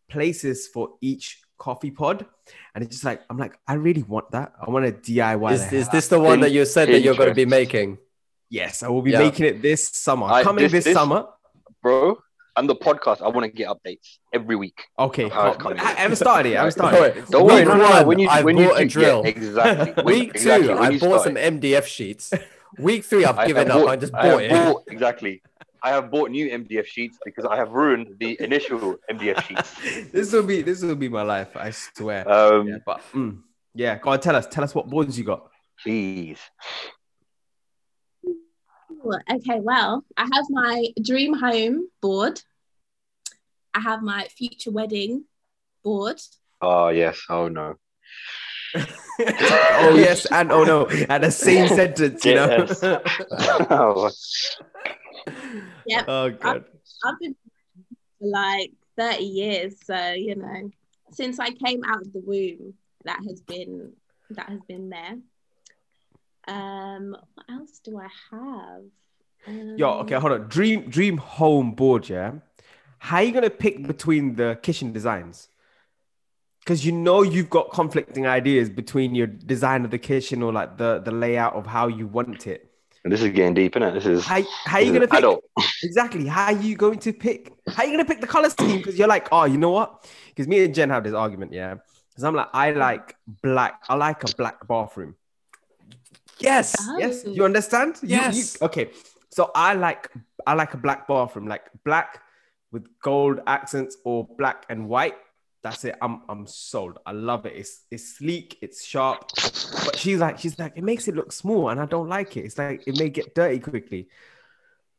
places 0.09 0.67
for 0.67 0.95
each 0.99 1.39
coffee 1.57 1.91
pod, 1.91 2.25
and 2.75 2.83
it's 2.83 2.95
just 2.95 3.05
like 3.05 3.21
I'm 3.29 3.37
like, 3.37 3.57
I 3.65 3.75
really 3.75 4.03
want 4.03 4.31
that. 4.31 4.51
I 4.61 4.69
want 4.69 4.85
a 4.85 4.91
DIY. 4.91 5.53
Is, 5.53 5.71
is 5.71 5.87
this 5.87 6.09
the 6.09 6.19
one 6.19 6.41
that 6.41 6.51
you 6.51 6.65
said 6.65 6.89
that 6.89 6.99
you're 6.99 7.15
going 7.15 7.29
to 7.29 7.35
be 7.35 7.45
making? 7.45 7.99
Yes, 8.49 8.83
I 8.83 8.87
will 8.89 9.01
be 9.01 9.11
Yeah. 9.11 9.19
making 9.19 9.45
it 9.45 9.61
this 9.61 9.87
summer. 9.89 10.25
I- 10.27 10.43
Coming 10.43 10.63
this- 10.63 10.71
this, 10.71 10.85
this- 10.85 10.93
summer. 10.93 11.25
Bro, 11.81 12.17
and 12.57 12.67
the 12.69 12.75
podcast, 12.75 13.21
I 13.21 13.29
want 13.29 13.45
to 13.45 13.51
get 13.51 13.69
updates 13.69 14.17
every 14.33 14.55
week. 14.57 14.81
Okay, 14.97 15.29
oh. 15.31 15.55
I 15.77 15.93
haven't 15.93 16.17
started. 16.17 16.49
It. 16.51 16.57
I 16.57 16.63
haven't 16.65 16.75
Don't 16.77 16.89
started. 16.89 17.15
worry. 17.15 17.25
Don't 17.29 17.45
Week 17.45 17.51
worry, 17.53 17.65
no, 17.65 17.99
no, 18.01 18.03
When 18.05 18.19
you 18.19 18.27
I 18.27 18.41
when 18.41 18.57
you 18.57 18.67
bought 18.67 18.81
a 18.81 18.85
drill. 18.85 19.21
yeah, 19.23 19.29
exactly. 19.29 20.03
Week 20.11 20.29
exactly, 20.35 20.67
two, 20.67 20.73
I 20.77 20.97
bought 20.97 21.23
some. 21.23 21.35
MDF 21.35 21.85
sheets. 21.85 22.33
Week 22.77 23.05
three, 23.05 23.23
I've 23.23 23.37
I 23.39 23.47
given 23.47 23.67
have 23.67 23.75
up. 23.77 23.81
bought- 23.83 23.91
I 23.91 23.95
just 23.95 24.13
I 24.13 24.29
bought 24.29 24.43
it. 24.43 24.51
bought- 24.51 24.83
exactly. 24.87 25.41
I 25.81 25.89
have 25.91 26.11
bought 26.11 26.29
new 26.31 26.49
MDF 26.49 26.85
sheets 26.85 27.17
because 27.23 27.45
I 27.45 27.55
have 27.55 27.71
ruined 27.71 28.17
the 28.19 28.35
initial 28.41 28.97
MDF 29.09 29.41
sheets. 29.47 30.11
this 30.11 30.33
will 30.33 30.43
be 30.43 30.61
this 30.61 30.81
will 30.81 30.95
be 30.95 31.07
my 31.07 31.21
life. 31.21 31.55
I 31.55 31.69
swear. 31.71 32.29
Um, 32.29 32.67
yeah, 32.67 32.77
but 32.85 32.99
mm, 33.13 33.39
yeah, 33.73 33.97
go 33.99 34.09
on, 34.09 34.19
tell 34.19 34.35
us, 34.35 34.45
tell 34.47 34.65
us 34.65 34.75
what 34.75 34.89
boards 34.89 35.17
you 35.17 35.23
got. 35.23 35.47
Please. 35.81 36.39
Ooh, 39.09 39.35
Okay, 39.35 39.59
well, 39.59 40.03
I 40.17 40.23
have 40.33 40.45
my 40.49 40.87
dream 41.01 41.33
home 41.33 41.89
board. 42.01 42.41
I 43.73 43.79
have 43.79 44.01
my 44.01 44.27
future 44.35 44.71
wedding 44.71 45.25
board. 45.83 46.19
Oh 46.61 46.89
yes. 46.89 47.19
Oh 47.29 47.47
no. 47.47 47.75
oh 48.75 49.95
yes 49.97 50.27
and 50.31 50.51
oh 50.51 50.63
no 50.63 50.87
at 51.09 51.21
the 51.21 51.31
same 51.31 51.67
sentence, 51.67 52.23
you 52.25 52.35
know. 52.35 52.47
Yes. 52.47 52.83
Oh, 52.83 54.09
Yep. 55.85 56.05
oh 56.07 56.29
god. 56.31 56.65
I've 57.03 57.19
been 57.19 57.35
for 58.19 58.27
like 58.27 58.71
30 58.97 59.23
years, 59.23 59.75
so 59.83 60.11
you 60.11 60.35
know, 60.35 60.69
since 61.11 61.39
I 61.39 61.51
came 61.51 61.83
out 61.83 62.01
of 62.01 62.13
the 62.13 62.21
womb, 62.25 62.73
that 63.05 63.19
has 63.27 63.41
been 63.41 63.93
that 64.31 64.49
has 64.49 64.59
been 64.67 64.89
there. 64.89 65.17
Um, 66.49 67.15
what 67.35 67.45
else 67.49 67.79
do 67.79 67.99
I 67.99 68.07
have? 68.31 68.81
Um, 69.47 69.77
Yo, 69.77 69.89
okay, 69.99 70.15
hold 70.15 70.33
on. 70.33 70.47
Dream 70.47 70.89
dream 70.89 71.17
home 71.17 71.71
board, 71.73 72.09
yeah. 72.09 72.33
How 72.97 73.17
are 73.17 73.23
you 73.23 73.31
gonna 73.31 73.49
pick 73.49 73.85
between 73.85 74.35
the 74.35 74.59
kitchen 74.61 74.91
designs? 74.91 75.47
Because 76.59 76.85
you 76.85 76.91
know 76.91 77.21
you've 77.21 77.49
got 77.49 77.71
conflicting 77.71 78.27
ideas 78.27 78.69
between 78.69 79.15
your 79.15 79.27
design 79.27 79.85
of 79.85 79.91
the 79.91 79.97
kitchen 79.99 80.43
or 80.43 80.51
like 80.51 80.77
the 80.77 80.99
the 80.99 81.11
layout 81.11 81.53
of 81.53 81.65
how 81.67 81.87
you 81.87 82.07
want 82.07 82.47
it. 82.47 82.65
And 83.03 83.13
this 83.13 83.21
is 83.21 83.29
getting 83.29 83.53
deep, 83.53 83.77
isn't 83.77 83.87
it? 83.87 83.93
This 83.93 84.05
is 84.05 84.25
How, 84.25 84.41
how 84.65 84.79
this 84.79 84.87
you 84.87 84.93
is 84.93 84.97
gonna 84.97 85.07
pick 85.07 85.19
adult. 85.19 85.43
exactly? 85.83 86.25
How 86.25 86.45
are 86.45 86.51
you 86.51 86.75
going 86.75 86.99
to 86.99 87.13
pick? 87.13 87.53
How 87.67 87.83
are 87.83 87.85
you 87.85 87.93
gonna 87.93 88.05
pick 88.05 88.21
the 88.21 88.27
color 88.27 88.49
scheme? 88.49 88.77
Because 88.77 88.97
you're 88.99 89.07
like, 89.07 89.29
oh, 89.31 89.45
you 89.45 89.57
know 89.57 89.69
what? 89.69 90.05
Because 90.27 90.47
me 90.47 90.63
and 90.65 90.75
Jen 90.75 90.89
have 90.89 91.03
this 91.03 91.13
argument, 91.13 91.53
yeah. 91.53 91.75
Because 92.09 92.23
I'm 92.23 92.35
like, 92.35 92.49
I 92.53 92.71
like 92.71 93.15
black. 93.41 93.83
I 93.87 93.95
like 93.95 94.23
a 94.25 94.35
black 94.35 94.67
bathroom. 94.67 95.15
Yes. 96.39 96.75
Yes, 96.97 97.23
Oh. 97.25 97.31
you 97.31 97.45
understand? 97.45 97.99
You- 98.01 98.09
you- 98.09 98.15
Yes. 98.15 98.61
okay. 98.61 98.91
So 99.31 99.51
I 99.53 99.73
like 99.73 100.09
I 100.47 100.53
like 100.53 100.73
a 100.73 100.77
black 100.77 101.07
bathroom, 101.07 101.47
like 101.47 101.69
black 101.83 102.21
with 102.71 102.87
gold 103.01 103.39
accents 103.47 103.97
or 104.03 104.25
black 104.37 104.65
and 104.69 104.87
white. 104.89 105.15
That's 105.61 105.83
it. 105.85 105.95
I'm 106.01 106.23
I'm 106.29 106.47
sold. 106.47 106.99
I 107.05 107.11
love 107.11 107.45
it. 107.45 107.53
It's 107.55 107.85
it's 107.91 108.15
sleek, 108.17 108.57
it's 108.61 108.83
sharp. 108.85 109.29
But 109.85 109.97
she's 109.97 110.19
like, 110.19 110.39
she's 110.39 110.57
like, 110.57 110.73
it 110.77 110.83
makes 110.83 111.07
it 111.07 111.15
look 111.15 111.31
small, 111.31 111.69
and 111.69 111.79
I 111.79 111.85
don't 111.85 112.07
like 112.09 112.37
it. 112.37 112.45
It's 112.45 112.57
like 112.57 112.87
it 112.87 112.97
may 112.97 113.09
get 113.09 113.35
dirty 113.35 113.59
quickly. 113.59 114.07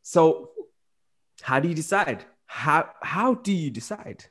So 0.02 0.50
how 1.42 1.58
do 1.60 1.68
you 1.68 1.74
decide? 1.74 2.24
How 2.46 2.90
how 3.02 3.34
do 3.34 3.52
you 3.52 3.70
decide? 3.70 4.26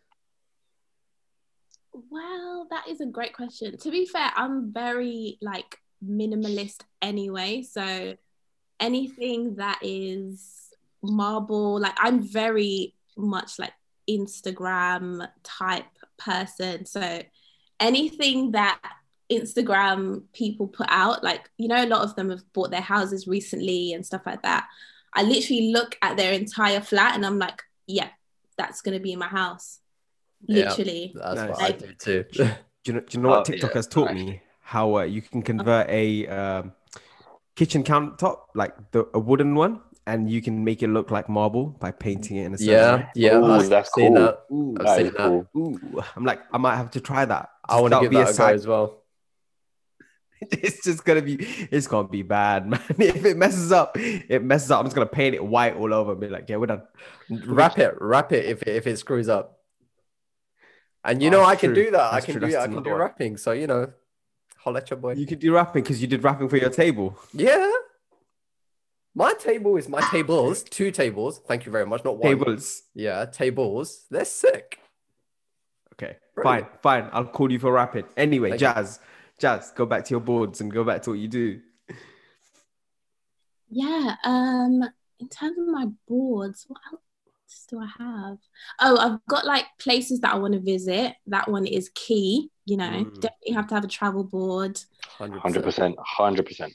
Well, 1.91 2.67
that 2.69 2.87
is 2.87 3.01
a 3.01 3.05
great 3.05 3.33
question. 3.33 3.77
To 3.77 3.91
be 3.91 4.05
fair, 4.05 4.31
I'm 4.35 4.71
very 4.71 5.37
like 5.41 5.77
minimalist 6.05 6.81
anyway. 7.01 7.61
So 7.63 8.15
anything 8.79 9.55
that 9.55 9.79
is 9.81 10.55
marble, 11.01 11.79
like 11.79 11.97
I'm 11.97 12.21
very 12.21 12.95
much 13.17 13.59
like 13.59 13.73
Instagram 14.09 15.27
type 15.43 15.85
person. 16.17 16.85
So 16.85 17.21
anything 17.79 18.51
that 18.51 18.79
Instagram 19.31 20.23
people 20.33 20.67
put 20.67 20.87
out, 20.89 21.23
like, 21.23 21.49
you 21.57 21.67
know, 21.67 21.83
a 21.83 21.85
lot 21.87 22.01
of 22.01 22.15
them 22.15 22.29
have 22.29 22.41
bought 22.53 22.71
their 22.71 22.81
houses 22.81 23.27
recently 23.27 23.93
and 23.93 24.05
stuff 24.05 24.21
like 24.25 24.41
that. 24.43 24.67
I 25.13 25.23
literally 25.23 25.71
look 25.71 25.97
at 26.01 26.17
their 26.17 26.33
entire 26.33 26.81
flat 26.81 27.15
and 27.15 27.25
I'm 27.25 27.39
like, 27.39 27.61
yeah, 27.87 28.09
that's 28.57 28.81
going 28.81 28.97
to 28.97 29.03
be 29.03 29.13
in 29.13 29.19
my 29.19 29.27
house. 29.27 29.79
Yeah. 30.47 30.69
Literally. 30.69 31.13
That's 31.15 31.35
Nice. 31.35 31.49
what 31.49 31.61
I 31.61 31.71
do 31.71 31.93
too. 31.93 32.25
Do 32.31 32.43
you 32.85 32.93
know, 32.93 32.99
do 33.01 33.05
you 33.17 33.21
know 33.23 33.29
what 33.29 33.39
Oh, 33.39 33.43
TikTok 33.43 33.71
yeah, 33.71 33.75
has 33.77 33.87
taught 33.87 34.13
nice. 34.13 34.15
me? 34.25 34.41
How 34.69 34.97
uh, 34.99 35.03
you 35.03 35.21
can 35.23 35.41
convert 35.41 35.89
a 35.89 36.27
um, 36.27 36.73
kitchen 37.55 37.83
countertop, 37.83 38.37
like 38.53 38.73
the 38.91 39.07
a 39.15 39.19
wooden 39.19 39.55
one, 39.55 39.81
and 40.05 40.29
you 40.29 40.43
can 40.43 40.63
make 40.63 40.83
it 40.83 40.89
look 40.89 41.09
like 41.09 41.27
marble 41.27 41.65
by 41.79 41.89
painting 41.89 42.37
it 42.37 42.45
in 42.45 42.53
a 42.53 42.57
certain 42.59 42.75
yeah, 43.15 43.31
yeah. 43.31 43.37
Ooh, 43.39 43.45
I've 43.51 43.67
that's 43.67 43.91
seen 43.95 44.13
cool. 44.13 44.21
that. 44.21 44.35
Ooh, 44.51 44.75
I've 44.79 44.85
that 44.85 44.97
seen 44.97 45.13
that. 45.13 45.15
Cool. 45.17 45.47
Ooh. 45.57 46.03
I'm 46.15 46.23
like, 46.23 46.41
I 46.53 46.59
might 46.59 46.75
have 46.77 46.91
to 46.91 47.01
try 47.01 47.25
that. 47.25 47.49
I 47.67 47.81
want 47.81 47.85
to 47.93 47.95
That'll 47.95 48.03
give 48.03 48.11
be 48.11 48.17
that 48.17 48.29
a 48.29 48.31
go 48.31 48.31
side- 48.33 48.55
as 48.55 48.67
well. 48.67 49.01
It's 50.41 50.83
just 50.83 51.03
gonna 51.03 51.23
be, 51.23 51.35
it's 51.71 51.87
gonna 51.87 52.07
be 52.07 52.21
bad, 52.21 52.67
man. 52.71 52.79
If 52.99 53.25
it 53.25 53.37
messes 53.37 53.71
up, 53.71 53.97
it 53.97 54.43
messes 54.43 54.69
up. 54.69 54.79
I'm 54.79 54.85
just 54.85 54.95
gonna 54.95 55.07
paint 55.07 55.33
it 55.33 55.43
white 55.43 55.75
all 55.75 55.91
over 55.93 56.11
and 56.11 56.21
be 56.21 56.29
like, 56.29 56.47
yeah, 56.47 56.57
we're 56.57 56.67
done. 56.67 56.83
Wrap 57.29 57.79
it, 57.79 57.95
wrap 57.99 58.31
it 58.31 58.45
if 58.45 58.61
it, 58.61 58.75
if 58.75 58.85
it 58.85 58.99
screws 58.99 59.29
up. 59.29 59.57
And 61.03 61.23
you 61.23 61.29
Oh, 61.29 61.31
know 61.31 61.43
I 61.43 61.55
can 61.55 61.73
true. 61.73 61.85
do 61.85 61.91
that. 61.91 62.13
I 62.13 62.21
can 62.21 62.33
true. 62.35 62.41
do 62.41 62.51
That's 62.51 62.63
I 62.65 62.67
can 62.67 62.83
do 62.83 62.91
one. 62.91 62.99
rapping. 62.99 63.35
So 63.37 63.51
you 63.51 63.67
know, 63.67 63.91
holla 64.63 64.79
at 64.79 64.89
your 64.89 64.97
boy. 64.99 65.13
You 65.13 65.25
could 65.25 65.39
do 65.39 65.53
wrapping 65.53 65.83
because 65.83 66.01
you 66.01 66.07
did 66.07 66.23
wrapping 66.23 66.49
for 66.49 66.57
your 66.57 66.69
table. 66.69 67.17
Yeah. 67.33 67.71
My 69.15 69.33
table 69.33 69.75
is 69.77 69.89
my 69.89 70.01
tables, 70.11 70.63
two 70.63 70.91
tables. 70.91 71.41
Thank 71.47 71.65
you 71.65 71.71
very 71.71 71.85
much. 71.85 72.03
Not 72.05 72.17
one. 72.17 72.29
Tables. 72.29 72.83
Yeah, 72.93 73.25
tables. 73.25 74.05
They're 74.09 74.23
sick. 74.23 74.79
Okay, 75.93 76.17
Brilliant. 76.35 76.67
fine, 76.81 77.01
fine. 77.03 77.09
I'll 77.11 77.25
call 77.25 77.51
you 77.51 77.59
for 77.59 77.73
rapid. 77.73 78.05
Anyway, 78.15 78.51
Thank 78.51 78.61
you. 78.61 78.67
Jazz, 78.67 78.99
Jazz, 79.39 79.71
go 79.75 79.85
back 79.85 80.05
to 80.05 80.11
your 80.11 80.21
boards 80.21 80.61
and 80.61 80.71
go 80.71 80.83
back 80.83 81.01
to 81.03 81.09
what 81.09 81.19
you 81.19 81.27
do. 81.27 81.59
Yeah. 83.69 84.15
Um, 84.23 84.83
in 85.19 85.27
terms 85.27 85.57
of 85.59 85.67
my 85.67 85.87
boards, 86.07 86.65
what 86.67 86.79
else 86.91 87.01
do 87.69 87.79
I 87.81 87.87
have? 87.97 88.37
Oh, 88.79 88.97
I've 88.97 89.25
got 89.27 89.45
like 89.45 89.65
places 89.79 90.19
that 90.21 90.33
I 90.33 90.37
want 90.37 90.53
to 90.53 90.59
visit. 90.59 91.13
That 91.27 91.49
one 91.49 91.65
is 91.65 91.89
key. 91.95 92.49
You 92.65 92.77
know, 92.77 92.89
Mm. 92.89 93.13
definitely 93.21 93.53
have 93.53 93.67
to 93.67 93.75
have 93.75 93.83
a 93.83 93.87
travel 93.87 94.23
board. 94.23 94.79
Hundred 95.17 95.39
Hundred 95.39 95.63
percent. 95.63 95.95
percent, 95.95 96.07
hundred 96.17 96.45
percent. 96.45 96.73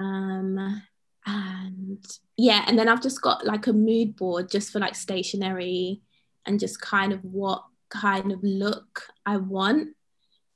Um, 0.00 0.82
and 1.26 2.04
yeah, 2.36 2.64
and 2.66 2.78
then 2.78 2.88
I've 2.88 3.02
just 3.02 3.20
got 3.22 3.44
like 3.46 3.66
a 3.66 3.72
mood 3.72 4.16
board 4.16 4.50
just 4.50 4.70
for 4.72 4.78
like 4.78 4.94
stationery 4.94 6.02
and 6.44 6.60
just 6.60 6.80
kind 6.80 7.12
of 7.12 7.24
what 7.24 7.64
kind 7.88 8.30
of 8.32 8.40
look 8.42 9.08
I 9.24 9.38
want 9.38 9.90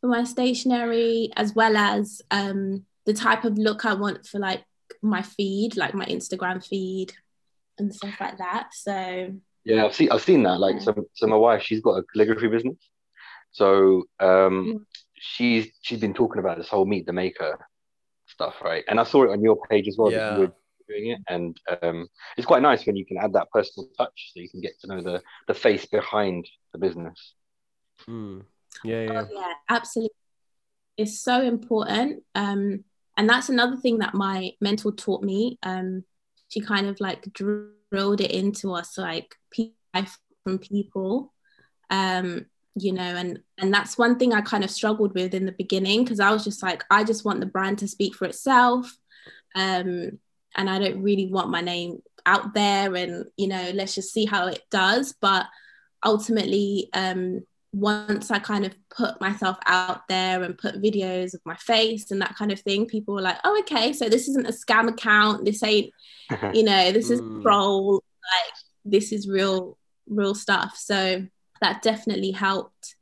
for 0.01 0.09
my 0.09 0.25
stationery, 0.25 1.31
as 1.37 1.55
well 1.55 1.77
as 1.77 2.23
um 2.31 2.85
the 3.07 3.15
type 3.15 3.45
of 3.45 3.59
look 3.59 3.85
I 3.85 3.95
want 3.95 4.27
for 4.27 4.39
like 4.39 4.65
my 5.03 5.23
feed, 5.23 5.77
like 5.77 5.95
my 5.95 6.05
Instagram 6.07 6.65
feed 6.65 7.13
and 7.81 7.95
stuff 7.95 8.15
like 8.21 8.39
that. 8.39 8.69
So 8.73 9.33
Yeah, 9.65 9.87
I've 9.87 9.95
seen 9.95 10.11
I've 10.13 10.23
seen 10.23 10.43
that. 10.45 10.61
Like, 10.61 10.81
so 10.81 10.95
so 11.15 11.27
my 11.27 11.37
wife, 11.37 11.63
she's 11.63 11.81
got 11.81 11.97
a 11.97 12.05
calligraphy 12.13 12.49
business. 12.49 12.77
So 13.53 14.05
um, 14.21 14.87
she's 15.15 15.69
she's 15.83 16.01
been 16.01 16.15
talking 16.15 16.39
about 16.39 16.57
this 16.59 16.69
whole 16.69 16.87
meet 16.87 17.07
the 17.07 17.13
maker 17.13 17.59
stuff, 18.27 18.55
right? 18.63 18.85
And 18.89 19.01
I 19.01 19.05
saw 19.05 19.25
it 19.25 19.31
on 19.31 19.43
your 19.43 19.59
page 19.69 19.89
as 19.89 19.97
well. 19.99 20.11
that 20.11 20.17
Yeah. 20.19 20.35
you 20.35 20.41
were 20.41 20.53
doing 20.89 21.11
it, 21.11 21.21
and 21.29 21.61
um, 21.83 22.09
it's 22.37 22.47
quite 22.47 22.63
nice 22.63 22.87
when 22.87 22.97
you 22.97 23.05
can 23.07 23.17
add 23.19 23.33
that 23.33 23.51
personal 23.51 23.89
touch, 23.99 24.31
so 24.33 24.41
you 24.41 24.49
can 24.49 24.61
get 24.61 24.79
to 24.81 24.87
know 24.87 25.01
the 25.03 25.23
the 25.49 25.55
face 25.55 25.85
behind 25.87 26.49
the 26.73 26.79
business. 26.79 27.35
Mm. 28.07 28.45
Yeah, 28.85 29.03
yeah. 29.03 29.23
Oh, 29.23 29.29
yeah, 29.33 29.53
absolutely. 29.69 30.15
It's 30.97 31.21
so 31.21 31.43
important. 31.43 32.23
Um, 32.35 32.85
and 33.17 33.29
that's 33.29 33.49
another 33.49 33.77
thing 33.77 33.99
that 33.99 34.15
my 34.15 34.53
mentor 34.61 34.93
taught 34.93 35.23
me. 35.23 35.59
Um, 35.63 36.05
she 36.51 36.61
kind 36.61 36.87
of 36.87 37.01
like 37.01 37.33
drilled 37.33 38.21
it 38.21 38.31
into 38.31 38.75
us, 38.75 38.99
like 38.99 39.35
pe- 39.51 39.73
from 40.45 40.59
people. 40.59 41.33
Um, 41.89 42.47
you 42.77 42.93
know, 42.93 43.03
and 43.03 43.41
and 43.59 43.73
that's 43.73 43.99
one 43.99 44.19
thing 44.19 44.33
I 44.33 44.43
kind 44.43 44.63
of 44.63 44.71
struggled 44.71 45.15
with 45.15 45.35
in 45.35 45.47
the 45.47 45.53
beginning 45.53 46.05
because 46.05 46.21
I 46.21 46.31
was 46.31 46.45
just 46.45 46.63
like, 46.63 46.85
I 46.91 47.05
just 47.05 47.25
want 47.25 47.41
the 47.41 47.47
brand 47.47 47.79
to 47.79 47.89
speak 47.89 48.15
for 48.15 48.27
itself. 48.27 48.93
Um, 49.55 50.19
and 50.57 50.69
I 50.69 50.79
don't 50.79 51.03
really 51.03 51.27
want 51.27 51.51
my 51.51 51.61
name 51.61 52.03
out 52.27 52.55
there 52.55 52.95
and 52.95 53.25
you 53.37 53.49
know, 53.49 53.71
let's 53.75 53.95
just 53.95 54.13
see 54.13 54.25
how 54.25 54.49
it 54.49 54.63
does. 54.71 55.15
But 55.21 55.47
ultimately, 56.05 56.89
um, 56.93 57.41
once 57.73 58.31
I 58.31 58.39
kind 58.41 58.67
of 58.67 58.75
put 58.91 59.21
myself 59.21 59.57
out 59.67 60.09
there 60.09 60.43
and 60.43 60.59
put 60.59 60.83
videos 60.83 61.35
of 61.35 61.41
my 61.45 61.55
face 61.57 62.11
and 62.11 62.21
that 62.21 62.35
kind 62.37 62.51
of 62.51 62.61
thing, 62.61 62.87
people 62.87 63.15
were 63.15 63.23
like, 63.23 63.39
oh, 63.45 63.59
okay, 63.61 63.93
so 63.93 64.09
this 64.09 64.29
isn't 64.29 64.49
a 64.49 64.53
scam 64.53 64.89
account. 64.89 65.45
This 65.45 65.63
ain't, 65.63 65.93
you 66.53 66.65
know, 66.65 66.91
this 66.93 67.11
is 67.11 67.21
Mm. 67.21 67.43
troll. 67.43 67.95
Like, 67.95 68.55
this 68.85 69.13
is 69.13 69.29
real, 69.29 69.79
real 70.09 70.35
stuff. 70.35 70.77
So 70.77 71.27
that 71.61 71.83
definitely 71.83 72.33
helped 72.33 72.97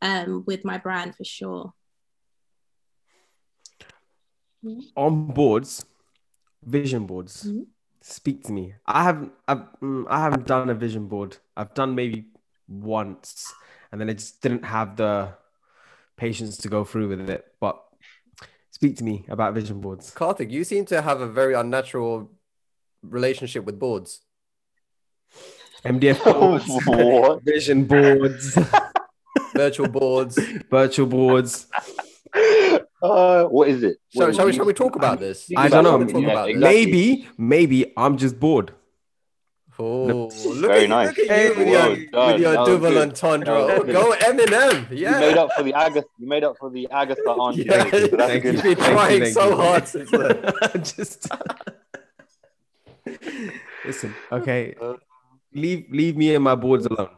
um, 0.00 0.44
with 0.46 0.64
my 0.64 0.78
brand 0.78 1.14
for 1.16 1.24
sure. 1.24 1.74
On 4.96 5.26
boards, 5.26 5.84
vision 6.64 7.06
boards. 7.06 7.44
Mhm. 7.44 7.66
Speak 8.00 8.44
to 8.44 8.52
me. 8.52 8.74
I 8.86 9.02
haven't. 9.02 9.32
I've, 9.48 9.64
mm, 9.82 10.06
I 10.08 10.20
haven't 10.20 10.46
done 10.46 10.68
a 10.70 10.74
vision 10.74 11.08
board. 11.08 11.38
I've 11.56 11.74
done 11.74 11.94
maybe 11.94 12.26
once, 12.68 13.52
and 13.94 14.00
then 14.00 14.10
I 14.10 14.14
just 14.14 14.42
didn't 14.42 14.64
have 14.64 14.96
the 14.96 15.34
patience 16.16 16.56
to 16.58 16.68
go 16.68 16.82
through 16.82 17.10
with 17.10 17.30
it. 17.30 17.46
But 17.60 17.80
speak 18.72 18.96
to 18.96 19.04
me 19.04 19.24
about 19.28 19.54
vision 19.54 19.80
boards. 19.80 20.12
Karthik, 20.12 20.50
you 20.50 20.64
seem 20.64 20.84
to 20.86 21.00
have 21.00 21.20
a 21.20 21.28
very 21.28 21.54
unnatural 21.54 22.32
relationship 23.04 23.64
with 23.64 23.78
boards. 23.78 24.20
MDF 25.84 26.24
boards, 26.84 27.44
vision 27.44 27.84
boards, 27.84 28.58
Virtual 29.54 29.86
boards. 29.88 30.40
virtual 30.68 31.06
boards. 31.06 31.68
Uh, 33.00 33.44
what 33.44 33.68
is 33.68 33.84
it? 33.84 33.98
Shall, 34.12 34.26
What- 34.26 34.34
shall 34.34 34.46
we 34.46 34.52
shall 34.54 34.64
we 34.66 34.72
talk 34.72 34.96
about 34.96 35.20
this? 35.20 35.48
I 35.56 35.68
don't 35.68 35.84
know. 35.84 35.90
Shall 35.90 35.98
we 36.06 36.12
talk 36.12 36.22
Yeah, 36.22 36.44
exactly. 36.46 36.54
Maybe, 36.56 37.28
maybe 37.38 37.92
I'm 37.96 38.16
just 38.16 38.40
bored. 38.40 38.72
Oh, 39.76 40.30
look 40.46 40.70
Very 40.70 40.84
at, 40.84 40.88
nice. 40.88 41.08
look 41.08 41.18
at 41.30 41.42
you 41.44 41.58
with 41.58 41.68
your, 41.68 41.82
done. 42.12 42.32
with 42.32 42.40
your 42.40 42.52
That 42.52 42.60
was 42.60 42.68
double 42.68 42.90
good. 42.90 43.08
entendre. 43.08 43.44
That 43.44 43.78
oh, 43.78 43.82
was 43.82 43.88
Oh, 43.88 43.92
go 43.92 44.12
Eminem. 44.32 44.90
You 44.96 45.10
made 45.10 45.36
up 45.36 45.50
for 45.56 45.62
the 45.64 45.74
Agatha. 45.74 46.06
You 46.18 46.28
made 46.28 46.44
up 46.44 46.56
for 46.60 46.70
the 46.70 46.88
Agatha 46.92 47.20
aunt. 47.30 47.56
Yeah, 47.56 47.90
so 47.90 48.06
that's 48.06 48.16
Thank 48.16 48.42
good. 48.44 48.54
You've 48.54 48.62
been 48.62 48.76
Thank 48.76 48.78
you, 48.78 48.94
trying 48.94 49.20
thank 49.22 49.34
so 49.34 49.48
you. 49.50 49.56
hard 49.56 49.88
since 49.88 50.10
then. 50.12 50.52
just 50.84 51.28
listen. 53.84 54.14
Okay, 54.30 54.74
leave 55.52 55.86
leave 55.90 56.16
me 56.16 56.34
and 56.36 56.44
my 56.44 56.54
boards 56.54 56.86
alone. 56.86 57.10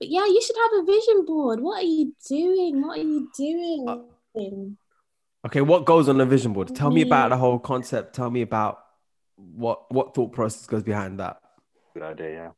But 0.00 0.08
yeah, 0.10 0.26
you 0.26 0.40
should 0.40 0.56
have 0.56 0.82
a 0.82 0.84
vision 0.84 1.24
board. 1.24 1.60
What 1.60 1.82
are 1.82 1.86
you 1.86 2.12
doing? 2.28 2.82
What 2.82 2.98
are 2.98 3.02
you 3.02 3.28
doing? 3.36 3.88
Uh, 3.88 5.46
okay, 5.46 5.60
what 5.60 5.86
goes 5.86 6.08
on 6.08 6.18
the 6.18 6.26
vision 6.26 6.52
board? 6.52 6.74
Tell 6.76 6.90
me 6.90 7.02
about 7.02 7.30
Me. 7.30 7.34
the 7.34 7.38
whole 7.38 7.58
concept. 7.58 8.14
Tell 8.14 8.30
me 8.30 8.42
about 8.42 8.78
what 9.38 9.90
what 9.92 10.14
thought 10.14 10.32
process 10.32 10.66
goes 10.66 10.82
behind 10.82 11.20
that. 11.20 11.40
Good 11.94 12.02
idea. 12.02 12.52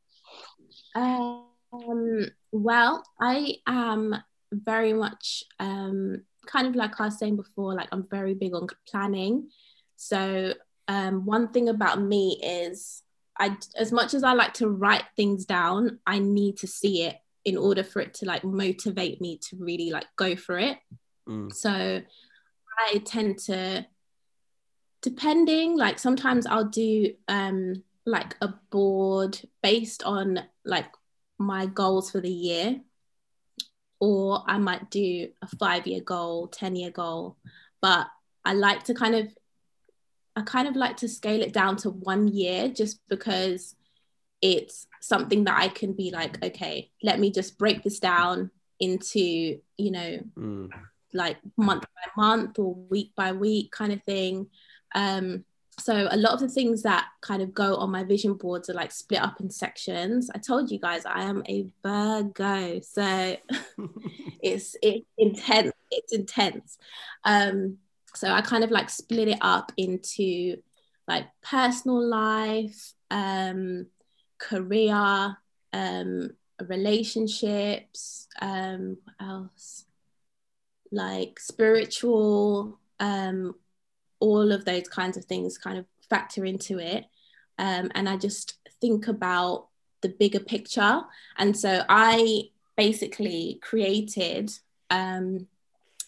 Yeah. 0.96 1.40
Um, 1.72 2.26
well, 2.52 3.04
I 3.20 3.56
am 3.66 4.16
very 4.52 4.92
much 4.92 5.44
um, 5.58 6.22
kind 6.46 6.66
of 6.66 6.74
like 6.74 7.00
I 7.00 7.06
was 7.06 7.18
saying 7.18 7.36
before, 7.36 7.74
like 7.74 7.88
I'm 7.92 8.06
very 8.10 8.34
big 8.34 8.54
on 8.54 8.66
planning. 8.88 9.48
So 9.96 10.54
um, 10.88 11.26
one 11.26 11.48
thing 11.48 11.68
about 11.68 12.00
me 12.00 12.40
is 12.42 13.02
I, 13.38 13.56
as 13.76 13.92
much 13.92 14.14
as 14.14 14.24
I 14.24 14.32
like 14.32 14.54
to 14.54 14.68
write 14.68 15.04
things 15.16 15.44
down, 15.44 16.00
I 16.06 16.18
need 16.18 16.58
to 16.58 16.66
see 16.66 17.04
it 17.04 17.16
in 17.44 17.56
order 17.56 17.84
for 17.84 18.00
it 18.00 18.14
to 18.14 18.26
like 18.26 18.44
motivate 18.44 19.20
me 19.20 19.38
to 19.48 19.56
really 19.56 19.90
like 19.90 20.06
go 20.16 20.36
for 20.36 20.58
it. 20.58 20.78
Mm. 21.28 21.52
So 21.52 21.70
I 21.70 22.98
tend 23.04 23.38
to, 23.46 23.86
depending, 25.02 25.76
like 25.76 25.98
sometimes 25.98 26.46
I'll 26.46 26.64
do 26.64 27.14
um 27.28 27.82
like 28.06 28.36
a 28.40 28.48
board 28.70 29.40
based 29.62 30.02
on 30.02 30.40
like 30.64 30.86
my 31.38 31.66
goals 31.66 32.10
for 32.10 32.20
the 32.20 32.30
year, 32.30 32.80
or 34.00 34.42
I 34.46 34.58
might 34.58 34.90
do 34.90 35.28
a 35.42 35.46
five 35.58 35.86
year 35.86 36.00
goal, 36.00 36.48
10 36.48 36.76
year 36.76 36.90
goal. 36.90 37.36
But 37.80 38.06
I 38.44 38.54
like 38.54 38.84
to 38.84 38.94
kind 38.94 39.14
of, 39.14 39.28
I 40.36 40.42
kind 40.42 40.68
of 40.68 40.76
like 40.76 40.96
to 40.98 41.08
scale 41.08 41.42
it 41.42 41.52
down 41.52 41.76
to 41.78 41.90
one 41.90 42.28
year 42.28 42.68
just 42.68 43.00
because 43.08 43.74
it's 44.42 44.86
something 45.00 45.44
that 45.44 45.58
I 45.58 45.68
can 45.68 45.92
be 45.92 46.10
like, 46.10 46.42
okay, 46.42 46.90
let 47.02 47.20
me 47.20 47.30
just 47.30 47.58
break 47.58 47.82
this 47.82 48.00
down 48.00 48.50
into, 48.78 49.20
you 49.76 49.90
know, 49.90 50.18
Mm. 50.38 50.70
like 51.12 51.38
month 51.56 51.82
by 51.82 52.22
month 52.22 52.58
or 52.58 52.74
week 52.74 53.12
by 53.16 53.32
week 53.32 53.70
kind 53.72 53.92
of 53.92 54.02
thing. 54.04 54.46
Um, 54.94 55.44
so 55.78 56.08
a 56.10 56.16
lot 56.16 56.34
of 56.34 56.40
the 56.40 56.48
things 56.48 56.82
that 56.82 57.08
kind 57.22 57.40
of 57.40 57.54
go 57.54 57.76
on 57.76 57.90
my 57.90 58.04
vision 58.04 58.34
boards 58.34 58.68
are 58.68 58.74
like 58.74 58.92
split 58.92 59.22
up 59.22 59.40
in 59.40 59.50
sections. 59.50 60.30
I 60.34 60.38
told 60.38 60.70
you 60.70 60.78
guys 60.78 61.06
I 61.06 61.22
am 61.22 61.42
a 61.48 61.66
Virgo, 61.82 62.80
so 62.80 63.36
it's 64.42 64.76
it's 64.82 65.06
intense. 65.16 65.72
It's 65.90 66.12
intense. 66.12 66.76
Um, 67.24 67.78
so 68.14 68.28
I 68.28 68.42
kind 68.42 68.64
of 68.64 68.70
like 68.70 68.90
split 68.90 69.28
it 69.28 69.38
up 69.40 69.72
into 69.76 70.56
like 71.08 71.26
personal 71.42 72.04
life, 72.04 72.92
um, 73.10 73.86
career, 74.38 75.36
um, 75.72 76.30
relationships, 76.68 78.28
um, 78.40 78.98
what 79.04 79.28
else? 79.28 79.84
Like 80.92 81.38
spiritual, 81.38 82.78
um, 82.98 83.54
all 84.20 84.52
of 84.52 84.64
those 84.64 84.88
kinds 84.88 85.16
of 85.16 85.24
things 85.24 85.58
kind 85.58 85.78
of 85.78 85.86
factor 86.08 86.44
into 86.44 86.78
it. 86.78 87.06
Um, 87.58 87.90
and 87.94 88.08
I 88.08 88.16
just 88.16 88.58
think 88.80 89.08
about 89.08 89.68
the 90.02 90.08
bigger 90.08 90.40
picture. 90.40 91.02
And 91.36 91.56
so 91.56 91.84
I 91.88 92.50
basically 92.76 93.58
created 93.62 94.50
um, 94.88 95.46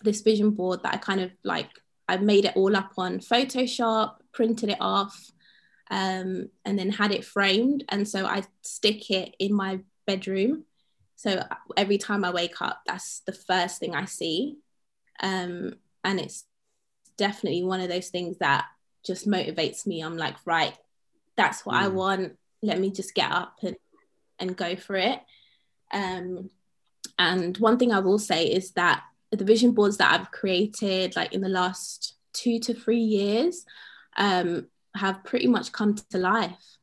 this 0.02 0.22
vision 0.22 0.50
board 0.50 0.82
that 0.82 0.94
I 0.94 0.96
kind 0.96 1.20
of 1.20 1.30
like, 1.44 1.68
I 2.08 2.16
made 2.16 2.44
it 2.44 2.56
all 2.56 2.74
up 2.76 2.92
on 2.96 3.18
Photoshop, 3.18 4.16
printed 4.32 4.70
it 4.70 4.80
off, 4.80 5.30
um, 5.90 6.48
and 6.64 6.78
then 6.78 6.90
had 6.90 7.12
it 7.12 7.24
framed. 7.24 7.84
And 7.88 8.08
so 8.08 8.26
I 8.26 8.44
stick 8.62 9.10
it 9.10 9.34
in 9.38 9.52
my 9.52 9.80
bedroom. 10.06 10.64
So 11.16 11.44
every 11.76 11.98
time 11.98 12.24
I 12.24 12.30
wake 12.30 12.60
up, 12.60 12.82
that's 12.86 13.20
the 13.20 13.32
first 13.32 13.78
thing 13.78 13.94
I 13.94 14.06
see. 14.06 14.56
Um, 15.22 15.74
and 16.02 16.18
it's 16.18 16.44
definitely 17.16 17.62
one 17.62 17.80
of 17.80 17.88
those 17.88 18.08
things 18.08 18.38
that 18.38 18.66
just 19.04 19.26
motivates 19.26 19.86
me. 19.86 20.00
I'm 20.00 20.16
like, 20.16 20.36
right, 20.44 20.76
that's 21.36 21.64
what 21.66 21.76
I 21.76 21.86
Mm. 21.86 21.94
want. 21.94 22.38
Let 22.62 22.78
me 22.78 22.90
just 22.90 23.14
get 23.14 23.30
up 23.30 23.58
and, 23.62 23.76
and 24.38 24.56
go 24.56 24.76
for 24.76 24.96
it. 24.96 25.20
Um, 25.92 26.50
and 27.18 27.56
one 27.58 27.78
thing 27.78 27.92
I 27.92 27.98
will 28.00 28.18
say 28.18 28.46
is 28.46 28.72
that 28.72 29.02
the 29.30 29.44
vision 29.44 29.72
boards 29.72 29.96
that 29.96 30.12
I've 30.12 30.30
created, 30.30 31.16
like 31.16 31.32
in 31.32 31.40
the 31.40 31.48
last 31.48 32.14
two 32.32 32.58
to 32.60 32.74
three 32.74 33.00
years, 33.00 33.64
um, 34.16 34.68
have 34.94 35.24
pretty 35.24 35.46
much 35.48 35.72
come 35.72 35.94
to 35.94 36.18
life. 36.18 36.76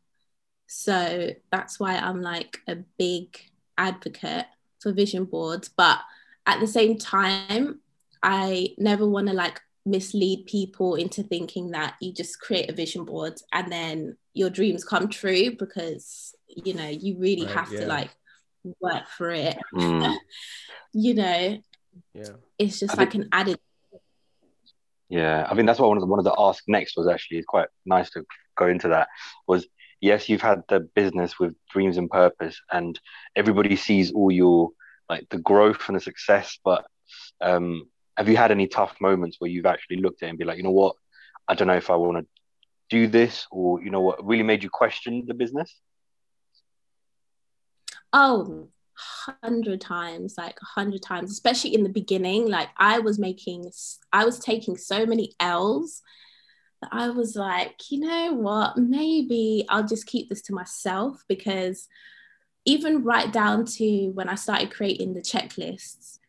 So 0.67 1.32
that's 1.51 1.80
why 1.80 1.95
I'm 1.95 2.21
like 2.21 2.59
a 2.67 2.77
big 2.97 3.38
advocate 3.77 4.45
for 4.80 4.91
vision 4.91 5.25
boards. 5.25 5.69
But 5.69 5.99
at 6.45 6.59
the 6.59 6.67
same 6.67 6.97
time, 6.97 7.80
I 8.21 8.75
never 8.77 9.07
want 9.07 9.27
to 9.27 9.34
like 9.34 9.61
mislead 9.86 10.45
people 10.45 10.95
into 10.95 11.23
thinking 11.23 11.71
that 11.71 11.95
you 12.01 12.13
just 12.13 12.39
create 12.39 12.69
a 12.69 12.73
vision 12.73 13.05
board 13.05 13.34
and 13.53 13.71
then 13.71 14.17
your 14.34 14.49
dreams 14.49 14.84
come 14.84 15.07
true 15.09 15.55
because 15.57 16.36
you 16.47 16.73
know 16.73 16.88
you 16.88 17.17
really 17.17 17.45
Right, 17.45 17.53
have 17.55 17.71
yeah. 17.71 17.80
to 17.80 17.88
like 17.88 18.09
work 18.82 19.07
for 19.07 19.32
it 19.32 19.57
Mm. 19.73 20.15
you 20.93 21.13
know 21.13 21.57
Yeah. 22.13 22.34
it's 22.57 22.80
just 22.80 22.97
I 22.97 23.01
like 23.03 23.15
an 23.15 23.30
added 23.32 23.57
Yeah, 25.09 25.47
I 25.49 25.55
think 25.55 25.65
that's 25.65 25.80
what 25.80 25.86
I 25.86 25.89
wanted, 25.89 26.05
wanted 26.05 26.30
to 26.30 26.36
ask 26.38 26.63
next 26.67 26.95
was 26.95 27.07
actually 27.07 27.38
it's 27.38 27.45
quite 27.47 27.67
nice 27.86 28.11
to 28.11 28.23
go 28.57 28.67
into 28.67 28.89
that 28.89 29.07
was 29.47 29.67
yes, 30.01 30.30
you've 30.30 30.41
had 30.41 30.61
the 30.69 30.82
business 30.95 31.39
with 31.39 31.55
dreams 31.71 31.97
and 31.97 32.09
purpose 32.09 32.59
and 32.71 32.99
everybody 33.36 33.75
sees 33.75 34.11
all 34.11 34.32
your 34.32 34.69
like 35.09 35.27
the 35.30 35.39
growth 35.39 35.88
and 35.88 35.95
the 35.95 36.01
success, 36.01 36.59
but 36.63 36.86
um 37.41 37.84
have 38.20 38.30
you 38.30 38.38
had 38.38 38.51
any 38.51 38.67
tough 38.67 38.95
moments 39.01 39.38
where 39.39 39.49
you've 39.49 39.65
actually 39.65 39.97
looked 39.97 40.22
at 40.22 40.28
it 40.28 40.30
and 40.30 40.38
be 40.38 40.45
like, 40.45 40.57
you 40.57 40.63
know 40.63 40.72
what, 40.72 40.95
I 41.47 41.55
don't 41.55 41.67
know 41.67 41.78
if 41.78 41.89
I 41.89 41.95
want 41.95 42.20
to 42.20 42.28
do 42.89 43.07
this 43.07 43.47
or 43.49 43.82
you 43.82 43.91
know 43.91 44.01
what 44.01 44.26
really 44.26 44.43
made 44.43 44.63
you 44.63 44.70
question 44.70 45.24
the 45.28 45.34
business? 45.34 45.80
oh 48.13 48.67
hundred 49.43 49.80
times 49.80 50.36
like 50.38 50.57
a 50.61 50.65
hundred 50.65 51.01
times 51.01 51.32
especially 51.32 51.74
in 51.74 51.84
the 51.84 51.89
beginning 51.89 52.49
like 52.49 52.67
i 52.78 52.99
was 52.99 53.17
making 53.17 53.72
I 54.11 54.26
was 54.26 54.39
taking 54.39 54.76
so 54.76 55.05
many 55.05 55.36
l's 55.39 56.01
that 56.82 56.89
i 56.91 57.09
was 57.09 57.36
like 57.36 57.91
you 57.91 57.99
know 58.01 58.34
what 58.34 58.76
maybe 58.78 59.65
i'll 59.70 59.88
just 59.88 60.05
keep 60.05 60.28
this 60.28 60.41
to 60.43 60.53
myself 60.53 61.24
because 61.30 61.88
even 62.65 63.03
right 63.03 63.32
down 63.32 63.63
to 63.65 64.09
when 64.09 64.28
i 64.28 64.36
started 64.36 64.72
creating 64.72 65.13
the 65.13 65.22
checklists 65.22 66.20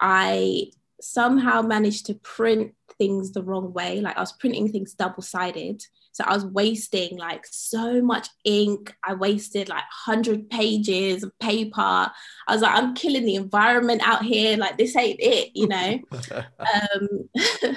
i 0.00 0.70
somehow 1.04 1.62
managed 1.62 2.06
to 2.06 2.14
print 2.14 2.72
things 2.98 3.32
the 3.32 3.42
wrong 3.42 3.72
way 3.72 4.00
like 4.00 4.16
i 4.16 4.20
was 4.20 4.32
printing 4.32 4.70
things 4.70 4.94
double 4.94 5.22
sided 5.22 5.82
so 6.14 6.22
I 6.24 6.32
was 6.32 6.46
wasting 6.46 7.18
like 7.18 7.44
so 7.44 8.00
much 8.00 8.28
ink. 8.44 8.94
I 9.04 9.14
wasted 9.14 9.68
like 9.68 9.82
100 10.06 10.48
pages 10.48 11.24
of 11.24 11.36
paper. 11.40 11.80
I 11.80 12.12
was 12.48 12.62
like, 12.62 12.72
I'm 12.72 12.94
killing 12.94 13.24
the 13.24 13.34
environment 13.34 14.00
out 14.06 14.22
here. 14.22 14.56
Like, 14.56 14.78
this 14.78 14.94
ain't 14.94 15.18
it, 15.20 15.50
you 15.54 15.66
know? 15.66 15.98
um, 16.60 17.28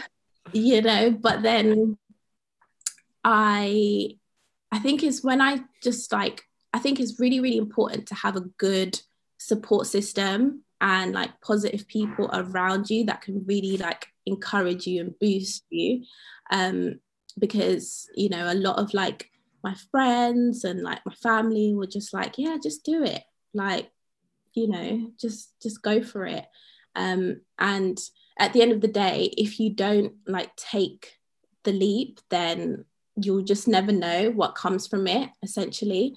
you 0.53 0.84
know, 0.84 1.09
but 1.09 1.41
then 1.41 1.97
I, 3.23 4.17
I 4.71 4.80
think 4.80 5.01
it's 5.01 5.23
when 5.23 5.41
I 5.41 5.61
just 5.82 6.13
like, 6.13 6.43
I 6.71 6.78
think 6.78 6.99
it's 6.99 7.19
really, 7.19 7.39
really 7.39 7.57
important 7.57 8.09
to 8.09 8.15
have 8.15 8.36
a 8.36 8.41
good 8.41 9.01
support 9.39 9.88
system 9.88 10.61
and 10.82 11.13
like 11.13 11.41
positive 11.41 11.88
people 11.88 12.30
around 12.34 12.89
you 12.89 13.05
that 13.05 13.21
can 13.21 13.43
really 13.45 13.78
like 13.78 14.07
encourage 14.25 14.86
you 14.86 15.01
and 15.01 15.19
boost 15.19 15.63
you. 15.69 16.03
Um, 16.51 16.99
because 17.39 18.09
you 18.15 18.30
know 18.30 18.51
a 18.51 18.55
lot 18.55 18.80
of 18.80 18.93
like 18.93 19.30
my 19.63 19.75
friends 19.91 20.63
and 20.63 20.82
like 20.82 21.05
my 21.05 21.13
family 21.13 21.73
were 21.73 21.88
just 21.88 22.13
like 22.13 22.38
yeah 22.38 22.57
just 22.61 22.84
do 22.84 23.03
it. 23.03 23.23
Like 23.53 23.91
you 24.53 24.67
know 24.67 25.11
just 25.19 25.59
just 25.61 25.82
go 25.82 26.01
for 26.01 26.25
it. 26.25 26.45
Um 26.95 27.41
and 27.59 27.97
at 28.39 28.53
the 28.53 28.61
end 28.61 28.71
of 28.71 28.82
the 28.82 28.88
day 28.88 29.34
if 29.38 29.59
you 29.59 29.71
don't 29.71 30.13
like 30.28 30.55
take 30.55 31.17
the 31.63 31.71
leap 31.71 32.19
then 32.30 32.86
you'll 33.19 33.43
just 33.43 33.67
never 33.67 33.91
know 33.91 34.32
what 34.32 34.55
comes 34.55 34.88
from 34.88 35.07
it 35.07 35.30
essentially. 35.43 36.15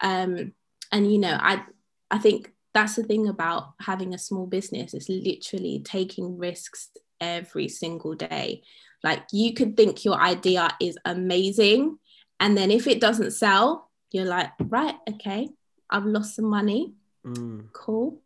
Um 0.00 0.52
and 0.92 1.10
you 1.12 1.18
know 1.18 1.36
i 1.40 1.62
i 2.10 2.18
think 2.18 2.52
that's 2.72 2.96
the 2.96 3.02
thing 3.02 3.28
about 3.28 3.72
having 3.80 4.14
a 4.14 4.18
small 4.18 4.46
business 4.46 4.94
it's 4.94 5.08
literally 5.08 5.82
taking 5.84 6.38
risks 6.38 6.90
every 7.20 7.68
single 7.68 8.14
day 8.14 8.62
like 9.02 9.24
you 9.32 9.54
could 9.54 9.76
think 9.76 10.04
your 10.04 10.20
idea 10.20 10.68
is 10.80 10.98
amazing. 11.04 11.98
And 12.38 12.56
then 12.56 12.70
if 12.70 12.86
it 12.86 13.00
doesn't 13.00 13.32
sell, 13.32 13.90
you're 14.10 14.24
like, 14.24 14.50
right, 14.60 14.96
okay, 15.08 15.48
I've 15.88 16.04
lost 16.04 16.36
some 16.36 16.46
money. 16.46 16.94
Mm. 17.24 17.72
Cool. 17.72 18.20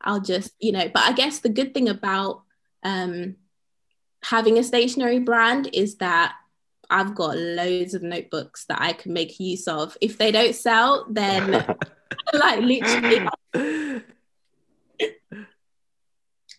I'll 0.00 0.20
just, 0.20 0.52
you 0.60 0.72
know, 0.72 0.88
but 0.92 1.02
I 1.02 1.12
guess 1.12 1.40
the 1.40 1.48
good 1.48 1.74
thing 1.74 1.88
about 1.88 2.42
um, 2.84 3.36
having 4.22 4.58
a 4.58 4.64
stationery 4.64 5.18
brand 5.18 5.70
is 5.72 5.96
that 5.96 6.34
I've 6.90 7.14
got 7.14 7.36
loads 7.36 7.94
of 7.94 8.02
notebooks 8.02 8.64
that 8.68 8.80
I 8.80 8.92
can 8.92 9.12
make 9.12 9.38
use 9.38 9.68
of. 9.68 9.96
If 10.00 10.18
they 10.18 10.32
don't 10.32 10.54
sell, 10.54 11.06
then 11.10 11.50
like 12.32 12.60
literally 12.60 13.28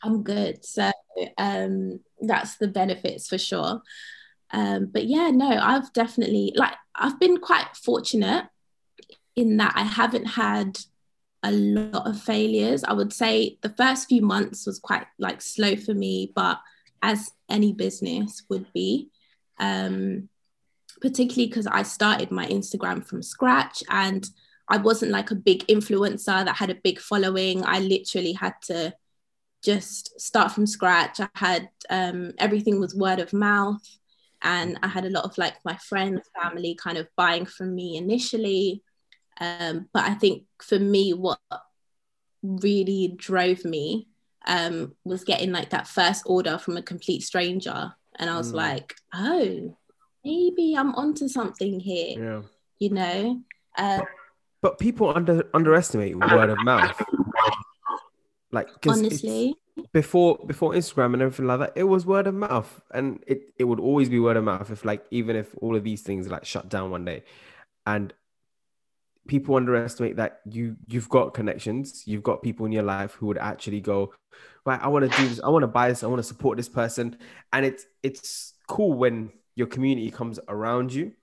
I'm 0.01 0.23
good. 0.23 0.63
So 0.63 0.91
um, 1.37 1.99
that's 2.21 2.57
the 2.57 2.67
benefits 2.67 3.27
for 3.27 3.37
sure. 3.37 3.81
Um, 4.51 4.87
but 4.87 5.05
yeah, 5.05 5.29
no, 5.29 5.49
I've 5.49 5.91
definitely 5.93 6.53
like 6.55 6.75
I've 6.95 7.19
been 7.19 7.37
quite 7.37 7.75
fortunate 7.75 8.45
in 9.35 9.57
that 9.57 9.73
I 9.75 9.83
haven't 9.83 10.25
had 10.25 10.79
a 11.43 11.51
lot 11.51 12.07
of 12.07 12.21
failures. 12.21 12.83
I 12.83 12.93
would 12.93 13.13
say 13.13 13.57
the 13.61 13.73
first 13.77 14.09
few 14.09 14.21
months 14.21 14.65
was 14.65 14.79
quite 14.79 15.05
like 15.17 15.41
slow 15.41 15.75
for 15.75 15.93
me, 15.93 16.31
but 16.35 16.59
as 17.01 17.31
any 17.49 17.73
business 17.73 18.43
would 18.49 18.71
be, 18.73 19.09
um, 19.59 20.29
particularly 21.01 21.47
because 21.47 21.67
I 21.67 21.83
started 21.83 22.31
my 22.31 22.45
Instagram 22.47 23.05
from 23.05 23.21
scratch 23.21 23.83
and 23.89 24.27
I 24.67 24.77
wasn't 24.77 25.11
like 25.11 25.31
a 25.31 25.35
big 25.35 25.65
influencer 25.67 26.45
that 26.45 26.55
had 26.55 26.69
a 26.69 26.75
big 26.83 26.99
following. 26.99 27.63
I 27.65 27.79
literally 27.79 28.33
had 28.33 28.53
to 28.63 28.93
just 29.63 30.19
start 30.19 30.51
from 30.51 30.67
scratch. 30.67 31.19
I 31.19 31.29
had 31.33 31.69
um, 31.89 32.33
everything 32.37 32.79
was 32.79 32.95
word 32.95 33.19
of 33.19 33.33
mouth, 33.33 33.81
and 34.41 34.77
I 34.83 34.87
had 34.87 35.05
a 35.05 35.09
lot 35.09 35.25
of 35.25 35.37
like 35.37 35.55
my 35.65 35.75
friends, 35.77 36.21
family 36.39 36.75
kind 36.75 36.97
of 36.97 37.07
buying 37.15 37.45
from 37.45 37.75
me 37.75 37.97
initially. 37.97 38.83
Um, 39.41 39.89
but 39.93 40.03
I 40.03 40.13
think 40.13 40.43
for 40.61 40.77
me, 40.77 41.13
what 41.13 41.39
really 42.41 43.15
drove 43.17 43.65
me 43.65 44.07
um, 44.47 44.95
was 45.03 45.23
getting 45.23 45.51
like 45.51 45.71
that 45.71 45.87
first 45.87 46.23
order 46.25 46.57
from 46.57 46.77
a 46.77 46.83
complete 46.83 47.23
stranger. 47.23 47.93
And 48.19 48.29
I 48.29 48.37
was 48.37 48.51
mm. 48.51 48.55
like, 48.55 48.93
oh, 49.13 49.75
maybe 50.23 50.75
I'm 50.77 50.93
onto 50.95 51.27
something 51.27 51.79
here. 51.79 52.19
Yeah. 52.19 52.41
You 52.79 52.89
know? 52.91 53.41
Uh, 53.77 54.01
but 54.61 54.77
people 54.77 55.15
under 55.15 55.49
underestimate 55.53 56.17
word 56.17 56.49
of 56.49 56.57
mouth. 56.63 57.01
Like 58.51 58.67
honestly, 58.87 59.55
before 59.93 60.39
before 60.45 60.73
Instagram 60.73 61.13
and 61.13 61.21
everything 61.21 61.47
like 61.47 61.59
that, 61.59 61.73
it 61.75 61.83
was 61.83 62.05
word 62.05 62.27
of 62.27 62.33
mouth, 62.33 62.81
and 62.91 63.23
it 63.27 63.53
it 63.57 63.63
would 63.65 63.79
always 63.79 64.09
be 64.09 64.19
word 64.19 64.37
of 64.37 64.43
mouth. 64.43 64.69
If 64.71 64.83
like 64.83 65.05
even 65.11 65.35
if 65.35 65.55
all 65.61 65.75
of 65.75 65.83
these 65.83 66.01
things 66.01 66.27
like 66.27 66.45
shut 66.45 66.67
down 66.67 66.91
one 66.91 67.05
day, 67.05 67.23
and 67.85 68.13
people 69.29 69.55
underestimate 69.55 70.17
that 70.17 70.41
you 70.49 70.75
you've 70.87 71.07
got 71.07 71.33
connections, 71.33 72.03
you've 72.05 72.23
got 72.23 72.41
people 72.41 72.65
in 72.65 72.71
your 72.73 72.83
life 72.83 73.13
who 73.13 73.27
would 73.27 73.37
actually 73.37 73.79
go, 73.79 74.11
right, 74.65 74.81
I 74.81 74.87
want 74.87 75.09
to 75.09 75.17
do 75.17 75.29
this, 75.29 75.39
I 75.39 75.47
want 75.49 75.63
to 75.63 75.67
buy 75.67 75.87
this, 75.87 76.03
I 76.03 76.07
want 76.07 76.19
to 76.19 76.23
support 76.23 76.57
this 76.57 76.67
person, 76.67 77.15
and 77.53 77.65
it's 77.65 77.85
it's 78.03 78.55
cool 78.67 78.93
when 78.93 79.31
your 79.55 79.67
community 79.67 80.11
comes 80.11 80.39
around 80.49 80.91
you 80.91 81.13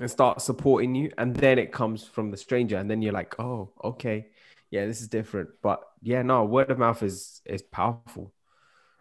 and 0.00 0.10
start 0.10 0.42
supporting 0.42 0.94
you, 0.94 1.10
and 1.18 1.34
then 1.34 1.58
it 1.58 1.72
comes 1.72 2.04
from 2.04 2.30
the 2.30 2.36
stranger, 2.36 2.76
and 2.76 2.88
then 2.88 3.02
you're 3.02 3.12
like, 3.12 3.40
oh, 3.40 3.72
okay, 3.82 4.26
yeah, 4.70 4.84
this 4.86 5.00
is 5.00 5.08
different, 5.08 5.48
but 5.62 5.80
yeah, 6.02 6.22
no, 6.22 6.44
word 6.44 6.70
of 6.70 6.78
mouth 6.78 7.02
is 7.02 7.40
is 7.46 7.62
powerful. 7.62 8.32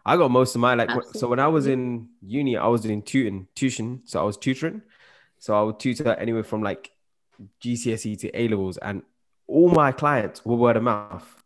I 0.05 0.17
got 0.17 0.31
most 0.31 0.55
of 0.55 0.61
my 0.61 0.73
like 0.73 0.89
Absolutely. 0.89 1.19
so 1.19 1.27
when 1.27 1.39
I 1.39 1.47
was 1.47 1.67
in 1.67 2.09
uni, 2.21 2.57
I 2.57 2.67
was 2.67 2.81
doing 2.81 3.01
tutoring, 3.01 3.47
tuition, 3.53 4.01
so 4.05 4.21
I 4.21 4.23
was 4.23 4.37
tutoring, 4.37 4.81
so 5.39 5.59
I 5.59 5.61
would 5.61 5.79
tutor 5.79 6.13
anywhere 6.13 6.43
from 6.43 6.63
like 6.63 6.92
GCSE 7.61 8.19
to 8.19 8.39
A 8.39 8.47
levels, 8.47 8.77
and 8.77 9.03
all 9.47 9.69
my 9.69 9.91
clients 9.91 10.45
were 10.45 10.55
word 10.55 10.77
of 10.77 10.83
mouth. 10.83 11.43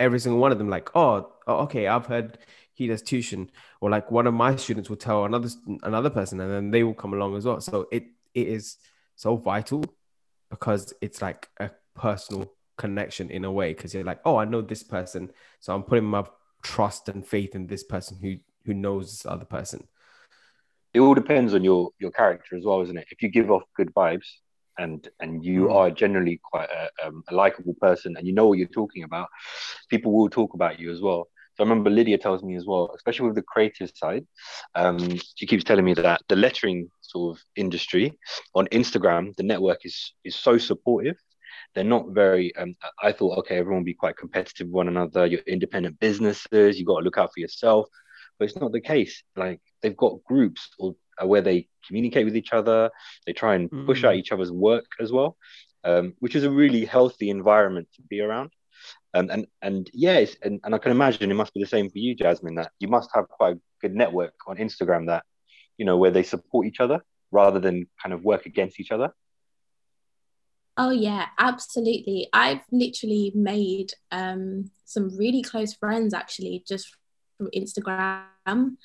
Every 0.00 0.20
single 0.20 0.40
one 0.40 0.52
of 0.52 0.58
them, 0.58 0.68
like, 0.68 0.94
oh, 0.94 1.32
oh, 1.46 1.56
okay, 1.64 1.88
I've 1.88 2.06
heard 2.06 2.38
he 2.74 2.86
does 2.86 3.02
tuition, 3.02 3.50
or 3.80 3.90
like 3.90 4.10
one 4.10 4.26
of 4.26 4.34
my 4.34 4.54
students 4.56 4.88
will 4.88 4.96
tell 4.96 5.24
another 5.24 5.48
another 5.82 6.10
person, 6.10 6.40
and 6.40 6.50
then 6.50 6.70
they 6.70 6.84
will 6.84 6.94
come 6.94 7.12
along 7.12 7.36
as 7.36 7.44
well. 7.44 7.60
So 7.60 7.88
it 7.90 8.04
it 8.34 8.46
is 8.46 8.76
so 9.16 9.36
vital 9.36 9.84
because 10.50 10.94
it's 11.00 11.20
like 11.20 11.48
a 11.58 11.70
personal 11.94 12.52
connection 12.76 13.30
in 13.30 13.44
a 13.44 13.50
way 13.50 13.74
because 13.74 13.92
you're 13.92 14.04
like, 14.04 14.20
oh, 14.24 14.36
I 14.36 14.44
know 14.44 14.62
this 14.62 14.84
person, 14.84 15.30
so 15.58 15.74
I'm 15.74 15.82
putting 15.82 16.04
my 16.04 16.24
trust 16.62 17.08
and 17.08 17.26
faith 17.26 17.54
in 17.54 17.66
this 17.66 17.82
person 17.82 18.18
who 18.22 18.36
who 18.64 18.74
knows 18.74 19.10
this 19.10 19.26
other 19.26 19.44
person. 19.44 19.88
It 20.94 21.00
all 21.00 21.14
depends 21.14 21.54
on 21.54 21.64
your 21.64 21.90
your 21.98 22.12
character 22.12 22.56
as 22.56 22.64
well, 22.64 22.80
isn't 22.82 22.96
it? 22.96 23.08
If 23.10 23.22
you 23.22 23.28
give 23.28 23.50
off 23.50 23.64
good 23.76 23.92
vibes, 23.92 24.26
and 24.78 25.08
and 25.20 25.44
you 25.44 25.66
mm. 25.66 25.74
are 25.74 25.90
generally 25.90 26.40
quite 26.42 26.68
a, 26.70 27.06
um, 27.06 27.22
a 27.28 27.34
likable 27.34 27.74
person 27.80 28.16
and 28.16 28.26
you 28.26 28.32
know 28.32 28.46
what 28.46 28.58
you're 28.58 28.68
talking 28.68 29.02
about, 29.02 29.28
people 29.88 30.12
will 30.12 30.30
talk 30.30 30.54
about 30.54 30.78
you 30.78 30.90
as 30.90 31.00
well. 31.00 31.28
So 31.54 31.64
I 31.64 31.68
remember 31.68 31.90
Lydia 31.90 32.18
tells 32.18 32.44
me 32.44 32.54
as 32.54 32.66
well, 32.66 32.92
especially 32.94 33.26
with 33.26 33.34
the 33.34 33.42
creative 33.42 33.90
side, 33.92 34.24
um, 34.76 35.18
she 35.34 35.44
keeps 35.44 35.64
telling 35.64 35.84
me 35.84 35.94
that 35.94 36.22
the 36.28 36.36
lettering 36.36 36.88
sort 37.00 37.36
of 37.36 37.44
industry 37.56 38.16
on 38.54 38.68
Instagram, 38.68 39.34
the 39.36 39.42
network 39.42 39.84
is 39.84 40.12
is 40.24 40.36
so 40.36 40.56
supportive. 40.56 41.16
They're 41.74 41.84
not 41.84 42.10
very. 42.10 42.54
Um, 42.54 42.76
I 43.02 43.10
thought, 43.12 43.38
okay, 43.38 43.58
everyone 43.58 43.80
will 43.80 43.86
be 43.86 43.94
quite 43.94 44.16
competitive 44.16 44.68
with 44.68 44.74
one 44.74 44.88
another. 44.88 45.26
You're 45.26 45.40
independent 45.40 45.98
businesses. 45.98 46.78
You 46.78 46.86
got 46.86 47.00
to 47.00 47.04
look 47.04 47.18
out 47.18 47.30
for 47.34 47.40
yourself, 47.40 47.88
but 48.38 48.48
it's 48.48 48.56
not 48.56 48.72
the 48.72 48.80
case. 48.80 49.22
Like 49.36 49.60
they've 49.82 49.96
got 49.96 50.22
groups 50.24 50.70
or 50.78 50.94
where 51.26 51.42
they 51.42 51.68
communicate 51.86 52.24
with 52.24 52.36
each 52.36 52.52
other. 52.52 52.90
They 53.26 53.32
try 53.32 53.54
and 53.54 53.70
mm. 53.70 53.86
push 53.86 54.04
out 54.04 54.14
mm. 54.14 54.18
each 54.18 54.32
other's 54.32 54.52
work 54.52 54.86
as 55.00 55.12
well, 55.12 55.36
um, 55.84 56.14
which 56.18 56.34
is 56.34 56.44
a 56.44 56.50
really 56.50 56.84
healthy 56.84 57.30
environment 57.30 57.88
to 57.96 58.02
be 58.02 58.20
around. 58.20 58.50
Um, 59.14 59.30
and 59.30 59.46
and 59.62 59.90
yes, 59.92 60.36
and, 60.42 60.60
and 60.64 60.74
I 60.74 60.78
can 60.78 60.92
imagine 60.92 61.30
it 61.30 61.34
must 61.34 61.54
be 61.54 61.62
the 61.62 61.66
same 61.68 61.90
for 61.90 61.98
you, 61.98 62.14
Jasmine. 62.14 62.56
That 62.56 62.72
you 62.78 62.88
must 62.88 63.10
have 63.14 63.28
quite 63.28 63.56
a 63.56 63.60
good 63.80 63.94
network 63.94 64.34
on 64.46 64.56
Instagram 64.56 65.06
that 65.06 65.24
you 65.76 65.84
know 65.84 65.96
where 65.96 66.10
they 66.10 66.22
support 66.22 66.66
each 66.66 66.80
other 66.80 67.00
rather 67.30 67.58
than 67.58 67.86
kind 68.02 68.12
of 68.12 68.22
work 68.22 68.46
against 68.46 68.78
each 68.80 68.90
other. 68.90 69.12
Oh 70.76 70.90
yeah, 70.90 71.26
absolutely. 71.38 72.28
I've 72.32 72.60
literally 72.70 73.32
made 73.34 73.92
um, 74.12 74.70
some 74.84 75.16
really 75.16 75.42
close 75.42 75.74
friends 75.74 76.14
actually 76.14 76.62
just 76.68 76.96
from 77.36 77.48
Instagram 77.54 78.76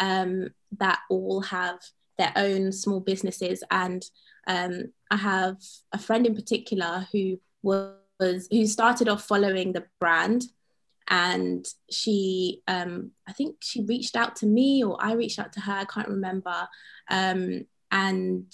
um, 0.00 0.48
that 0.78 1.00
all 1.10 1.42
have 1.42 1.78
their 2.18 2.32
own 2.36 2.72
small 2.72 3.00
businesses. 3.00 3.62
And 3.70 4.04
um, 4.46 4.92
I 5.10 5.16
have 5.16 5.56
a 5.92 5.98
friend 5.98 6.26
in 6.26 6.34
particular 6.34 7.06
who 7.12 7.38
was 7.62 8.48
who 8.50 8.66
started 8.66 9.08
off 9.08 9.24
following 9.24 9.72
the 9.72 9.84
brand, 9.98 10.44
and 11.08 11.66
she 11.90 12.62
um, 12.68 13.12
I 13.28 13.32
think 13.32 13.56
she 13.60 13.84
reached 13.84 14.16
out 14.16 14.36
to 14.36 14.46
me 14.46 14.84
or 14.84 14.96
I 15.00 15.12
reached 15.14 15.38
out 15.38 15.52
to 15.54 15.60
her. 15.60 15.72
I 15.72 15.84
can't 15.84 16.08
remember. 16.08 16.68
Um, 17.10 17.66
and 17.90 18.46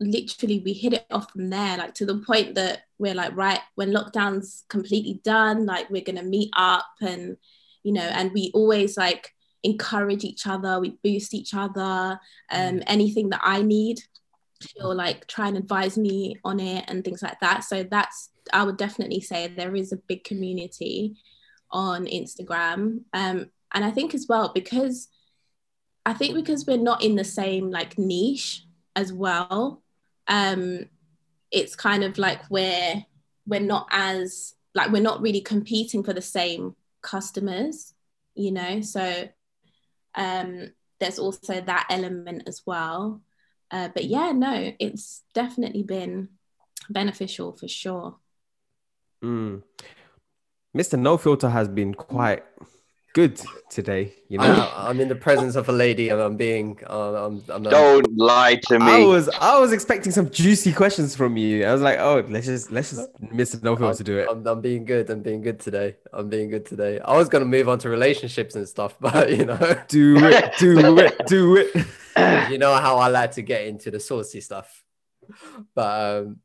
literally 0.00 0.60
we 0.64 0.72
hit 0.72 0.92
it 0.92 1.06
off 1.10 1.30
from 1.30 1.48
there 1.48 1.78
like 1.78 1.94
to 1.94 2.04
the 2.04 2.18
point 2.18 2.56
that 2.56 2.82
we're 2.98 3.14
like 3.14 3.34
right 3.36 3.60
when 3.76 3.92
lockdown's 3.92 4.64
completely 4.68 5.20
done 5.24 5.64
like 5.64 5.88
we're 5.90 6.02
gonna 6.02 6.22
meet 6.22 6.50
up 6.56 6.84
and 7.00 7.36
you 7.84 7.92
know 7.92 8.02
and 8.02 8.32
we 8.32 8.50
always 8.52 8.96
like 8.96 9.32
encourage 9.62 10.24
each 10.24 10.46
other, 10.46 10.80
we 10.80 10.98
boost 11.02 11.34
each 11.34 11.54
other. 11.54 12.20
Um, 12.50 12.76
mm. 12.76 12.82
anything 12.86 13.30
that 13.30 13.40
I 13.42 13.62
need, 13.62 14.00
she'll 14.60 14.94
like 14.94 15.26
try 15.26 15.48
and 15.48 15.56
advise 15.56 15.96
me 15.96 16.36
on 16.44 16.60
it 16.60 16.84
and 16.88 17.04
things 17.04 17.22
like 17.22 17.40
that. 17.40 17.64
So 17.64 17.82
that's 17.82 18.30
I 18.52 18.64
would 18.64 18.76
definitely 18.76 19.20
say 19.20 19.46
there 19.46 19.76
is 19.76 19.92
a 19.92 19.96
big 19.96 20.24
community 20.24 21.16
on 21.70 22.06
Instagram. 22.06 23.00
Um, 23.12 23.50
and 23.72 23.84
I 23.84 23.90
think 23.90 24.14
as 24.14 24.26
well 24.28 24.52
because 24.54 25.08
I 26.04 26.12
think 26.12 26.34
because 26.34 26.66
we're 26.66 26.76
not 26.76 27.02
in 27.02 27.14
the 27.14 27.24
same 27.24 27.70
like 27.70 27.98
niche 27.98 28.64
as 28.96 29.12
well, 29.12 29.82
um, 30.26 30.86
it's 31.50 31.76
kind 31.76 32.02
of 32.02 32.18
like 32.18 32.40
we're 32.50 33.04
we're 33.46 33.60
not 33.60 33.88
as 33.90 34.54
like 34.74 34.90
we're 34.90 35.02
not 35.02 35.20
really 35.20 35.40
competing 35.40 36.02
for 36.02 36.12
the 36.12 36.22
same 36.22 36.74
customers, 37.02 37.94
you 38.34 38.50
know. 38.50 38.80
So 38.80 39.28
um, 40.14 40.72
there's 41.00 41.18
also 41.18 41.60
that 41.60 41.86
element 41.90 42.44
as 42.46 42.62
well. 42.66 43.22
Uh, 43.70 43.88
but 43.94 44.04
yeah, 44.04 44.32
no, 44.32 44.72
it's 44.78 45.22
definitely 45.34 45.82
been 45.82 46.28
beneficial 46.90 47.56
for 47.56 47.68
sure. 47.68 48.16
Mm. 49.22 49.62
Mr. 50.76 50.98
No 50.98 51.16
Filter 51.16 51.50
has 51.50 51.68
been 51.68 51.94
quite 51.94 52.44
good 53.12 53.40
today. 53.68 54.14
You 54.28 54.38
know, 54.38 54.70
I, 54.76 54.90
am 54.90 55.00
in 55.00 55.08
the 55.08 55.14
presence 55.14 55.56
of 55.56 55.68
a 55.68 55.72
lady, 55.72 56.08
and 56.08 56.20
I'm 56.20 56.36
being. 56.36 56.78
Uh, 56.88 57.26
I'm, 57.26 57.44
I'm, 57.48 57.62
Don't 57.62 58.16
lie 58.16 58.56
to 58.68 58.78
me. 58.78 58.86
I 58.86 59.04
was 59.04 59.28
I 59.28 59.58
was 59.58 59.72
expecting 59.72 60.12
some 60.12 60.30
juicy 60.30 60.72
questions 60.72 61.14
from 61.14 61.36
you. 61.36 61.64
I 61.64 61.72
was 61.72 61.82
like, 61.82 61.98
oh, 61.98 62.24
let's 62.28 62.46
just 62.46 62.70
let's 62.70 62.90
just 62.90 63.12
Mr. 63.22 63.62
No 63.62 63.76
Filter 63.76 63.98
to 63.98 64.04
do 64.04 64.18
it. 64.18 64.28
I'm, 64.30 64.46
I'm 64.46 64.60
being 64.60 64.84
good. 64.84 65.10
I'm 65.10 65.20
being 65.20 65.42
good 65.42 65.60
today. 65.60 65.96
I'm 66.12 66.28
being 66.28 66.50
good 66.50 66.66
today. 66.66 67.00
I 67.00 67.16
was 67.16 67.28
gonna 67.28 67.44
move 67.44 67.68
on 67.68 67.78
to 67.80 67.88
relationships 67.88 68.54
and 68.54 68.68
stuff, 68.68 68.96
but 69.00 69.30
you 69.30 69.44
know, 69.44 69.82
do 69.88 70.16
it, 70.18 70.54
do 70.58 70.98
it, 70.98 71.26
do 71.26 71.56
it. 71.56 71.86
you 72.50 72.58
know 72.58 72.74
how 72.74 72.96
I 72.96 73.08
like 73.08 73.32
to 73.32 73.42
get 73.42 73.66
into 73.66 73.90
the 73.90 74.00
saucy 74.00 74.40
stuff, 74.40 74.84
but 75.74 76.26
um, 76.26 76.36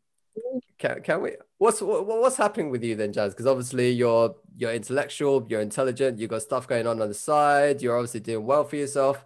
can 0.77 1.01
can 1.01 1.21
we? 1.21 1.31
What's 1.59 1.81
what's 1.81 2.37
happening 2.37 2.69
with 2.69 2.83
you 2.83 2.95
then, 2.95 3.11
Jazz? 3.11 3.33
Because 3.33 3.47
obviously 3.47 3.89
you're 3.91 4.35
you're 4.55 4.73
intellectual, 4.73 5.45
you're 5.49 5.61
intelligent, 5.61 6.19
you've 6.19 6.29
got 6.29 6.43
stuff 6.43 6.67
going 6.67 6.85
on 6.85 7.01
on 7.01 7.07
the 7.07 7.15
side. 7.15 7.81
You're 7.81 7.95
obviously 7.95 8.19
doing 8.19 8.45
well 8.45 8.63
for 8.63 8.75
yourself. 8.75 9.25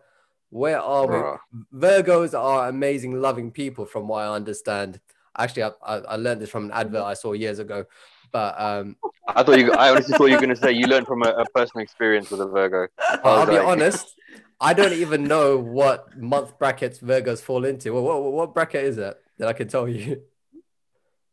Where 0.50 0.80
are 0.80 1.08
we? 1.08 1.78
Virgos 1.78 2.38
are 2.38 2.70
amazing, 2.70 3.20
loving 3.20 3.52
people, 3.52 3.86
from 3.86 4.08
what 4.08 4.24
I 4.24 4.34
understand. 4.34 5.00
Actually, 5.38 5.64
I, 5.64 5.72
I, 5.82 5.96
I 5.98 6.16
learned 6.18 6.42
this 6.42 6.50
from 6.50 6.66
an 6.66 6.72
advert 6.72 7.04
I 7.04 7.14
saw 7.14 7.34
years 7.34 7.60
ago. 7.60 7.86
But 8.32 8.60
um, 8.60 8.96
I 9.28 9.44
thought 9.44 9.60
you. 9.60 9.72
I 9.74 9.90
honestly 9.90 10.18
thought 10.18 10.26
you 10.26 10.36
were 10.36 10.42
going 10.42 10.56
to 10.56 10.56
say 10.56 10.72
you 10.72 10.88
learned 10.88 11.08
from 11.08 11.24
a, 11.24 11.30
a, 11.30 11.46
personal 11.54 11.84
experience 11.84 12.32
with 12.32 12.40
a 12.40 12.48
Virgo. 12.48 12.88
I'll 13.24 13.46
be 13.46 13.54
like... 13.54 13.66
honest. 13.66 14.16
I 14.60 14.74
don't 14.74 14.94
even 14.94 15.24
know 15.24 15.58
what 15.58 16.16
month 16.18 16.58
brackets 16.60 17.00
Virgos 17.00 17.42
fall 17.42 17.66
into. 17.66 17.94
Well, 17.94 18.04
what, 18.04 18.32
what 18.32 18.54
bracket 18.54 18.86
is 18.86 18.98
it 18.98 19.20
that 19.38 19.48
I 19.48 19.54
can 19.54 19.68
tell 19.68 19.88
you? 19.88 20.22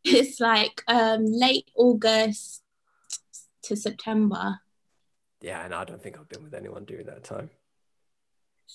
It's 0.03 0.39
like 0.39 0.83
um, 0.87 1.25
late 1.25 1.69
August 1.75 2.61
to 3.63 3.75
September. 3.75 4.59
Yeah, 5.41 5.63
and 5.63 5.73
I 5.73 5.85
don't 5.85 6.01
think 6.01 6.17
I've 6.19 6.27
been 6.27 6.43
with 6.43 6.53
anyone 6.53 6.85
during 6.85 7.05
that 7.05 7.23
time. 7.23 7.49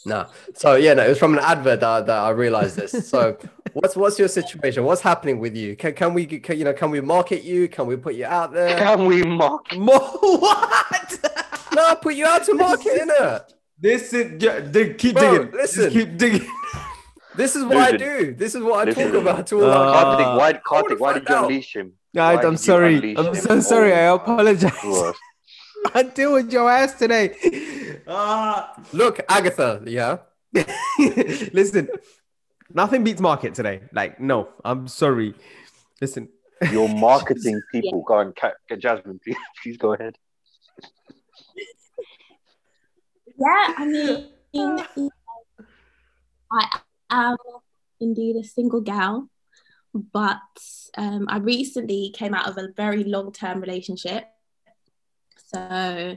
No. 0.07 0.27
So 0.55 0.75
yeah, 0.75 0.95
no, 0.95 1.05
it 1.05 1.09
was 1.11 1.19
from 1.19 1.35
an 1.35 1.45
advert 1.45 1.81
that, 1.81 2.07
that 2.07 2.19
I 2.19 2.31
realized 2.31 2.77
this. 2.77 3.09
So 3.09 3.39
what's 3.73 3.97
what's 3.97 4.19
your 4.19 4.29
situation? 4.29 4.85
What's 4.85 5.01
happening 5.01 5.39
with 5.39 5.57
you? 5.57 5.77
Can, 5.77 5.95
can 5.95 6.15
we 6.15 6.27
can, 6.27 6.59
you 6.59 6.65
know 6.65 6.73
can 6.73 6.91
we 6.91 7.01
market 7.01 7.43
you? 7.45 7.69
Can 7.69 7.87
we 7.87 7.97
put 7.97 8.15
you 8.15 8.27
out 8.27 8.53
there? 8.53 8.77
Can 8.79 9.07
we 9.07 9.23
mock? 9.23 9.67
Mo- 9.77 10.19
what? 10.21 11.19
no, 11.75 11.95
put 11.97 12.15
you 12.15 12.27
out 12.27 12.45
to 12.45 12.55
market, 12.55 13.03
innit? 13.03 13.45
This 13.79 14.13
is 14.13 14.41
ju- 14.41 14.69
dig, 14.71 14.99
keep 14.99 15.15
Bro, 15.15 15.39
digging. 15.39 15.53
listen. 15.53 15.83
Just 15.85 15.97
keep 15.97 16.17
digging. 16.17 16.49
This 17.37 17.57
is 17.57 17.65
what 17.65 17.77
I 17.79 17.97
do. 17.97 18.35
This 18.35 18.55
is 18.55 18.63
what 18.63 18.81
I 18.81 18.85
Listen. 18.91 19.13
talk 19.13 19.23
about 19.23 19.47
to 19.49 19.57
all 19.63 19.65
Uh, 19.73 19.77
our 19.77 20.05
Karthik, 20.05 20.39
why, 20.39 20.53
Karthik, 20.55 20.99
why 21.01 21.13
did 21.15 21.29
you 21.29 21.35
out. 21.35 21.45
unleash 21.51 21.75
him? 21.77 21.93
Guys, 22.15 22.37
Why 22.37 22.43
I'm 22.45 22.53
you 22.53 22.57
sorry. 22.59 22.95
unleash 22.97 23.19
I'm 23.19 23.27
him? 23.27 23.35
so 23.35 23.61
sorry. 23.61 23.93
I 23.93 24.09
Oh, 24.09 24.15
apologize. 24.17 24.73
God. 24.83 25.15
I 25.95 26.03
deal 26.05 26.33
with 26.33 26.53
your 26.53 26.71
ass 26.71 26.95
today. 26.95 28.01
Ah. 28.07 28.73
Look, 28.93 29.21
Agatha, 29.29 29.83
yeah. 29.87 30.19
Listen, 31.53 31.89
nothing 32.73 33.03
beats 33.05 33.21
market 33.21 33.55
today. 33.55 33.83
Like, 33.93 34.21
no, 34.21 34.49
I'm 34.65 34.87
sorry. 34.89 35.35
Listen, 36.01 36.29
Your 36.71 36.89
marketing 37.09 37.61
people. 37.73 38.03
Go 38.03 38.15
on, 38.15 38.33
ca- 38.33 38.53
get 38.69 38.79
Jasmine, 38.81 39.19
please, 39.25 39.37
please 39.63 39.77
go 39.77 39.95
ahead. 39.95 40.17
Yeah, 43.37 43.75
I 43.77 43.85
mean, 43.87 44.31
I 46.53 46.79
am 47.11 47.37
indeed 48.01 48.37
a 48.37 48.45
single 48.45 48.81
gal, 48.81 49.29
but 49.93 50.39
um, 50.97 51.27
I 51.29 51.39
recently 51.39 52.13
came 52.15 52.35
out 52.35 52.49
of 52.49 52.59
a 52.59 52.73
very 52.77 53.05
long 53.05 53.33
term 53.33 53.61
relationship. 53.61 54.25
So 55.37 56.17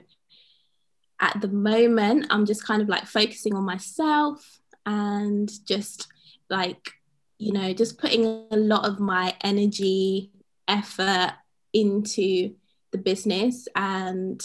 at 1.19 1.41
the 1.41 1.47
moment, 1.47 2.27
I'm 2.29 2.45
just 2.45 2.65
kind 2.65 2.81
of 2.81 2.89
like 2.89 3.05
focusing 3.05 3.55
on 3.55 3.63
myself 3.63 4.59
and 4.85 5.51
just 5.65 6.07
like, 6.49 6.91
you 7.37 7.51
know, 7.53 7.73
just 7.73 7.97
putting 7.97 8.25
a 8.25 8.57
lot 8.57 8.85
of 8.85 8.99
my 8.99 9.35
energy, 9.41 10.31
effort 10.67 11.33
into 11.73 12.55
the 12.91 12.97
business 12.97 13.67
and 13.75 14.43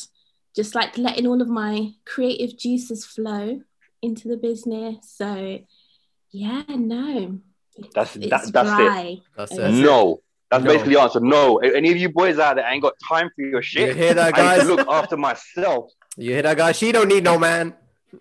just 0.55 0.74
like 0.74 0.99
letting 0.99 1.26
all 1.26 1.40
of 1.40 1.49
my 1.49 1.93
creative 2.05 2.59
juices 2.59 3.05
flow 3.05 3.61
into 4.03 4.28
the 4.28 4.36
business. 4.36 4.97
So, 5.16 5.61
yeah, 6.33 6.62
no, 6.68 7.39
That's- 7.95 8.16
it's 8.16 8.28
that- 8.30 8.53
that's 8.53 8.70
it. 8.70 8.76
dry. 8.76 9.18
That's 9.37 9.57
That's 9.57 9.74
it. 9.76 9.83
no. 9.83 10.20
That's 10.51 10.64
No. 10.64 10.70
basically 10.70 10.95
the 10.95 11.01
answer. 11.01 11.20
No. 11.20 11.59
Any 11.59 11.91
of 11.93 11.97
you 11.97 12.11
boys 12.11 12.39
out 12.39 12.57
there 12.57 12.66
ain't 12.70 12.83
got 12.83 12.93
time 13.09 13.30
for 13.35 13.43
your 13.43 13.62
shit. 13.62 13.80
You 13.80 13.87
shit. 13.89 13.97
hear 13.97 14.14
that, 14.14 14.35
guys? 14.35 14.61
to 14.61 14.74
look 14.74 14.87
after 14.87 15.16
myself. 15.16 15.91
You 16.18 16.33
hear 16.33 16.43
that, 16.43 16.59
guy? 16.59 16.72
She 16.72 16.93
don't 16.93 17.09
need 17.09 17.24
no 17.24 17.39
man. 17.39 17.74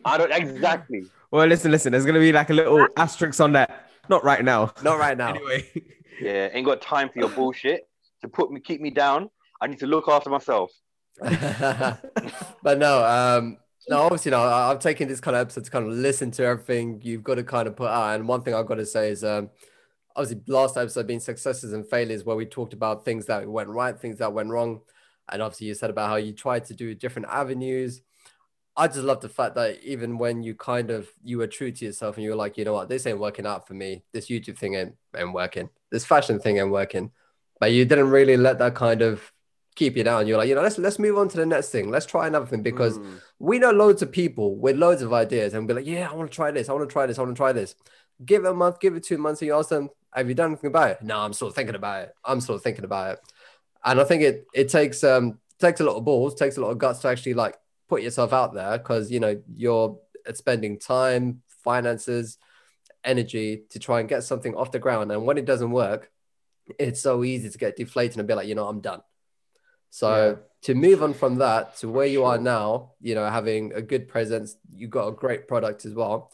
I 0.05 0.17
don't 0.17 0.31
exactly. 0.31 1.03
well, 1.29 1.45
listen, 1.45 1.71
listen. 1.71 1.91
There's 1.91 2.05
gonna 2.05 2.19
be 2.19 2.31
like 2.31 2.49
a 2.49 2.53
little 2.53 2.87
asterisk 2.95 3.41
on 3.41 3.51
that. 3.53 3.89
Not 4.07 4.23
right 4.23 4.43
now. 4.45 4.73
Not 4.81 4.97
right 4.97 5.17
now. 5.17 5.31
Anyway, 5.33 5.69
Yeah, 6.21 6.47
ain't 6.53 6.65
got 6.65 6.81
time 6.81 7.09
for 7.09 7.19
your 7.19 7.29
bullshit 7.29 7.81
to 8.21 8.29
put 8.29 8.49
me 8.51 8.61
keep 8.61 8.79
me 8.79 8.91
down. 8.91 9.29
I 9.59 9.67
need 9.67 9.79
to 9.79 9.87
look 9.87 10.07
after 10.07 10.29
myself. 10.29 10.71
but 11.19 12.77
no, 12.77 13.03
um, 13.03 13.57
no, 13.89 14.01
obviously, 14.03 14.31
no. 14.31 14.41
I- 14.41 14.71
I've 14.71 14.79
taken 14.79 15.07
this 15.07 15.19
kind 15.19 15.35
of 15.35 15.41
episode 15.41 15.65
to 15.65 15.71
kind 15.71 15.87
of 15.87 15.93
listen 15.93 16.31
to 16.31 16.43
everything 16.43 17.01
you've 17.03 17.23
got 17.23 17.35
to 17.35 17.43
kind 17.43 17.67
of 17.67 17.75
put 17.75 17.89
out. 17.89 18.15
And 18.15 18.27
one 18.27 18.41
thing 18.43 18.53
I've 18.53 18.67
got 18.67 18.75
to 18.75 18.85
say 18.85 19.09
is, 19.09 19.23
um, 19.23 19.49
obviously, 20.15 20.41
last 20.47 20.77
episode 20.77 21.07
being 21.07 21.19
successes 21.19 21.73
and 21.73 21.87
failures, 21.87 22.23
where 22.23 22.35
we 22.35 22.45
talked 22.45 22.73
about 22.73 23.05
things 23.05 23.25
that 23.27 23.47
went 23.47 23.69
right, 23.69 23.99
things 23.99 24.19
that 24.19 24.33
went 24.33 24.49
wrong, 24.49 24.81
and 25.29 25.41
obviously 25.41 25.67
you 25.67 25.73
said 25.73 25.89
about 25.89 26.09
how 26.09 26.17
you 26.17 26.33
tried 26.33 26.65
to 26.65 26.73
do 26.73 26.93
different 26.93 27.27
avenues. 27.29 28.01
I 28.75 28.87
just 28.87 28.99
love 28.99 29.19
the 29.21 29.29
fact 29.29 29.55
that 29.55 29.83
even 29.83 30.17
when 30.17 30.43
you 30.43 30.55
kind 30.55 30.91
of 30.91 31.09
you 31.23 31.37
were 31.37 31.47
true 31.47 31.71
to 31.71 31.85
yourself 31.85 32.15
and 32.15 32.23
you 32.23 32.29
were 32.31 32.35
like, 32.37 32.57
you 32.57 32.65
know 32.65 32.73
what, 32.73 32.89
this 32.89 33.05
ain't 33.05 33.19
working 33.19 33.45
out 33.45 33.67
for 33.67 33.73
me. 33.73 34.03
This 34.13 34.29
YouTube 34.29 34.57
thing 34.57 34.75
ain't, 34.75 34.95
ain't 35.15 35.33
working. 35.33 35.69
This 35.91 36.05
fashion 36.05 36.39
thing 36.39 36.57
ain't 36.57 36.71
working. 36.71 37.11
But 37.59 37.73
you 37.73 37.85
didn't 37.85 38.09
really 38.09 38.37
let 38.37 38.59
that 38.59 38.75
kind 38.75 39.01
of 39.01 39.31
keep 39.75 39.95
you 39.95 40.03
down. 40.03 40.27
You're 40.27 40.37
like, 40.37 40.49
you 40.49 40.55
know, 40.55 40.61
let's 40.61 40.77
let's 40.77 40.99
move 40.99 41.17
on 41.17 41.29
to 41.29 41.37
the 41.37 41.45
next 41.45 41.69
thing. 41.69 41.89
Let's 41.89 42.05
try 42.05 42.27
another 42.27 42.45
thing 42.45 42.61
because 42.61 42.97
Mm. 42.99 43.21
we 43.39 43.59
know 43.59 43.71
loads 43.71 44.01
of 44.01 44.11
people 44.11 44.55
with 44.55 44.75
loads 44.75 45.01
of 45.01 45.13
ideas 45.13 45.53
and 45.53 45.67
be 45.67 45.73
like, 45.73 45.85
yeah, 45.85 46.09
I 46.09 46.13
want 46.13 46.29
to 46.31 46.35
try 46.35 46.51
this. 46.51 46.69
I 46.69 46.73
want 46.73 46.87
to 46.89 46.93
try 46.93 47.05
this. 47.05 47.17
I 47.17 47.21
want 47.21 47.35
to 47.35 47.39
try 47.39 47.51
this. 47.53 47.75
Give 48.25 48.43
it 48.45 48.49
a 48.51 48.53
month, 48.53 48.79
give 48.79 48.95
it 48.95 49.03
two 49.03 49.17
months, 49.17 49.41
and 49.41 49.47
you 49.47 49.55
ask 49.55 49.69
them, 49.69 49.89
have 50.13 50.27
you 50.27 50.35
done 50.35 50.51
anything 50.51 50.67
about 50.67 50.91
it? 50.91 51.01
No, 51.01 51.19
I'm 51.19 51.33
still 51.33 51.49
thinking 51.49 51.75
about 51.75 52.03
it. 52.03 52.15
I'm 52.23 52.41
still 52.41 52.57
thinking 52.57 52.85
about 52.85 53.13
it. 53.13 53.19
And 53.83 53.99
I 53.99 54.03
think 54.03 54.21
it 54.23 54.45
it 54.53 54.69
takes 54.69 55.03
um 55.03 55.39
takes 55.59 55.79
a 55.79 55.83
lot 55.83 55.95
of 55.95 56.05
balls, 56.05 56.35
takes 56.35 56.57
a 56.57 56.61
lot 56.61 56.69
of 56.69 56.77
guts 56.77 56.99
to 56.99 57.07
actually 57.07 57.33
like 57.33 57.55
put 57.87 58.01
yourself 58.01 58.33
out 58.33 58.53
there 58.53 58.77
because 58.77 59.09
you 59.09 59.19
know 59.19 59.41
you're 59.55 59.97
spending 60.33 60.77
time, 60.79 61.41
finances, 61.63 62.37
energy 63.03 63.63
to 63.69 63.79
try 63.79 63.99
and 63.99 64.09
get 64.09 64.23
something 64.23 64.53
off 64.55 64.71
the 64.71 64.79
ground. 64.79 65.11
And 65.11 65.25
when 65.25 65.37
it 65.37 65.45
doesn't 65.45 65.71
work, 65.71 66.11
it's 66.77 67.01
so 67.01 67.23
easy 67.23 67.49
to 67.49 67.57
get 67.57 67.75
deflated 67.75 68.19
and 68.19 68.27
be 68.27 68.33
like, 68.33 68.47
you 68.47 68.55
know, 68.55 68.67
I'm 68.67 68.81
done. 68.81 69.01
So 69.91 70.39
to 70.63 70.73
move 70.73 71.03
on 71.03 71.13
from 71.13 71.35
that 71.35 71.75
to 71.77 71.89
where 71.89 72.05
you 72.05 72.23
are 72.23 72.37
now, 72.37 72.93
you 73.01 73.13
know, 73.13 73.29
having 73.29 73.73
a 73.73 73.81
good 73.81 74.07
presence, 74.07 74.55
you've 74.73 74.89
got 74.89 75.07
a 75.07 75.11
great 75.11 75.47
product 75.47 75.85
as 75.85 75.93
well. 75.93 76.31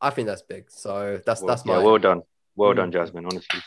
I 0.00 0.10
think 0.10 0.28
that's 0.28 0.42
big. 0.42 0.70
So 0.70 1.20
that's 1.24 1.40
Well, 1.40 1.48
that's 1.48 1.64
my 1.64 1.78
yeah, 1.78 1.84
well 1.84 1.98
done. 1.98 2.22
Well 2.54 2.72
Mm. 2.72 2.76
done, 2.76 2.92
Jasmine, 2.92 3.24
honestly. 3.24 3.60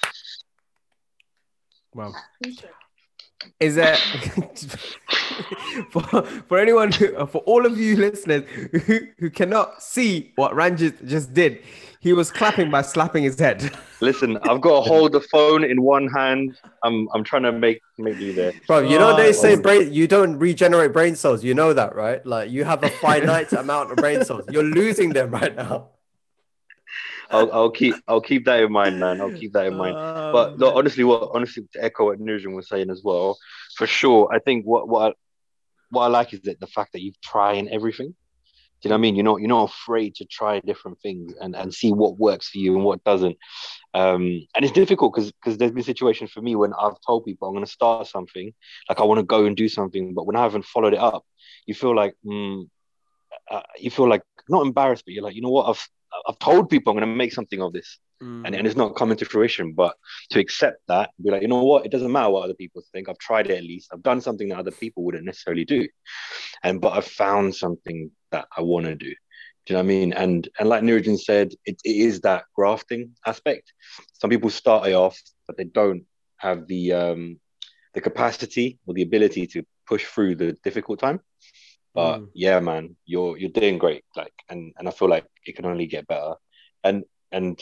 wow. 1.93 2.13
Is 3.59 3.75
that 3.75 3.97
for, 5.91 6.01
for 6.47 6.57
anyone 6.57 6.91
who, 6.91 7.25
for 7.27 7.39
all 7.39 7.65
of 7.65 7.77
you 7.77 7.95
listeners 7.97 8.43
who, 8.85 8.99
who 9.17 9.29
cannot 9.29 9.81
see 9.81 10.31
what 10.35 10.53
Ranjit 10.55 11.05
just 11.05 11.33
did? 11.33 11.61
He 11.99 12.13
was 12.13 12.31
clapping 12.31 12.71
by 12.71 12.81
slapping 12.81 13.23
his 13.23 13.39
head. 13.39 13.71
Listen, 14.01 14.37
I've 14.49 14.59
got 14.61 14.83
to 14.83 14.89
hold 14.89 15.11
the 15.11 15.21
phone 15.21 15.63
in 15.63 15.83
one 15.83 16.07
hand. 16.07 16.57
I'm 16.83 17.07
I'm 17.13 17.23
trying 17.23 17.43
to 17.43 17.51
make 17.51 17.79
make 17.99 18.17
you 18.17 18.33
there. 18.33 18.53
Bro, 18.65 18.79
you 18.89 18.97
know 18.97 19.15
they 19.15 19.29
Oh. 19.29 19.31
say 19.33 19.55
brain 19.55 19.93
you 19.93 20.07
don't 20.07 20.39
regenerate 20.39 20.93
brain 20.93 21.15
cells. 21.15 21.43
You 21.43 21.53
know 21.53 21.73
that, 21.73 21.95
right? 21.95 22.25
Like 22.25 22.49
you 22.49 22.63
have 22.63 22.83
a 22.83 22.89
finite 22.89 23.53
amount 23.53 23.91
of 23.91 23.97
brain 23.97 24.25
cells. 24.25 24.45
You're 24.49 24.63
losing 24.63 25.09
them 25.11 25.29
right 25.29 25.55
now. 25.55 25.89
I'll, 27.31 27.51
I'll 27.51 27.71
keep 27.71 27.95
I'll 28.07 28.21
keep 28.21 28.45
that 28.45 28.61
in 28.61 28.71
mind, 28.71 28.99
man. 28.99 29.21
I'll 29.21 29.31
keep 29.31 29.53
that 29.53 29.67
in 29.67 29.77
mind. 29.77 29.95
But 30.31 30.59
no, 30.59 30.71
honestly, 30.71 31.03
what 31.03 31.29
honestly 31.33 31.63
to 31.73 31.83
echo 31.83 32.05
what 32.05 32.19
Nurjan 32.19 32.55
was 32.55 32.67
saying 32.67 32.89
as 32.89 33.01
well, 33.03 33.37
for 33.75 33.87
sure. 33.87 34.29
I 34.33 34.39
think 34.39 34.65
what 34.65 34.87
what 34.87 35.11
I, 35.11 35.13
what 35.89 36.03
I 36.03 36.07
like 36.07 36.33
is 36.33 36.41
that 36.41 36.59
the 36.59 36.67
fact 36.67 36.93
that 36.93 37.01
you've 37.01 37.19
tried 37.21 37.67
everything. 37.67 38.15
Do 38.81 38.87
you 38.87 38.89
know 38.89 38.95
what 38.95 38.99
I 38.99 39.01
mean? 39.01 39.15
You're 39.15 39.25
not 39.25 39.39
you're 39.41 39.47
not 39.47 39.69
afraid 39.69 40.15
to 40.15 40.25
try 40.25 40.59
different 40.59 40.99
things 41.01 41.33
and, 41.39 41.55
and 41.55 41.71
see 41.71 41.91
what 41.91 42.17
works 42.17 42.49
for 42.49 42.57
you 42.57 42.75
and 42.75 42.83
what 42.83 43.03
doesn't. 43.03 43.37
Um, 43.93 44.47
and 44.55 44.65
it's 44.65 44.71
difficult 44.71 45.13
because 45.13 45.31
because 45.31 45.57
there's 45.57 45.71
been 45.71 45.83
situations 45.83 46.31
for 46.31 46.41
me 46.41 46.55
when 46.55 46.73
I've 46.73 46.99
told 47.05 47.25
people 47.25 47.47
I'm 47.47 47.53
going 47.53 47.65
to 47.65 47.71
start 47.71 48.07
something, 48.07 48.51
like 48.89 48.99
I 48.99 49.03
want 49.03 49.19
to 49.19 49.23
go 49.23 49.45
and 49.45 49.55
do 49.55 49.69
something, 49.69 50.15
but 50.15 50.25
when 50.25 50.35
I 50.35 50.41
haven't 50.41 50.65
followed 50.65 50.93
it 50.93 50.99
up, 50.99 51.23
you 51.67 51.75
feel 51.75 51.95
like 51.95 52.15
mm, 52.25 52.67
uh, 53.51 53.61
you 53.77 53.91
feel 53.91 54.09
like 54.09 54.23
not 54.49 54.65
embarrassed, 54.65 55.03
but 55.05 55.13
you're 55.13 55.23
like, 55.23 55.35
you 55.35 55.41
know 55.41 55.49
what, 55.49 55.69
I've 55.69 55.87
I've 56.27 56.39
told 56.39 56.69
people 56.69 56.91
I'm 56.91 56.97
going 56.97 57.09
to 57.09 57.15
make 57.15 57.33
something 57.33 57.61
of 57.61 57.73
this 57.73 57.99
Mm. 58.21 58.45
and, 58.45 58.55
and 58.55 58.67
it's 58.67 58.75
not 58.75 58.95
coming 58.95 59.17
to 59.17 59.25
fruition. 59.25 59.73
But 59.73 59.95
to 60.29 60.39
accept 60.39 60.81
that, 60.87 61.09
be 61.21 61.31
like, 61.31 61.41
you 61.41 61.47
know 61.47 61.63
what, 61.63 61.85
it 61.85 61.91
doesn't 61.91 62.11
matter 62.11 62.29
what 62.29 62.43
other 62.43 62.53
people 62.53 62.83
think. 62.91 63.09
I've 63.09 63.17
tried 63.17 63.49
it 63.49 63.57
at 63.57 63.63
least. 63.63 63.89
I've 63.91 64.03
done 64.03 64.21
something 64.21 64.49
that 64.49 64.59
other 64.59 64.71
people 64.71 65.03
wouldn't 65.03 65.25
necessarily 65.25 65.65
do, 65.65 65.87
and 66.63 66.79
but 66.79 66.93
I've 66.93 67.07
found 67.07 67.55
something 67.55 68.11
that 68.31 68.47
I 68.55 68.61
want 68.61 68.85
to 68.85 68.95
do. 68.95 69.13
Do 69.65 69.73
you 69.73 69.75
know 69.75 69.79
what 69.79 69.83
I 69.85 69.87
mean? 69.87 70.13
And 70.13 70.47
and 70.59 70.69
like 70.69 70.83
Nurjan 70.83 71.19
said, 71.19 71.53
it, 71.65 71.81
it 71.83 71.95
is 71.95 72.21
that 72.21 72.43
grafting 72.55 73.15
aspect. 73.25 73.73
Some 74.13 74.29
people 74.29 74.49
start 74.49 74.87
it 74.87 74.93
off, 74.93 75.19
but 75.47 75.57
they 75.57 75.65
don't 75.65 76.05
have 76.37 76.67
the 76.67 76.93
um 76.93 77.39
the 77.93 78.01
capacity 78.01 78.79
or 78.85 78.93
the 78.93 79.01
ability 79.01 79.47
to 79.47 79.63
push 79.87 80.05
through 80.05 80.35
the 80.35 80.53
difficult 80.63 80.99
time. 80.99 81.19
But 81.93 82.19
Mm. 82.19 82.29
yeah, 82.33 82.59
man, 82.59 82.95
you're 83.05 83.37
you're 83.37 83.49
doing 83.49 83.77
great. 83.77 84.03
Like, 84.15 84.33
and 84.49 84.73
and 84.77 84.87
I 84.87 84.91
feel 84.91 85.09
like 85.09 85.25
it 85.45 85.55
can 85.55 85.65
only 85.65 85.87
get 85.87 86.07
better. 86.07 86.35
And 86.83 87.03
and 87.31 87.61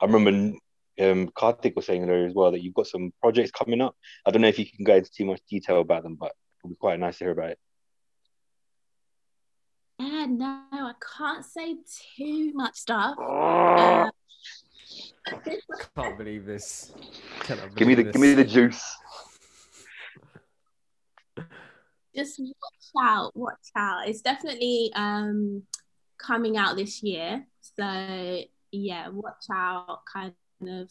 I 0.00 0.06
remember 0.06 0.58
um, 1.00 1.28
Karthik 1.30 1.74
was 1.76 1.86
saying 1.86 2.08
earlier 2.08 2.26
as 2.26 2.34
well 2.34 2.50
that 2.52 2.62
you've 2.62 2.74
got 2.74 2.86
some 2.86 3.12
projects 3.22 3.50
coming 3.50 3.80
up. 3.80 3.94
I 4.26 4.30
don't 4.30 4.42
know 4.42 4.48
if 4.48 4.58
you 4.58 4.66
can 4.66 4.84
go 4.84 4.96
into 4.96 5.10
too 5.10 5.24
much 5.24 5.40
detail 5.48 5.80
about 5.80 6.02
them, 6.02 6.16
but 6.16 6.32
it'll 6.60 6.70
be 6.70 6.76
quite 6.76 6.98
nice 7.00 7.18
to 7.18 7.24
hear 7.24 7.32
about 7.32 7.50
it. 7.50 7.58
Yeah, 9.98 10.26
no, 10.26 10.62
I 10.72 10.92
can't 11.16 11.44
say 11.44 11.76
too 12.16 12.52
much 12.54 12.76
stuff. 12.76 13.16
Uh, 13.18 14.10
Can't 15.96 16.18
believe 16.18 16.44
this. 16.44 16.92
Cannot 17.40 17.74
give 17.74 17.88
me 17.88 17.94
the 17.94 18.02
believe 18.02 18.12
give 18.12 18.20
me 18.22 18.34
the 18.34 18.44
juice. 18.44 18.84
Just 22.16 22.40
watch 22.40 23.04
out, 23.04 23.36
watch 23.36 23.68
out. 23.76 24.08
It's 24.08 24.22
definitely 24.22 24.90
um 24.94 25.62
coming 26.18 26.56
out 26.56 26.76
this 26.76 27.02
year. 27.02 27.46
So 27.60 28.42
yeah, 28.72 29.08
watch 29.08 29.44
out 29.52 30.00
kind 30.12 30.34
of 30.66 30.90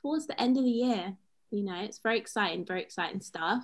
towards 0.00 0.26
the 0.26 0.40
end 0.40 0.56
of 0.56 0.64
the 0.64 0.70
year. 0.70 1.16
You 1.50 1.64
know, 1.64 1.80
it's 1.80 1.98
very 1.98 2.18
exciting, 2.18 2.66
very 2.66 2.82
exciting 2.82 3.20
stuff. 3.20 3.62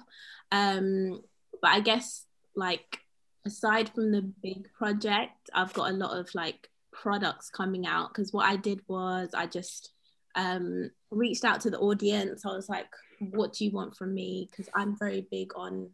Um 0.51 1.23
but 1.61 1.71
I 1.71 1.81
guess 1.81 2.27
like 2.57 2.99
aside 3.45 3.91
from 3.95 4.13
the 4.13 4.23
big 4.43 4.73
project, 4.73 5.51
I've 5.55 5.73
got 5.73 5.91
a 5.91 5.95
lot 5.95 6.19
of 6.19 6.29
like 6.35 6.69
products 6.93 7.51
coming 7.51 7.87
out 7.87 8.09
because 8.09 8.33
what 8.33 8.47
I 8.47 8.57
did 8.57 8.81
was 8.87 9.31
I 9.35 9.47
just 9.47 9.93
um, 10.35 10.91
reached 11.11 11.45
out 11.45 11.61
to 11.63 11.71
the 11.71 11.79
audience. 11.79 12.45
I 12.47 12.55
was 12.55 12.69
like, 12.69 12.89
what 13.21 13.55
do 13.55 13.65
you 13.65 13.71
want 13.71 13.97
from 13.97 14.15
me? 14.15 14.49
Because 14.51 14.69
I'm 14.75 14.97
very 14.99 15.27
big 15.31 15.53
on 15.57 15.91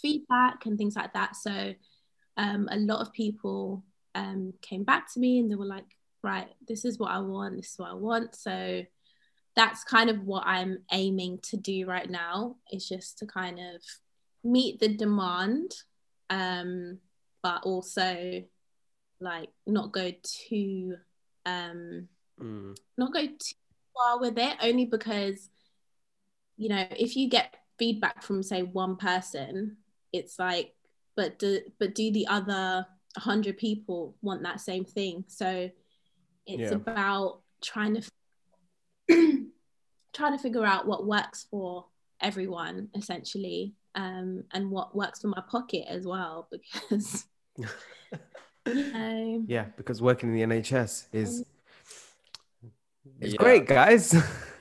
feedback 0.00 0.66
and 0.66 0.78
things 0.78 0.96
like 0.96 1.12
that. 1.14 1.36
So 1.36 1.74
um, 2.36 2.68
a 2.70 2.76
lot 2.76 3.00
of 3.00 3.12
people 3.12 3.84
um, 4.14 4.54
came 4.62 4.84
back 4.84 5.12
to 5.12 5.20
me 5.20 5.38
and 5.38 5.50
they 5.50 5.54
were 5.54 5.66
like, 5.66 5.96
right, 6.22 6.48
this 6.66 6.84
is 6.84 6.98
what 6.98 7.10
I 7.10 7.18
want, 7.18 7.56
this 7.56 7.72
is 7.72 7.78
what 7.78 7.90
I 7.90 7.94
want. 7.94 8.34
So 8.34 8.84
that's 9.54 9.84
kind 9.84 10.08
of 10.08 10.22
what 10.24 10.44
I'm 10.46 10.78
aiming 10.92 11.40
to 11.42 11.56
do 11.56 11.86
right 11.86 12.08
now, 12.08 12.56
is 12.70 12.88
just 12.88 13.18
to 13.18 13.26
kind 13.26 13.58
of 13.58 13.82
meet 14.42 14.80
the 14.80 14.88
demand, 14.88 15.72
um, 16.30 16.98
but 17.42 17.62
also 17.64 18.42
like 19.20 19.50
not 19.66 19.92
go 19.92 20.12
too 20.22 20.96
um 21.46 22.08
Mm. 22.40 22.76
not 22.96 23.12
go 23.12 23.24
too 23.26 23.56
far 23.94 24.18
with 24.18 24.38
it 24.38 24.56
only 24.62 24.86
because 24.86 25.48
you 26.56 26.68
know 26.68 26.84
if 26.90 27.14
you 27.14 27.28
get 27.28 27.54
feedback 27.78 28.22
from 28.22 28.42
say 28.42 28.62
one 28.62 28.96
person 28.96 29.76
it's 30.12 30.38
like 30.38 30.74
but 31.16 31.38
do 31.38 31.60
but 31.78 31.94
do 31.94 32.10
the 32.12 32.26
other 32.26 32.86
100 33.16 33.58
people 33.58 34.14
want 34.22 34.42
that 34.42 34.60
same 34.60 34.84
thing 34.84 35.24
so 35.28 35.70
it's 36.46 36.70
Yeah. 36.70 36.76
about 36.76 37.40
trying 37.62 38.00
to 38.00 38.10
trying 40.12 40.32
to 40.36 40.42
figure 40.42 40.64
out 40.64 40.86
what 40.86 41.06
works 41.06 41.46
for 41.50 41.86
everyone 42.20 42.88
essentially 42.94 43.74
um 43.94 44.42
and 44.52 44.70
what 44.70 44.94
works 44.96 45.20
for 45.20 45.28
my 45.28 45.42
pocket 45.50 45.84
as 45.88 46.06
well 46.06 46.48
because 46.50 47.26
you 48.66 48.92
know 48.92 49.44
Yeah, 49.46 49.66
because 49.76 50.00
working 50.00 50.28
in 50.30 50.50
the 50.50 50.56
NHS 50.56 51.06
is 51.12 51.44
it's 53.20 53.34
Yeah. 53.34 53.38
great, 53.38 53.66
guys. 53.66 54.14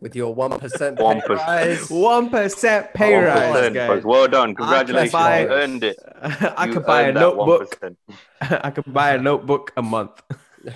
With 0.00 0.16
your 0.16 0.34
one 0.34 0.58
percent 0.58 0.98
1%. 0.98 1.28
rise. 1.28 1.90
One 1.90 2.30
percent 2.30 2.92
pay 2.94 3.14
One 3.14 3.24
rise, 3.24 3.52
percent, 3.52 3.74
guys. 3.74 4.04
Well 4.04 4.28
done. 4.28 4.54
Congratulations. 4.54 5.12
buy- 5.12 5.40
You 5.42 5.48
earned 5.48 5.84
it. 5.84 5.96
I 6.22 6.66
You 6.66 6.72
could 6.74 6.86
buy 6.86 7.02
a 7.02 7.12
notebook. 7.12 7.78
I 8.40 8.70
could 8.70 8.92
buy 8.92 9.10
a 9.14 9.18
notebook 9.20 9.72
a 9.76 9.82
month. 9.82 10.22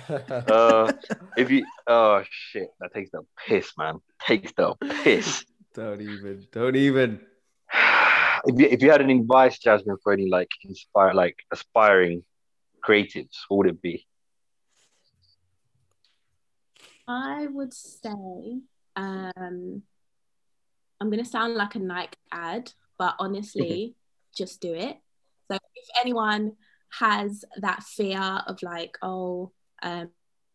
Uh, 0.09 0.89
if 1.35 1.51
you, 1.51 1.65
oh 1.85 2.23
shit, 2.29 2.69
that 2.79 2.93
takes 2.93 3.11
the 3.11 3.23
piss, 3.45 3.73
man. 3.77 3.95
Takes 4.25 4.53
the 4.53 4.73
piss. 5.03 5.43
Don't 5.73 5.99
even. 5.99 6.47
Don't 6.53 6.77
even. 6.77 7.19
if 8.45 8.57
you 8.57 8.67
if 8.67 8.81
you 8.81 8.89
had 8.89 9.01
any 9.01 9.17
advice, 9.19 9.59
Jasmine, 9.59 9.97
for 10.01 10.13
any 10.13 10.29
like 10.29 10.49
inspire 10.63 11.13
like 11.13 11.35
aspiring 11.51 12.23
creatives, 12.87 13.35
what 13.49 13.57
would 13.57 13.67
it 13.67 13.81
be? 13.81 14.07
I 17.07 17.47
would 17.47 17.73
say 17.73 18.61
um 18.95 19.83
I'm 20.99 21.09
gonna 21.09 21.25
sound 21.25 21.55
like 21.55 21.75
a 21.75 21.79
Nike 21.79 22.17
ad, 22.31 22.71
but 22.97 23.15
honestly, 23.19 23.95
just 24.35 24.61
do 24.61 24.73
it. 24.73 24.97
So 25.49 25.57
if 25.75 25.87
anyone 25.99 26.53
has 26.99 27.43
that 27.57 27.83
fear 27.83 28.21
of 28.21 28.61
like, 28.61 28.97
oh, 29.01 29.51
um, 29.81 30.11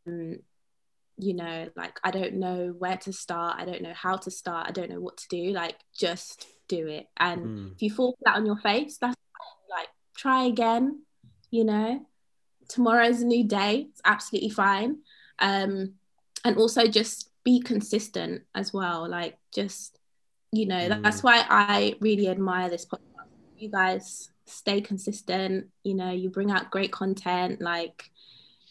you 0.07 1.35
know, 1.35 1.69
like 1.77 1.99
I 2.05 2.11
don't 2.11 2.35
know 2.35 2.75
where 2.79 2.97
to 2.99 3.13
start, 3.13 3.59
I 3.59 3.65
don't 3.65 3.83
know 3.83 3.95
how 3.95 4.17
to 4.19 4.31
start, 4.31 4.69
I 4.69 4.73
don't 4.73 4.91
know 4.91 5.01
what 5.01 5.17
to 5.19 5.29
do, 5.29 5.51
like 5.53 5.77
just 5.99 6.47
do 6.69 6.87
it. 6.87 7.07
And 7.17 7.47
Mm. 7.47 7.73
if 7.75 7.83
you 7.83 7.91
fall 7.91 8.17
flat 8.23 8.37
on 8.37 8.47
your 8.47 8.59
face, 8.59 8.99
that's 8.99 9.17
fine. 9.17 9.79
like 9.79 9.89
try 10.17 10.45
again, 10.45 11.03
you 11.51 11.65
know. 11.65 12.07
Tomorrow's 12.69 13.21
a 13.23 13.27
new 13.27 13.45
day, 13.45 13.87
it's 13.91 14.01
absolutely 14.05 14.51
fine. 14.51 14.99
Um, 15.39 15.95
and 16.45 16.57
also 16.57 16.87
just 16.87 17.31
be 17.47 17.61
consistent 17.61 18.43
as 18.55 18.73
well. 18.75 19.09
Like 19.09 19.39
just, 19.55 19.99
you 20.51 20.67
know, 20.67 20.83
Mm. 20.89 21.03
that's 21.03 21.23
why 21.23 21.45
I 21.49 21.95
really 22.01 22.29
admire 22.29 22.69
this 22.69 22.85
podcast. 22.85 23.31
You 23.57 23.71
guys 23.71 24.31
stay 24.47 24.81
consistent, 24.81 25.69
you 25.85 25.95
know, 25.95 26.11
you 26.11 26.29
bring 26.29 26.51
out 26.51 26.71
great 26.71 26.93
content, 26.93 27.61
like 27.63 28.11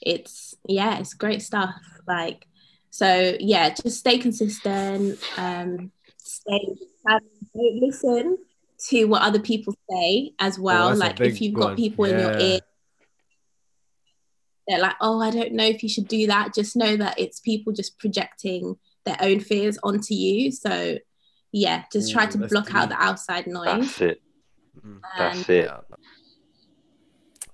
it's 0.01 0.53
yeah, 0.67 0.99
it's 0.99 1.13
great 1.13 1.41
stuff. 1.41 1.73
Like 2.05 2.47
so 2.91 3.35
yeah, 3.39 3.69
just 3.69 3.97
stay 3.99 4.17
consistent, 4.19 5.19
um, 5.37 5.91
stay 6.17 6.61
listen 7.55 8.37
to 8.89 9.05
what 9.05 9.21
other 9.21 9.39
people 9.39 9.73
say 9.89 10.33
as 10.37 10.59
well. 10.59 10.89
Oh, 10.89 10.95
like 10.95 11.19
if 11.21 11.41
you've 11.41 11.53
got 11.55 11.69
one. 11.69 11.75
people 11.77 12.05
in 12.05 12.19
your 12.19 12.37
ear 12.37 12.59
they're 14.67 14.79
like, 14.79 14.95
oh, 15.01 15.21
I 15.21 15.29
don't 15.31 15.53
know 15.53 15.65
if 15.65 15.83
you 15.83 15.89
should 15.89 16.07
do 16.07 16.27
that. 16.27 16.53
Just 16.53 16.75
know 16.75 16.97
that 16.97 17.19
it's 17.19 17.39
people 17.39 17.73
just 17.73 17.99
projecting 17.99 18.77
their 19.05 19.17
own 19.19 19.39
fears 19.39 19.77
onto 19.83 20.13
you. 20.13 20.51
So, 20.51 20.97
yeah, 21.51 21.83
just 21.91 22.11
try 22.11 22.25
Ooh, 22.25 22.31
to 22.31 22.37
that's 22.39 22.51
block 22.51 22.73
out 22.73 22.89
the 22.89 23.01
outside 23.01 23.47
noise. 23.47 23.65
That's 23.65 24.01
it. 24.01 24.21
and 24.83 25.01
That's 25.17 25.49
um, 25.49 25.55
it. 25.55 25.71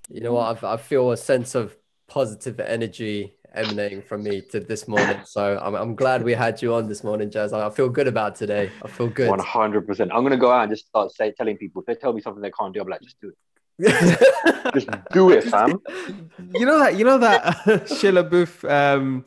You 0.08 0.20
know 0.20 0.32
what? 0.32 0.56
I've, 0.56 0.64
I 0.64 0.76
feel 0.76 1.10
a 1.10 1.16
sense 1.16 1.54
of 1.54 1.76
positive 2.08 2.60
energy 2.60 3.34
emanating 3.54 4.02
from 4.02 4.22
me 4.22 4.40
to 4.50 4.60
this 4.60 4.88
morning. 4.88 5.20
So 5.24 5.58
I'm, 5.62 5.74
I'm 5.74 5.94
glad 5.94 6.22
we 6.22 6.32
had 6.32 6.60
you 6.62 6.74
on 6.74 6.88
this 6.88 7.04
morning, 7.04 7.30
Jazz. 7.30 7.52
I 7.52 7.68
feel 7.70 7.88
good 7.88 8.08
about 8.08 8.34
today. 8.34 8.70
I 8.82 8.88
feel 8.88 9.08
good. 9.08 9.28
One 9.28 9.38
hundred 9.38 9.86
percent. 9.86 10.10
I'm 10.12 10.22
gonna 10.22 10.36
go 10.36 10.50
out 10.50 10.62
and 10.62 10.72
just 10.72 10.86
start 10.86 11.12
say, 11.12 11.32
telling 11.32 11.56
people 11.56 11.82
if 11.82 11.86
they 11.86 11.94
tell 11.94 12.12
me 12.12 12.20
something 12.20 12.42
they 12.42 12.50
can't 12.50 12.72
do, 12.74 12.80
I'm 12.80 12.88
like, 12.88 13.02
just 13.02 13.20
do 13.20 13.28
it. 13.28 13.36
Just 14.74 14.88
do 15.12 15.30
it, 15.30 15.44
fam. 15.44 15.80
you 16.54 16.66
know 16.66 16.78
that 16.78 16.96
you 16.96 17.04
know 17.04 17.18
that 17.18 17.44
uh, 17.44 17.52
Shia 17.88 18.12
LaBeouf 18.22 18.68
um 18.70 19.24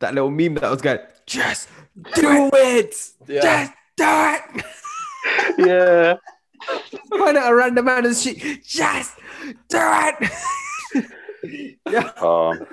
that 0.00 0.14
little 0.14 0.30
meme 0.30 0.54
that 0.56 0.70
was 0.70 0.82
going 0.82 0.98
just 1.26 1.68
do 2.14 2.50
it 2.52 3.04
Yeah. 3.26 3.40
just 3.42 3.72
do 3.96 4.04
it 4.06 4.64
yeah. 5.66 6.14
point 7.18 7.36
at 7.36 7.50
a 7.50 7.54
random 7.54 7.84
man 7.86 8.06
and 8.06 8.16
she 8.16 8.60
just 8.64 9.16
do 9.68 9.78
it 9.80 10.30
yeah 11.90 12.10
Um, 12.20 12.66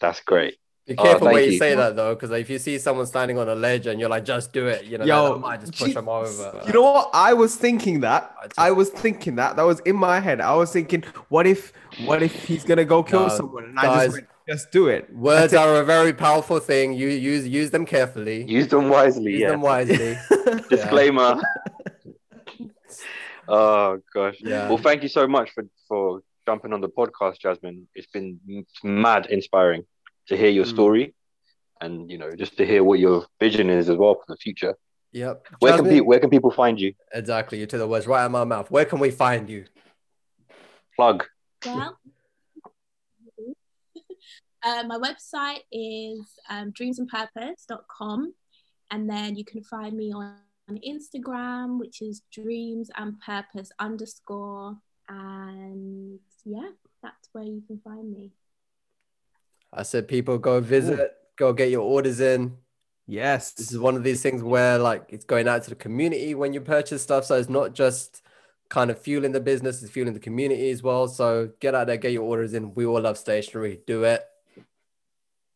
that's 0.00 0.20
great. 0.20 0.56
Be 0.86 0.94
Oh, 0.96 1.02
careful 1.02 1.26
thank 1.26 1.34
where 1.34 1.42
you, 1.44 1.50
you. 1.52 1.58
say 1.58 1.74
that 1.74 1.96
though, 1.96 2.14
because 2.14 2.30
if 2.30 2.48
you 2.48 2.60
see 2.60 2.78
someone 2.78 3.06
standing 3.06 3.38
on 3.38 3.48
a 3.48 3.56
ledge 3.56 3.88
and 3.88 3.98
you're 3.98 4.08
like, 4.08 4.24
just 4.24 4.52
do 4.52 4.68
it, 4.68 4.84
you 4.84 4.98
know, 4.98 5.04
Yo, 5.04 5.32
that 5.34 5.38
might 5.40 5.60
just 5.60 5.76
push 5.76 5.88
gee, 5.88 5.94
them 5.94 6.08
over. 6.08 6.62
you 6.64 6.72
know 6.72 6.82
what 6.82 7.10
I 7.12 7.32
was 7.32 7.56
thinking 7.56 8.00
that 8.00 8.32
I 8.40 8.46
just- 8.46 8.58
I 8.58 8.70
was 8.70 8.90
thinking 8.90 9.34
that 9.34 9.56
that 9.56 9.64
was 9.64 9.80
in 9.80 9.96
my 9.96 10.20
head 10.20 10.40
I 10.40 10.54
was 10.54 10.72
thinking 10.72 11.02
what 11.28 11.44
if 11.44 11.72
what 12.04 12.22
if 12.22 12.32
he's 12.44 12.62
gonna 12.62 12.84
go 12.84 13.02
kill 13.02 13.22
No, 13.26 13.28
someone 13.36 13.64
and 13.64 13.78
I 13.80 14.04
just 14.04 14.12
went 14.14 14.28
just 14.48 14.70
do 14.70 14.86
it 14.86 15.12
Words 15.12 15.54
are 15.54 15.74
a 15.80 15.84
very 15.84 16.12
powerful 16.12 16.60
thing. 16.60 16.92
You 16.92 17.08
use 17.08 17.48
use 17.48 17.70
them 17.72 17.84
carefully. 17.84 18.44
Use 18.44 18.68
them 18.68 18.88
wisely. 18.88 19.32
use 19.32 19.40
yeah. 19.40 19.50
them 19.50 19.62
wisely. 19.62 20.16
Disclaimer. 20.70 21.42
oh 23.48 23.98
gosh. 24.14 24.36
Yeah. 24.40 24.68
Well, 24.68 24.78
thank 24.78 25.02
you 25.02 25.08
so 25.08 25.26
much 25.26 25.50
for 25.50 25.64
for 25.88 26.22
jumping 26.46 26.72
on 26.72 26.80
the 26.80 26.88
podcast, 26.88 27.40
Jasmine. 27.40 27.88
It's 27.96 28.06
been 28.06 28.38
mad 28.84 29.26
inspiring 29.26 29.84
to 30.28 30.36
hear 30.36 30.50
your 30.50 30.64
Mm. 30.64 30.70
story, 30.70 31.14
and 31.80 32.10
you 32.10 32.18
know, 32.18 32.30
just 32.34 32.56
to 32.58 32.66
hear 32.66 32.82
what 32.84 32.98
your 32.98 33.26
vision 33.40 33.70
is 33.70 33.88
as 33.88 33.96
well 33.96 34.14
for 34.14 34.24
the 34.28 34.36
future. 34.36 34.76
Yep. 35.12 35.46
Where 35.60 35.76
can 35.76 35.88
people 35.88 36.06
Where 36.06 36.20
can 36.20 36.30
people 36.30 36.50
find 36.50 36.78
you? 36.80 36.94
Exactly. 37.12 37.58
You 37.58 37.66
took 37.66 37.80
the 37.80 37.88
words 37.88 38.06
right 38.06 38.22
out 38.22 38.26
of 38.26 38.32
my 38.32 38.44
mouth. 38.44 38.70
Where 38.70 38.84
can 38.84 38.98
we 38.98 39.10
find 39.10 39.48
you? 39.48 39.64
Plug. 40.94 41.24
Well, 41.64 41.96
uh, 44.62 44.82
my 44.86 44.98
website 44.98 45.60
is 45.72 46.20
um, 46.50 46.72
dreamsandpurpose.com. 46.72 48.34
And 48.90 49.10
then 49.10 49.36
you 49.36 49.44
can 49.44 49.62
find 49.62 49.96
me 49.96 50.12
on, 50.12 50.36
on 50.68 50.78
Instagram, 50.86 51.78
which 51.78 52.02
is 52.02 52.22
dreams 52.32 52.90
and 52.96 53.18
purpose 53.20 53.70
underscore. 53.78 54.76
And 55.08 56.18
yeah, 56.44 56.70
that's 57.02 57.28
where 57.32 57.44
you 57.44 57.62
can 57.66 57.80
find 57.80 58.12
me. 58.12 58.32
I 59.76 59.82
said, 59.82 60.08
people 60.08 60.38
go 60.38 60.60
visit, 60.60 61.12
go 61.36 61.52
get 61.52 61.70
your 61.70 61.82
orders 61.82 62.20
in. 62.20 62.56
yes 63.06 63.52
This 63.52 63.70
is 63.70 63.78
one 63.78 63.94
of 63.94 64.02
these 64.02 64.22
things 64.22 64.42
where 64.42 64.78
like 64.78 65.04
it's 65.10 65.24
going 65.24 65.46
out 65.46 65.62
to 65.64 65.70
the 65.70 65.76
community 65.76 66.34
when 66.34 66.52
you 66.52 66.60
purchase 66.60 67.02
stuff. 67.02 67.24
So 67.24 67.36
it's 67.36 67.48
not 67.48 67.74
just 67.74 68.22
kind 68.68 68.90
of 68.90 68.98
fueling 68.98 69.32
the 69.32 69.40
business, 69.40 69.82
it's 69.82 69.92
fueling 69.92 70.14
the 70.14 70.20
community 70.20 70.70
as 70.70 70.82
well. 70.82 71.06
So 71.08 71.50
get 71.60 71.74
out 71.74 71.86
there, 71.86 71.96
get 71.96 72.12
your 72.12 72.24
orders 72.24 72.54
in. 72.54 72.74
We 72.74 72.86
all 72.86 73.00
love 73.00 73.18
stationery. 73.18 73.80
Do 73.86 74.04
it. 74.04 74.24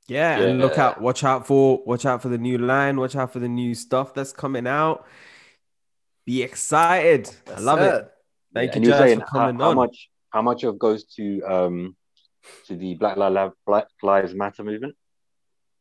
Yeah, 0.07 0.41
and 0.41 0.59
look 0.59 0.77
out, 0.77 1.01
watch 1.01 1.23
out 1.23 1.47
for 1.47 1.83
watch 1.87 2.05
out 2.05 2.21
for 2.21 2.29
the 2.29 2.39
new 2.39 2.59
line, 2.59 2.97
watch 2.99 3.14
out 3.14 3.33
for 3.33 3.39
the 3.39 3.49
new 3.49 3.75
stuff 3.75 4.12
that's 4.12 4.33
coming 4.33 4.66
out. 4.66 5.07
Be 6.27 6.43
excited. 6.43 7.31
I 7.57 7.61
love 7.61 7.81
it. 7.81 8.11
Thank 8.53 8.75
and 8.75 8.85
you, 8.85 8.91
you're 8.91 8.99
Jazz, 8.99 9.09
saying 9.09 9.21
for 9.21 9.27
how, 9.27 9.33
coming 9.47 9.61
how 9.61 9.71
on. 9.71 9.77
much 9.77 10.11
how 10.31 10.43
much 10.43 10.64
of 10.64 10.79
goes 10.79 11.05
to 11.16 11.41
um 11.43 11.97
to 12.66 12.76
the 12.76 12.95
Black 12.95 13.16
Lives 14.03 14.34
Matter 14.34 14.64
movement? 14.64 14.95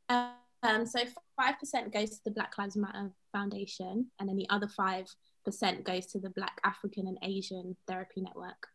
Um, 0.10 0.86
so 0.86 1.00
five 1.38 1.58
percent 1.60 1.94
goes 1.94 2.10
to 2.10 2.20
the 2.26 2.32
Black 2.32 2.58
Lives 2.58 2.76
Matter 2.76 3.12
Foundation, 3.32 4.12
and 4.20 4.28
then 4.30 4.36
the 4.36 4.50
other 4.50 4.68
five 4.68 5.06
percent 5.46 5.86
goes 5.86 6.06
to 6.08 6.20
the 6.20 6.30
Black 6.32 6.60
African 6.64 7.08
and 7.08 7.18
Asian 7.24 7.78
Therapy 7.88 8.22
Network. 8.22 8.68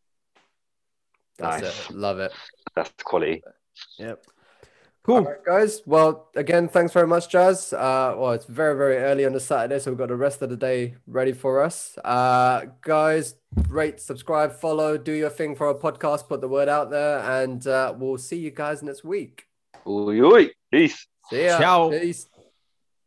That's 1.38 1.62
Nice. 1.62 1.90
it. 1.90 1.96
Love 1.96 2.20
it. 2.20 2.32
That's 2.74 2.92
quality. 3.02 3.42
Yep. 3.98 4.24
All 5.06 5.16
Cool. 5.20 5.24
right, 5.30 5.44
guys. 5.44 5.82
Well, 5.84 6.28
again, 6.34 6.66
thanks 6.68 6.92
very 6.92 7.06
much, 7.06 7.28
Jazz. 7.28 7.72
Uh, 7.74 8.14
well, 8.16 8.32
it's 8.32 8.46
very, 8.46 8.74
very 8.74 8.96
early 8.96 9.26
on 9.26 9.34
a 9.34 9.40
Saturday, 9.40 9.78
so 9.78 9.90
we've 9.90 9.98
got 9.98 10.08
the 10.08 10.16
rest 10.16 10.40
of 10.40 10.48
the 10.48 10.56
day 10.56 10.94
ready 11.06 11.32
for 11.32 11.62
us. 11.62 11.98
Uh, 12.02 12.66
guys, 12.80 13.34
rate, 13.68 14.00
subscribe, 14.00 14.52
follow, 14.52 14.96
do 14.96 15.12
your 15.12 15.28
thing 15.28 15.56
for 15.56 15.66
our 15.66 15.74
podcast, 15.74 16.26
put 16.26 16.40
the 16.40 16.48
word 16.48 16.70
out 16.70 16.88
there, 16.90 17.18
and 17.18 17.66
uh, 17.66 17.92
we'll 17.98 18.16
see 18.16 18.38
you 18.38 18.50
guys 18.50 18.82
next 18.82 19.04
week. 19.04 19.46
Oi, 19.86 20.20
oi. 20.22 20.50
Peace. 20.72 21.06
See 21.28 21.44
ya. 21.44 21.58
Ciao. 21.58 21.90
Peace. 21.90 22.26